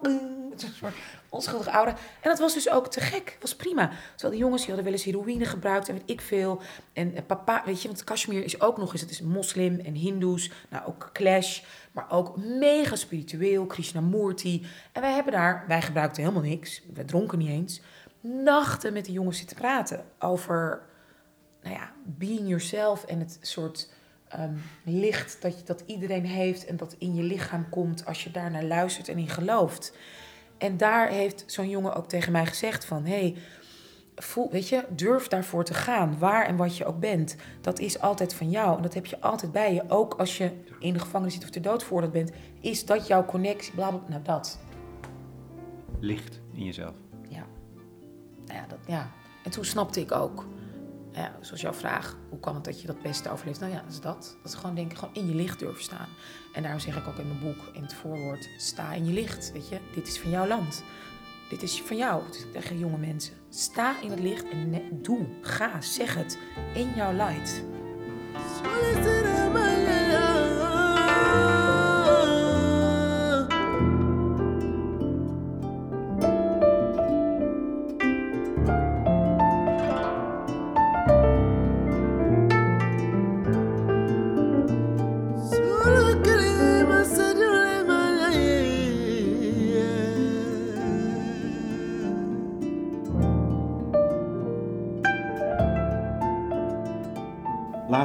zo'n 0.56 0.70
soort 0.70 0.94
onschuldig 1.28 1.68
ouder. 1.68 1.94
En 1.94 2.30
dat 2.30 2.38
was 2.38 2.54
dus 2.54 2.70
ook 2.70 2.88
te 2.88 3.00
gek. 3.00 3.36
was 3.40 3.56
prima. 3.56 3.90
Terwijl 4.10 4.30
die 4.30 4.40
jongens 4.42 4.64
die 4.64 4.74
hadden 4.74 4.92
wel 4.92 5.00
eens 5.00 5.04
heroïne 5.04 5.44
gebruikt 5.44 5.88
en 5.88 5.94
weet 5.94 6.10
ik 6.10 6.20
veel. 6.20 6.60
En 6.92 7.14
eh, 7.14 7.22
papa, 7.26 7.62
weet 7.64 7.82
je, 7.82 7.88
want 7.88 8.04
Kashmir 8.04 8.44
is 8.44 8.60
ook 8.60 8.78
nog 8.78 8.92
eens, 8.92 9.00
het 9.00 9.10
is 9.10 9.22
moslim 9.22 9.80
en 9.80 9.94
hindoes. 9.94 10.50
Nou, 10.68 10.86
ook 10.86 11.10
clash, 11.12 11.62
maar 11.92 12.10
ook 12.10 12.36
mega 12.36 12.96
spiritueel, 12.96 13.66
Krishnamurti. 13.66 14.66
En 14.92 15.00
wij 15.00 15.12
hebben 15.12 15.32
daar, 15.32 15.64
wij 15.68 15.82
gebruikten 15.82 16.22
helemaal 16.22 16.48
niks. 16.48 16.82
We 16.94 17.04
dronken 17.04 17.38
niet 17.38 17.48
eens. 17.48 17.80
Nachten 18.20 18.92
met 18.92 19.04
die 19.04 19.14
jongens 19.14 19.38
zitten 19.38 19.56
praten 19.56 20.04
over 20.18 20.82
nou 21.62 21.74
ja, 21.74 21.92
being 22.04 22.48
yourself 22.48 23.04
en 23.04 23.18
het 23.18 23.38
soort 23.40 23.88
ehm, 24.28 24.54
licht 24.84 25.42
dat, 25.42 25.58
je, 25.58 25.64
dat 25.64 25.82
iedereen 25.86 26.26
heeft 26.26 26.64
en 26.64 26.76
dat 26.76 26.94
in 26.98 27.14
je 27.14 27.22
lichaam 27.22 27.68
komt 27.68 28.06
als 28.06 28.24
je 28.24 28.30
daarnaar 28.30 28.64
luistert 28.64 29.08
en 29.08 29.18
in 29.18 29.28
gelooft. 29.28 29.96
En 30.58 30.76
daar 30.76 31.08
heeft 31.08 31.44
zo'n 31.46 31.68
jongen 31.68 31.94
ook 31.94 32.08
tegen 32.08 32.32
mij 32.32 32.46
gezegd 32.46 32.84
van, 32.84 33.04
hey, 33.04 33.36
voel, 34.14 34.50
weet 34.50 34.68
je, 34.68 34.84
durf 34.90 35.28
daarvoor 35.28 35.64
te 35.64 35.74
gaan, 35.74 36.18
waar 36.18 36.46
en 36.46 36.56
wat 36.56 36.76
je 36.76 36.84
ook 36.84 37.00
bent. 37.00 37.36
Dat 37.60 37.78
is 37.78 38.00
altijd 38.00 38.34
van 38.34 38.50
jou 38.50 38.76
en 38.76 38.82
dat 38.82 38.94
heb 38.94 39.06
je 39.06 39.20
altijd 39.20 39.52
bij 39.52 39.74
je. 39.74 39.84
Ook 39.88 40.14
als 40.14 40.38
je 40.38 40.50
in 40.78 40.92
de 40.92 40.98
gevangenis 40.98 41.34
zit 41.34 41.42
of 41.42 41.50
ter 41.50 41.62
dood 41.62 41.84
veroordeeld 41.84 42.12
bent, 42.12 42.30
is 42.60 42.84
dat 42.84 43.06
jouw 43.06 43.24
connectie, 43.24 43.74
bla 43.74 43.88
bla, 43.88 44.00
nou 44.08 44.22
dat. 44.22 44.58
Licht 46.00 46.40
in 46.52 46.64
jezelf. 46.64 46.94
Ja. 47.28 47.46
Nou 48.46 48.58
ja, 48.58 48.66
dat, 48.68 48.78
ja. 48.86 49.10
En 49.44 49.50
toen 49.50 49.64
snapte 49.64 50.00
ik 50.00 50.12
ook, 50.12 50.46
ja, 51.16 51.36
zoals 51.40 51.60
jouw 51.60 51.72
vraag, 51.72 52.16
hoe 52.28 52.40
kan 52.40 52.54
het 52.54 52.64
dat 52.64 52.80
je 52.80 52.86
dat 52.86 53.02
beste 53.02 53.30
overleeft? 53.30 53.60
Nou 53.60 53.72
ja, 53.72 53.80
dat 53.80 53.92
is 53.92 54.00
dat. 54.00 54.36
Dat 54.42 54.52
is 54.52 54.58
gewoon 54.58 54.74
denken, 54.74 54.98
gewoon 54.98 55.14
in 55.14 55.26
je 55.26 55.34
licht 55.34 55.58
durven 55.58 55.82
staan. 55.82 56.08
En 56.52 56.62
daarom 56.62 56.80
zeg 56.80 56.96
ik 56.96 57.08
ook 57.08 57.18
in 57.18 57.26
mijn 57.26 57.40
boek, 57.40 57.74
in 57.74 57.82
het 57.82 57.94
voorwoord, 57.94 58.48
sta 58.58 58.92
in 58.92 59.06
je 59.06 59.12
licht, 59.12 59.52
weet 59.52 59.68
je. 59.68 59.78
Dit 59.94 60.06
is 60.06 60.20
van 60.20 60.30
jouw 60.30 60.46
land. 60.46 60.82
Dit 61.48 61.62
is 61.62 61.82
van 61.82 61.96
jou, 61.96 62.22
tegen 62.52 62.78
jonge 62.78 62.98
mensen. 62.98 63.34
Sta 63.48 64.00
in 64.02 64.10
het 64.10 64.20
licht 64.20 64.48
en 64.48 64.88
doe, 65.02 65.26
ga, 65.40 65.80
zeg 65.80 66.14
het, 66.14 66.38
in 66.74 66.92
jouw 66.94 67.12
light. 67.12 67.62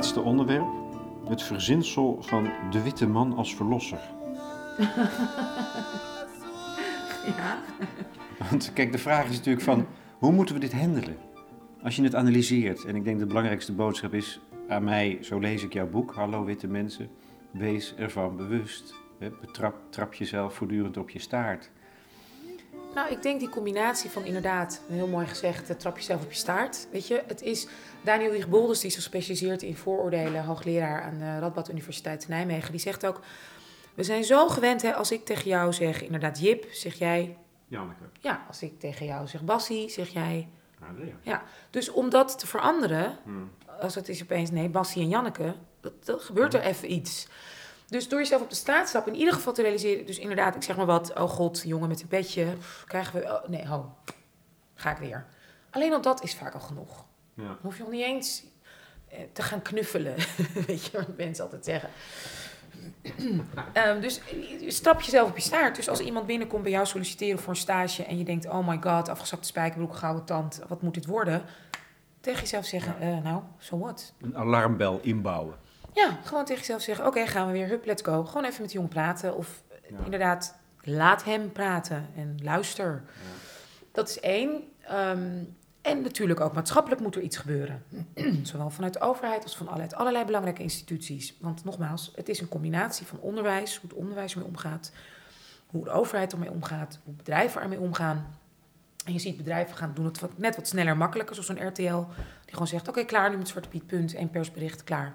Laatste 0.01 0.21
onderwerp. 0.21 0.67
Het 1.27 1.43
verzinsel 1.43 2.17
van 2.21 2.49
de 2.71 2.81
witte 2.81 3.07
man 3.07 3.35
als 3.35 3.55
verlosser. 3.55 3.99
Ja. 7.37 7.59
Want 8.49 8.73
kijk, 8.73 8.91
de 8.91 8.97
vraag 8.97 9.29
is 9.29 9.35
natuurlijk 9.35 9.63
van, 9.63 9.85
hoe 10.17 10.31
moeten 10.31 10.55
we 10.55 10.61
dit 10.61 10.73
handelen? 10.73 11.17
Als 11.83 11.95
je 11.95 12.03
het 12.03 12.15
analyseert, 12.15 12.85
en 12.85 12.95
ik 12.95 13.03
denk 13.03 13.19
de 13.19 13.25
belangrijkste 13.25 13.73
boodschap 13.73 14.13
is 14.13 14.39
aan 14.67 14.83
mij, 14.83 15.17
zo 15.21 15.39
lees 15.39 15.63
ik 15.63 15.73
jouw 15.73 15.89
boek, 15.89 16.13
Hallo 16.13 16.45
Witte 16.45 16.67
Mensen, 16.67 17.09
wees 17.51 17.95
ervan 17.95 18.35
bewust. 18.35 18.93
Hè, 19.19 19.29
betrap, 19.41 19.75
trap 19.89 20.13
jezelf 20.13 20.53
voortdurend 20.53 20.97
op 20.97 21.09
je 21.09 21.19
staart. 21.19 21.71
Nou, 22.95 23.11
ik 23.11 23.21
denk 23.21 23.39
die 23.39 23.49
combinatie 23.49 24.09
van 24.09 24.25
inderdaad, 24.25 24.81
heel 24.87 25.07
mooi 25.07 25.27
gezegd, 25.27 25.79
trap 25.79 25.97
jezelf 25.97 26.23
op 26.23 26.31
je 26.31 26.37
staart. 26.37 26.87
Weet 26.91 27.07
je, 27.07 27.23
het 27.27 27.41
is 27.41 27.67
Daniel 28.01 28.31
Wiegbolders, 28.31 28.79
die 28.79 28.91
zich 28.91 29.01
specialiseert 29.01 29.61
in 29.61 29.75
vooroordelen, 29.75 30.43
hoogleraar 30.43 31.01
aan 31.01 31.17
de 31.17 31.39
Radboud 31.39 31.69
Universiteit 31.69 32.27
Nijmegen, 32.27 32.71
die 32.71 32.79
zegt 32.79 33.05
ook, 33.05 33.19
we 33.93 34.03
zijn 34.03 34.23
zo 34.23 34.47
gewend, 34.47 34.81
hè, 34.81 34.93
als 34.93 35.11
ik 35.11 35.25
tegen 35.25 35.49
jou 35.49 35.73
zeg, 35.73 36.03
inderdaad 36.03 36.39
Jip, 36.39 36.65
zeg 36.71 36.93
jij... 36.93 37.37
Janneke. 37.67 38.03
Ja, 38.19 38.45
als 38.47 38.61
ik 38.61 38.79
tegen 38.79 39.05
jou 39.05 39.27
zeg 39.27 39.43
Bassie, 39.43 39.89
zeg 39.89 40.09
jij... 40.09 40.47
Andrea. 40.89 41.13
Ja, 41.21 41.43
dus 41.69 41.91
om 41.91 42.09
dat 42.09 42.39
te 42.39 42.47
veranderen, 42.47 43.17
Hmm. 43.23 43.51
als 43.81 43.95
het 43.95 44.09
is 44.09 44.21
opeens 44.21 44.51
nee, 44.51 44.69
Bassie 44.69 45.01
en 45.01 45.09
Janneke, 45.09 45.55
dat, 45.79 46.05
dat 46.05 46.21
gebeurt 46.21 46.53
er 46.53 46.61
even 46.61 46.91
iets. 46.91 47.27
Dus 47.91 48.07
door 48.07 48.19
jezelf 48.19 48.41
op 48.41 48.49
de 48.49 48.55
straat 48.55 48.83
te 48.83 48.89
stappen, 48.89 49.13
in 49.13 49.19
ieder 49.19 49.33
geval 49.33 49.53
te 49.53 49.61
realiseren, 49.61 50.05
dus 50.05 50.19
inderdaad, 50.19 50.55
ik 50.55 50.63
zeg 50.63 50.75
maar 50.75 50.85
wat, 50.85 51.13
oh 51.13 51.29
god, 51.29 51.61
jongen 51.65 51.87
met 51.87 52.01
een 52.01 52.07
petje, 52.07 52.45
pff, 52.45 52.83
krijgen 52.87 53.19
we, 53.19 53.25
oh, 53.25 53.47
nee, 53.47 53.67
ho, 53.67 53.95
ga 54.73 54.91
ik 54.91 54.97
weer. 54.97 55.25
Alleen 55.69 55.93
al 55.93 56.01
dat 56.01 56.23
is 56.23 56.35
vaak 56.35 56.53
al 56.53 56.59
genoeg. 56.59 57.05
Ja. 57.33 57.43
Dan 57.43 57.57
hoef 57.61 57.77
je 57.77 57.83
nog 57.83 57.91
niet 57.91 58.03
eens 58.03 58.43
eh, 59.09 59.19
te 59.33 59.41
gaan 59.41 59.61
knuffelen, 59.61 60.15
weet 60.67 60.85
je 60.85 60.97
wat 60.97 61.17
mensen 61.17 61.43
altijd 61.43 61.65
zeggen. 61.65 61.89
Ehm, 63.73 64.01
dus 64.01 64.19
eh, 64.19 64.69
stap 64.69 65.01
jezelf 65.01 65.29
op 65.29 65.35
je 65.35 65.43
staart. 65.43 65.75
Dus 65.75 65.89
als 65.89 65.99
iemand 65.99 66.25
binnenkomt 66.25 66.63
bij 66.63 66.71
jou 66.71 66.85
solliciteren 66.85 67.39
voor 67.39 67.49
een 67.49 67.59
stage 67.59 68.05
en 68.05 68.17
je 68.17 68.23
denkt, 68.23 68.45
oh 68.45 68.67
my 68.67 68.79
god, 68.81 69.09
afgezakte 69.09 69.47
spijkerbroek, 69.47 69.95
gouden 69.95 70.25
tand, 70.25 70.61
wat 70.67 70.81
moet 70.81 70.93
dit 70.93 71.05
worden? 71.05 71.41
Tegen 72.19 72.39
jezelf 72.39 72.65
zeggen, 72.65 72.99
eh, 72.99 73.23
nou, 73.23 73.41
so 73.57 73.77
what? 73.77 74.13
Een 74.21 74.37
alarmbel 74.37 74.99
inbouwen. 75.01 75.55
Ja, 75.93 76.17
gewoon 76.23 76.45
tegen 76.45 76.61
jezelf 76.61 76.81
zeggen: 76.81 77.05
Oké, 77.05 77.27
gaan 77.27 77.45
we 77.47 77.51
weer, 77.53 77.67
hup, 77.67 77.85
let's 77.85 78.01
go. 78.03 78.23
Gewoon 78.25 78.43
even 78.45 78.61
met 78.61 78.69
die 78.69 78.75
jongen 78.79 78.89
praten. 78.93 79.35
Of 79.35 79.63
Ja. 79.89 79.97
inderdaad, 80.03 80.55
laat 80.81 81.23
hem 81.23 81.51
praten 81.51 82.07
en 82.15 82.39
luister. 82.43 83.03
Dat 83.91 84.09
is 84.09 84.19
één. 84.19 84.63
Ehm, 84.81 85.43
en 85.81 86.01
natuurlijk 86.01 86.39
ook 86.39 86.53
maatschappelijk 86.53 87.01
moet 87.01 87.15
er 87.15 87.21
iets 87.21 87.37
gebeuren. 87.37 87.83
Zowel 88.43 88.69
vanuit 88.69 88.93
de 88.93 89.01
overheid 89.01 89.43
als 89.43 89.57
vanuit 89.57 89.93
allerlei 89.95 90.25
belangrijke 90.25 90.61
instituties. 90.61 91.35
Want 91.39 91.63
nogmaals, 91.63 92.11
het 92.15 92.29
is 92.29 92.39
een 92.39 92.47
combinatie 92.47 93.05
van 93.05 93.19
onderwijs, 93.19 93.77
hoe 93.77 93.89
het 93.89 93.99
onderwijs 93.99 94.31
ermee 94.33 94.47
omgaat, 94.47 94.91
hoe 95.67 95.83
de 95.83 95.89
overheid 95.89 96.31
ermee 96.31 96.51
omgaat, 96.51 96.99
hoe 97.03 97.13
bedrijven 97.13 97.61
ermee 97.61 97.79
omgaan. 97.79 98.35
En 99.05 99.13
je 99.13 99.19
ziet 99.19 99.37
bedrijven 99.37 99.75
gaan 99.77 99.91
doen 99.93 100.05
het 100.05 100.19
wat, 100.19 100.37
net 100.37 100.55
wat 100.55 100.67
sneller 100.67 100.91
en 100.91 100.97
makkelijker, 100.97 101.35
zoals 101.35 101.49
zo'n 101.49 101.67
RTL, 101.67 101.81
die 102.45 102.51
gewoon 102.53 102.67
zegt: 102.67 102.87
Oké, 102.87 103.03
klaar 103.05 103.29
nu 103.29 103.37
met 103.37 103.47
Zwarte 103.47 103.69
Piet, 103.69 103.87
punt, 103.87 104.13
één 104.15 104.29
persbericht, 104.29 104.83
klaar. 104.83 105.13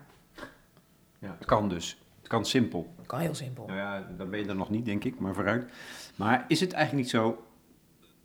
Ja. 1.19 1.37
Het 1.39 1.47
kan 1.47 1.69
dus. 1.69 2.01
Het 2.19 2.29
kan 2.29 2.45
simpel. 2.45 2.95
Kan 3.07 3.21
heel 3.21 3.35
simpel. 3.35 3.67
Nou 3.67 3.79
ja, 3.79 4.09
dan 4.17 4.31
ben 4.31 4.41
je 4.41 4.47
er 4.47 4.57
nog 4.57 4.71
niet, 4.71 4.85
denk 4.85 5.05
ik, 5.05 5.19
maar 5.19 5.35
vooruit. 5.35 5.73
Maar 6.17 6.45
is 6.49 6.61
het 6.61 6.73
eigenlijk 6.73 7.05
niet 7.05 7.13
zo 7.15 7.45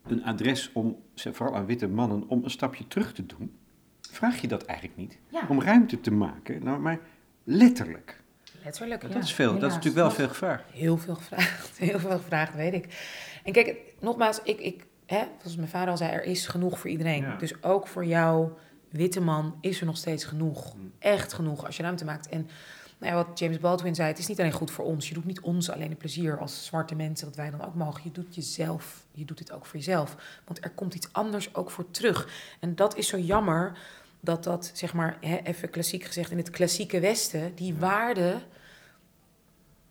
een 0.03 0.23
adres 0.23 0.71
om, 0.73 0.97
vooral 1.15 1.55
aan 1.55 1.65
witte 1.65 1.87
mannen, 1.87 2.27
om 2.27 2.43
een 2.43 2.49
stapje 2.49 2.87
terug 2.87 3.13
te 3.13 3.25
doen? 3.25 3.57
Vraag 4.11 4.41
je 4.41 4.47
dat 4.47 4.65
eigenlijk 4.65 4.99
niet? 4.99 5.17
Ja. 5.27 5.45
Om 5.49 5.61
ruimte 5.61 5.99
te 5.99 6.11
maken, 6.11 6.63
nou, 6.63 6.79
maar 6.79 6.99
letterlijk. 7.43 8.21
Letterlijk, 8.63 9.01
ja. 9.01 9.07
dat 9.07 9.23
is 9.23 9.33
veel, 9.33 9.53
dat 9.53 9.69
is 9.69 9.75
natuurlijk 9.75 9.95
wel 9.95 10.11
veel 10.11 10.27
gevraagd. 10.27 10.63
Heel 10.71 10.97
veel 10.97 11.15
gevraagd. 11.15 11.77
Heel 11.77 11.99
veel 11.99 12.17
gevraagd, 12.17 12.55
weet 12.55 12.73
ik. 12.73 12.87
En 13.43 13.51
kijk, 13.51 13.75
nogmaals, 13.99 14.41
ik, 14.43 14.59
ik, 14.59 14.85
hè, 15.05 15.23
zoals 15.39 15.55
mijn 15.55 15.69
vader 15.69 15.89
al 15.89 15.97
zei, 15.97 16.11
er 16.11 16.23
is 16.23 16.47
genoeg 16.47 16.79
voor 16.79 16.89
iedereen. 16.89 17.21
Ja. 17.21 17.35
Dus 17.35 17.63
ook 17.63 17.87
voor 17.87 18.05
jou, 18.05 18.51
witte 18.89 19.21
man, 19.21 19.57
is 19.61 19.79
er 19.79 19.85
nog 19.85 19.97
steeds 19.97 20.23
genoeg. 20.23 20.75
Mm. 20.75 20.91
Echt 20.99 21.33
genoeg, 21.33 21.65
als 21.65 21.77
je 21.77 21.83
ruimte 21.83 22.05
maakt. 22.05 22.29
En 22.29 22.49
nou 23.01 23.13
ja, 23.15 23.23
wat 23.25 23.39
James 23.39 23.59
Baldwin 23.59 23.95
zei, 23.95 24.07
het 24.07 24.17
is 24.17 24.27
niet 24.27 24.39
alleen 24.39 24.51
goed 24.51 24.71
voor 24.71 24.85
ons. 24.85 25.07
Je 25.07 25.13
doet 25.13 25.25
niet 25.25 25.39
ons 25.41 25.69
alleen 25.69 25.91
een 25.91 25.97
plezier 25.97 26.37
als 26.37 26.65
zwarte 26.65 26.95
mensen, 26.95 27.27
dat 27.27 27.35
wij 27.35 27.49
dan 27.49 27.65
ook 27.65 27.75
mogen. 27.75 28.01
Je 28.03 28.11
doet 28.11 28.35
jezelf, 28.35 29.05
je 29.11 29.25
doet 29.25 29.37
dit 29.37 29.51
ook 29.51 29.65
voor 29.65 29.79
jezelf. 29.79 30.15
Want 30.45 30.63
er 30.63 30.69
komt 30.69 30.95
iets 30.95 31.13
anders 31.13 31.55
ook 31.55 31.71
voor 31.71 31.91
terug. 31.91 32.27
En 32.59 32.75
dat 32.75 32.97
is 32.97 33.07
zo 33.07 33.17
jammer 33.17 33.77
dat 34.19 34.43
dat, 34.43 34.71
zeg 34.73 34.93
maar, 34.93 35.17
hè, 35.21 35.37
even 35.37 35.69
klassiek 35.69 36.03
gezegd, 36.03 36.31
in 36.31 36.37
het 36.37 36.49
klassieke 36.49 36.99
Westen, 36.99 37.55
die 37.55 37.75
waarde 37.75 38.41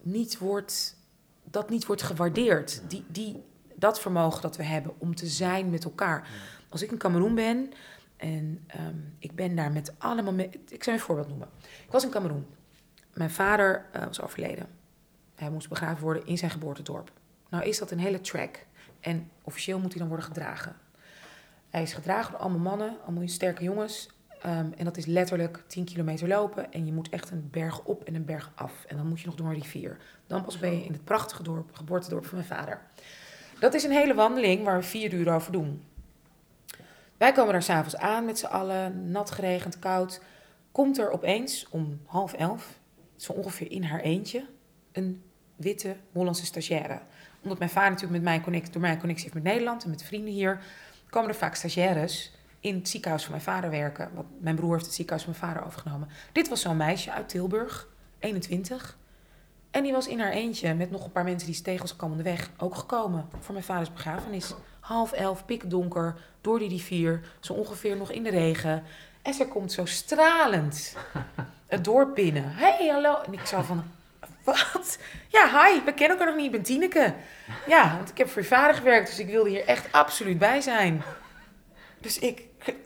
niet 0.03 0.39
wordt, 0.39 0.97
dat 1.45 1.71
niet 1.71 1.87
wordt 1.87 2.03
gewaardeerd. 2.03 2.83
Die, 2.89 3.05
die, 3.09 3.43
dat 3.75 4.01
vermogen 4.01 4.43
dat 4.43 4.57
we 4.57 4.65
hebben 4.65 4.93
om 4.99 5.15
te 5.15 5.27
zijn 5.27 5.71
met 5.71 5.85
elkaar. 5.85 6.29
Als 6.69 6.83
ik 6.83 6.91
in 6.91 6.99
Cameroen 6.99 7.35
ben 7.35 7.73
en 8.17 8.65
ehm, 8.67 8.97
ik 9.19 9.35
ben 9.35 9.57
daar 9.57 9.73
met 9.73 9.93
allemaal... 9.99 10.33
me- 10.33 10.51
ik 10.69 10.85
zal 10.85 10.93
je 10.93 10.99
een 10.99 11.05
voorbeeld 11.05 11.29
noemen. 11.29 11.49
Ik 11.85 11.93
was 11.93 12.05
in 12.05 12.11
Cameroen. 12.11 12.47
Mijn 13.15 13.31
vader 13.31 13.87
eh, 13.93 14.05
was 14.05 14.21
overleden. 14.21 14.67
Hij 15.35 15.51
moest 15.51 15.69
begraven 15.69 16.03
worden 16.03 16.27
in 16.27 16.39
zijn 16.39 16.51
geboortedorp. 16.51 17.11
Nou 17.49 17.65
is 17.65 17.79
dat 17.79 17.91
een 17.91 17.99
hele 17.99 18.21
track. 18.21 18.67
En 19.01 19.31
officieel 19.43 19.79
moet 19.79 19.91
hij 19.91 19.99
dan 19.99 20.09
worden 20.09 20.27
gedragen. 20.27 20.77
Hij 21.71 21.83
is 21.83 21.93
gedragen 21.93 22.33
door 22.33 22.41
allemaal 22.41 22.61
mannen, 22.61 22.97
allemaal 23.05 23.29
sterke 23.29 23.63
jongens. 23.63 24.09
Ehm, 24.43 24.73
en 24.77 24.85
dat 24.85 24.97
is 24.97 25.07
letterlijk 25.07 25.63
10 25.67 25.85
kilometer 25.85 26.29
lopen. 26.29 26.73
En 26.73 26.87
je 26.87 26.93
moet 26.93 27.09
echt 27.09 27.31
een 27.31 27.49
berg 27.51 27.85
op 27.85 28.05
en 28.05 28.15
een 28.15 28.25
berg 28.25 28.53
af. 28.55 28.85
En 28.89 28.97
dan 28.97 29.07
moet 29.07 29.21
je 29.21 29.27
nog 29.27 29.35
door 29.35 29.47
een 29.47 29.55
rivier. 29.55 29.97
Dan 30.27 30.43
pas 30.43 30.59
ben 30.59 30.77
je 30.77 30.85
in 30.85 30.93
het 30.93 31.05
prachtige 31.05 31.43
dorp, 31.43 31.71
geboortedorp 31.73 32.27
van 32.27 32.35
mijn 32.35 32.49
vader. 32.49 32.81
Dat 33.61 33.75
is 33.75 33.85
een 33.85 33.91
hele 33.91 34.15
wandeling 34.15 34.65
waar 34.65 34.79
we 34.79 34.83
vier 34.83 35.13
uur 35.13 35.33
over 35.33 35.53
doen. 35.53 35.85
Wij 37.17 37.33
komen 37.33 37.53
daar 37.53 37.63
s'avonds 37.63 37.97
aan 37.97 38.25
met 38.25 38.39
z'n 38.39 38.47
allen, 38.47 39.11
nat 39.11 39.31
geregend, 39.31 39.79
koud. 39.79 40.21
Komt 40.73 40.99
er 40.99 41.11
opeens 41.11 41.69
om 41.69 42.01
half 42.07 42.33
elf, 42.33 42.80
zo 43.23 43.33
ongeveer 43.33 43.71
in 43.71 43.83
haar 43.83 44.01
eentje, 44.01 44.47
een 44.93 45.23
witte 45.57 45.97
Hollandse 46.13 46.45
stagiaire. 46.45 47.01
Omdat 47.43 47.59
mijn 47.59 47.71
vader 47.71 47.91
natuurlijk 47.91 48.17
met 48.17 48.31
mijn 48.31 48.43
connectie, 48.43 48.73
door 48.73 48.81
mijn 48.81 48.99
connectie 48.99 49.25
heeft 49.25 49.43
met 49.43 49.53
Nederland 49.53 49.85
en 49.85 49.91
met 49.91 50.03
vrienden 50.03 50.33
hier, 50.33 50.61
komen 51.11 51.29
er 51.29 51.35
vaak 51.35 51.55
stagiaires 51.55 52.33
in 52.61 52.75
het 52.75 52.89
ziekenhuis 52.89 53.23
van 53.23 53.31
mijn 53.33 53.45
vader 53.45 53.71
werken. 53.71 54.11
Want 54.15 54.27
mijn 54.41 54.57
broer 54.57 54.73
heeft 54.73 54.85
het 54.85 54.95
ziekenhuis 54.95 55.25
van 55.25 55.35
mijn 55.39 55.53
vader 55.53 55.67
overgenomen. 55.67 56.09
Dit 56.33 56.49
was 56.49 56.61
zo'n 56.61 56.77
meisje 56.77 57.13
uit 57.13 57.29
Tilburg, 57.29 57.89
21. 58.19 58.99
En 59.71 59.83
die 59.83 59.93
was 59.93 60.09
in 60.09 60.21
haar 60.21 60.33
eentje 60.33 60.75
met 60.75 60.91
nog 60.91 61.05
een 61.05 61.13
paar 61.13 61.25
mensen 61.25 61.47
die 61.47 61.57
ze 61.57 61.63
tegen 61.63 62.03
onderweg 62.03 62.51
ook 62.59 62.75
gekomen 62.75 63.29
voor 63.39 63.53
mijn 63.53 63.65
vaders 63.65 63.93
begrafenis. 63.93 64.55
Half 64.81 65.13
elf, 65.13 65.45
pikdonker, 65.45 66.17
door 66.41 66.59
die 66.59 66.69
rivier, 66.69 67.21
zo 67.41 67.53
ongeveer 67.53 67.97
nog 67.97 68.11
in 68.11 68.23
de 68.23 68.31
regen. 68.31 68.83
En 69.23 69.35
ze 69.35 69.49
komt 69.49 69.73
zo 69.73 69.85
stralend 69.85 70.97
het 71.71 71.85
dorp 71.85 72.15
binnen. 72.15 72.45
Hey, 72.47 72.89
hallo. 72.89 73.17
En 73.27 73.33
ik 73.33 73.47
zou 73.47 73.65
van, 73.65 73.85
wat? 74.45 74.99
Ja, 75.29 75.49
hi, 75.49 75.81
we 75.85 75.95
kennen 75.95 76.19
elkaar 76.19 76.27
nog 76.27 76.37
niet, 76.37 76.45
ik 76.45 76.53
ben 76.53 76.63
Tineke. 76.63 77.15
Ja, 77.67 77.97
want 77.97 78.11
ik 78.11 78.19
heb 78.19 78.29
voor 78.29 78.43
je 78.43 78.49
vader 78.49 78.75
gewerkt, 78.75 79.09
dus 79.09 79.19
ik 79.19 79.27
wilde 79.27 79.49
hier 79.49 79.65
echt 79.67 79.93
absoluut 79.93 80.39
bij 80.39 80.61
zijn. 80.61 81.03
Dus 82.01 82.19
ik... 82.19 82.43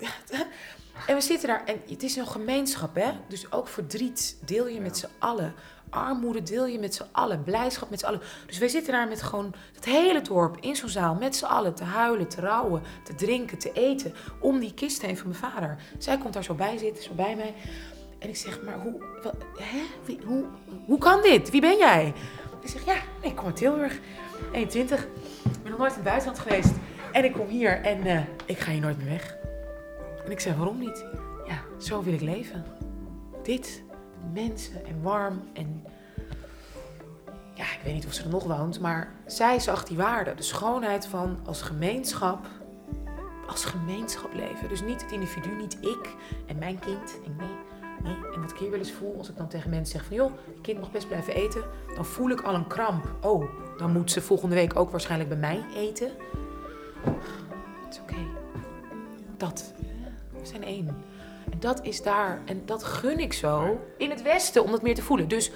En 1.06 1.14
we 1.14 1.20
zitten 1.20 1.48
daar, 1.48 1.64
en 1.64 1.80
het 1.88 2.02
is 2.02 2.16
een 2.16 2.26
gemeenschap, 2.26 2.94
hè? 2.94 3.10
Dus 3.28 3.52
ook 3.52 3.68
verdriet 3.68 4.36
deel 4.44 4.68
je 4.68 4.80
met 4.80 4.98
z'n 4.98 5.08
allen. 5.18 5.54
Armoede 5.90 6.42
deel 6.42 6.66
je 6.66 6.78
met 6.78 6.94
z'n 6.94 7.06
allen. 7.12 7.42
Blijdschap 7.42 7.90
met 7.90 8.00
z'n 8.00 8.06
allen. 8.06 8.20
Dus 8.46 8.58
wij 8.58 8.68
zitten 8.68 8.92
daar 8.92 9.08
met 9.08 9.22
gewoon 9.22 9.54
het 9.74 9.84
hele 9.84 10.20
dorp 10.20 10.56
in 10.60 10.76
zo'n 10.76 10.88
zaal 10.88 11.14
met 11.14 11.36
z'n 11.36 11.44
allen 11.44 11.74
te 11.74 11.84
huilen, 11.84 12.28
te 12.28 12.40
rouwen, 12.40 12.82
te 13.04 13.14
drinken, 13.14 13.58
te 13.58 13.72
eten. 13.72 14.14
Om 14.40 14.58
die 14.58 14.74
kist 14.74 15.02
heen 15.02 15.16
van 15.16 15.28
mijn 15.28 15.52
vader. 15.52 15.76
Zij 15.98 16.18
komt 16.18 16.32
daar 16.32 16.44
zo 16.44 16.54
bij 16.54 16.78
zitten, 16.78 17.02
zo 17.02 17.12
bij 17.12 17.36
mij. 17.36 17.54
En 18.24 18.30
ik 18.30 18.36
zeg, 18.36 18.62
maar 18.62 18.78
hoe, 18.78 18.94
hè? 19.58 20.14
Hoe, 20.26 20.44
hoe 20.86 20.98
kan 20.98 21.22
dit? 21.22 21.50
Wie 21.50 21.60
ben 21.60 21.76
jij? 21.76 22.12
Ik 22.60 22.68
zeg, 22.68 22.84
ja, 22.84 22.96
ik 23.20 23.34
kom 23.34 23.46
uit 23.46 23.56
Tilburg, 23.56 24.00
21. 24.52 25.02
Ik 25.02 25.62
ben 25.62 25.70
nog 25.70 25.78
nooit 25.78 25.90
in 25.90 25.96
het 25.96 26.04
buitenland 26.04 26.38
geweest. 26.38 26.72
En 27.12 27.24
ik 27.24 27.32
kom 27.32 27.48
hier 27.48 27.82
en 27.82 28.06
eh, 28.06 28.20
ik 28.44 28.58
ga 28.58 28.70
hier 28.70 28.80
nooit 28.80 28.96
meer 28.96 29.06
weg. 29.06 29.36
En 30.24 30.30
ik 30.30 30.40
zei, 30.40 30.56
waarom 30.56 30.78
niet? 30.78 31.04
Ja, 31.46 31.62
zo 31.78 32.02
wil 32.02 32.12
ik 32.12 32.20
leven. 32.20 32.64
Dit, 33.42 33.82
mensen 34.32 34.86
en 34.86 35.02
warm 35.02 35.42
en... 35.52 35.84
Ja, 37.54 37.64
ik 37.64 37.80
weet 37.84 37.94
niet 37.94 38.06
of 38.06 38.12
ze 38.12 38.22
er 38.22 38.28
nog 38.28 38.44
woont, 38.44 38.80
maar 38.80 39.12
zij 39.26 39.60
zag 39.60 39.84
die 39.84 39.96
waarde. 39.96 40.34
De 40.34 40.42
schoonheid 40.42 41.06
van 41.06 41.38
als 41.46 41.62
gemeenschap, 41.62 42.46
als 43.46 43.64
gemeenschap 43.64 44.34
leven. 44.34 44.68
Dus 44.68 44.82
niet 44.82 45.02
het 45.02 45.12
individu, 45.12 45.50
niet 45.56 45.78
ik 45.80 46.14
en 46.46 46.58
mijn 46.58 46.78
kind. 46.78 47.20
En 47.24 47.36
nee. 47.36 47.73
En 48.04 48.40
wat 48.40 48.50
ik 48.50 48.58
hier 48.58 48.70
wel 48.70 48.78
eens 48.78 48.92
voel, 48.92 49.14
als 49.18 49.28
ik 49.28 49.36
dan 49.36 49.48
tegen 49.48 49.70
mensen 49.70 49.98
zeg 49.98 50.06
van... 50.06 50.16
joh, 50.16 50.32
je 50.54 50.60
kind 50.60 50.80
mag 50.80 50.90
best 50.90 51.06
blijven 51.06 51.34
eten. 51.34 51.62
Dan 51.94 52.04
voel 52.04 52.30
ik 52.30 52.40
al 52.40 52.54
een 52.54 52.66
kramp. 52.66 53.04
Oh, 53.20 53.44
dan 53.78 53.92
moet 53.92 54.10
ze 54.10 54.20
volgende 54.20 54.54
week 54.54 54.76
ook 54.76 54.90
waarschijnlijk 54.90 55.28
bij 55.28 55.38
mij 55.38 55.64
eten. 55.74 56.10
Het 57.84 57.94
is 57.94 58.00
oké. 58.00 58.16
Dat. 59.36 59.72
We 60.32 60.46
zijn 60.46 60.64
één. 60.64 60.88
En 61.50 61.60
dat 61.60 61.84
is 61.84 62.02
daar. 62.02 62.40
En 62.44 62.62
dat 62.64 62.84
gun 62.84 63.18
ik 63.18 63.32
zo 63.32 63.80
in 63.98 64.10
het 64.10 64.22
Westen 64.22 64.64
om 64.64 64.70
dat 64.70 64.82
meer 64.82 64.94
te 64.94 65.02
voelen. 65.02 65.28
Dus 65.28 65.50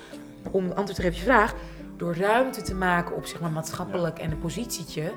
om 0.50 0.64
antwoord 0.64 0.94
te 0.94 1.02
geven 1.02 1.08
op 1.08 1.14
je 1.14 1.22
vraag. 1.22 1.54
door 1.96 2.16
ruimte 2.16 2.62
te 2.62 2.74
maken 2.74 3.16
op 3.16 3.26
zeg 3.26 3.40
maar, 3.40 3.50
maatschappelijk 3.50 4.18
en 4.18 4.30
een 4.30 4.38
positietje, 4.38 5.12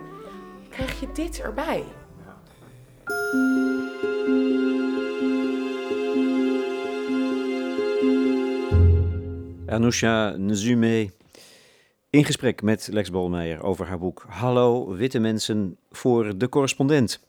krijg 0.69 0.99
je 0.99 1.07
dit 1.13 1.41
erbij. 1.41 1.83
Anousha 9.71 10.35
Nzume 10.37 11.11
in 12.09 12.25
gesprek 12.25 12.61
met 12.61 12.87
Lex 12.91 13.11
Bolmeijer 13.11 13.63
over 13.63 13.87
haar 13.87 13.99
boek 13.99 14.25
Hallo 14.27 14.95
Witte 14.95 15.19
Mensen 15.19 15.77
voor 15.91 16.37
de 16.37 16.49
Correspondent. 16.49 17.19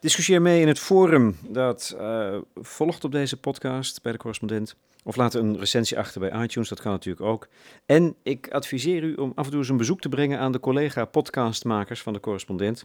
Discussieer 0.00 0.42
mee 0.42 0.60
in 0.60 0.68
het 0.68 0.78
forum 0.78 1.36
dat 1.48 1.96
uh, 2.00 2.38
volgt 2.54 3.04
op 3.04 3.12
deze 3.12 3.36
podcast 3.36 4.02
bij 4.02 4.12
de 4.12 4.18
Correspondent. 4.18 4.74
Of 5.04 5.16
laat 5.16 5.34
een 5.34 5.58
recensie 5.58 5.98
achter 5.98 6.20
bij 6.20 6.42
iTunes, 6.42 6.68
dat 6.68 6.80
kan 6.80 6.92
natuurlijk 6.92 7.26
ook. 7.26 7.48
En 7.86 8.14
ik 8.22 8.48
adviseer 8.50 9.02
u 9.02 9.14
om 9.14 9.32
af 9.34 9.44
en 9.44 9.50
toe 9.50 9.60
eens 9.60 9.68
een 9.68 9.76
bezoek 9.76 10.00
te 10.00 10.08
brengen 10.08 10.38
aan 10.38 10.52
de 10.52 10.60
collega-podcastmakers 10.60 12.02
van 12.02 12.12
de 12.12 12.20
Correspondent. 12.20 12.84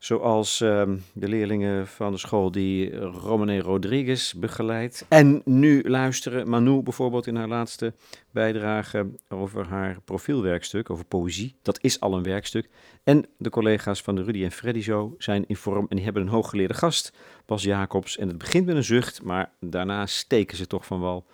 Zoals 0.00 0.60
uh, 0.60 0.82
de 1.12 1.28
leerlingen 1.28 1.86
van 1.86 2.12
de 2.12 2.18
school 2.18 2.50
die 2.50 2.96
Romane 2.96 3.60
Rodriguez 3.60 4.32
begeleidt. 4.32 5.06
En 5.08 5.42
nu 5.44 5.88
luisteren 5.88 6.48
Manu 6.48 6.82
bijvoorbeeld 6.82 7.26
in 7.26 7.36
haar 7.36 7.48
laatste 7.48 7.94
bijdrage 8.30 9.10
over 9.28 9.66
haar 9.66 10.00
profielwerkstuk, 10.04 10.90
over 10.90 11.04
poëzie. 11.04 11.56
Dat 11.62 11.78
is 11.82 12.00
al 12.00 12.14
een 12.14 12.22
werkstuk. 12.22 12.68
En 13.04 13.26
de 13.38 13.50
collega's 13.50 14.02
van 14.02 14.14
de 14.14 14.22
Rudy 14.22 14.44
en 14.44 14.50
Freddy 14.50 14.80
Show 14.80 15.14
zijn 15.18 15.44
in 15.46 15.56
vorm 15.56 15.86
en 15.88 15.96
die 15.96 16.04
hebben 16.04 16.22
een 16.22 16.28
hooggeleerde 16.28 16.74
gast, 16.74 17.12
Bas 17.46 17.62
Jacobs. 17.62 18.18
En 18.18 18.28
het 18.28 18.38
begint 18.38 18.66
met 18.66 18.76
een 18.76 18.84
zucht, 18.84 19.22
maar 19.22 19.52
daarna 19.60 20.06
steken 20.06 20.56
ze 20.56 20.66
toch 20.66 20.86
van 20.86 21.00
wal. 21.00 21.26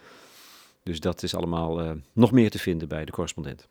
Dus 0.82 1.00
dat 1.00 1.22
is 1.22 1.34
allemaal 1.34 1.82
uh, 1.82 1.90
nog 2.12 2.32
meer 2.32 2.50
te 2.50 2.58
vinden 2.58 2.88
bij 2.88 3.04
de 3.04 3.12
correspondent. 3.12 3.68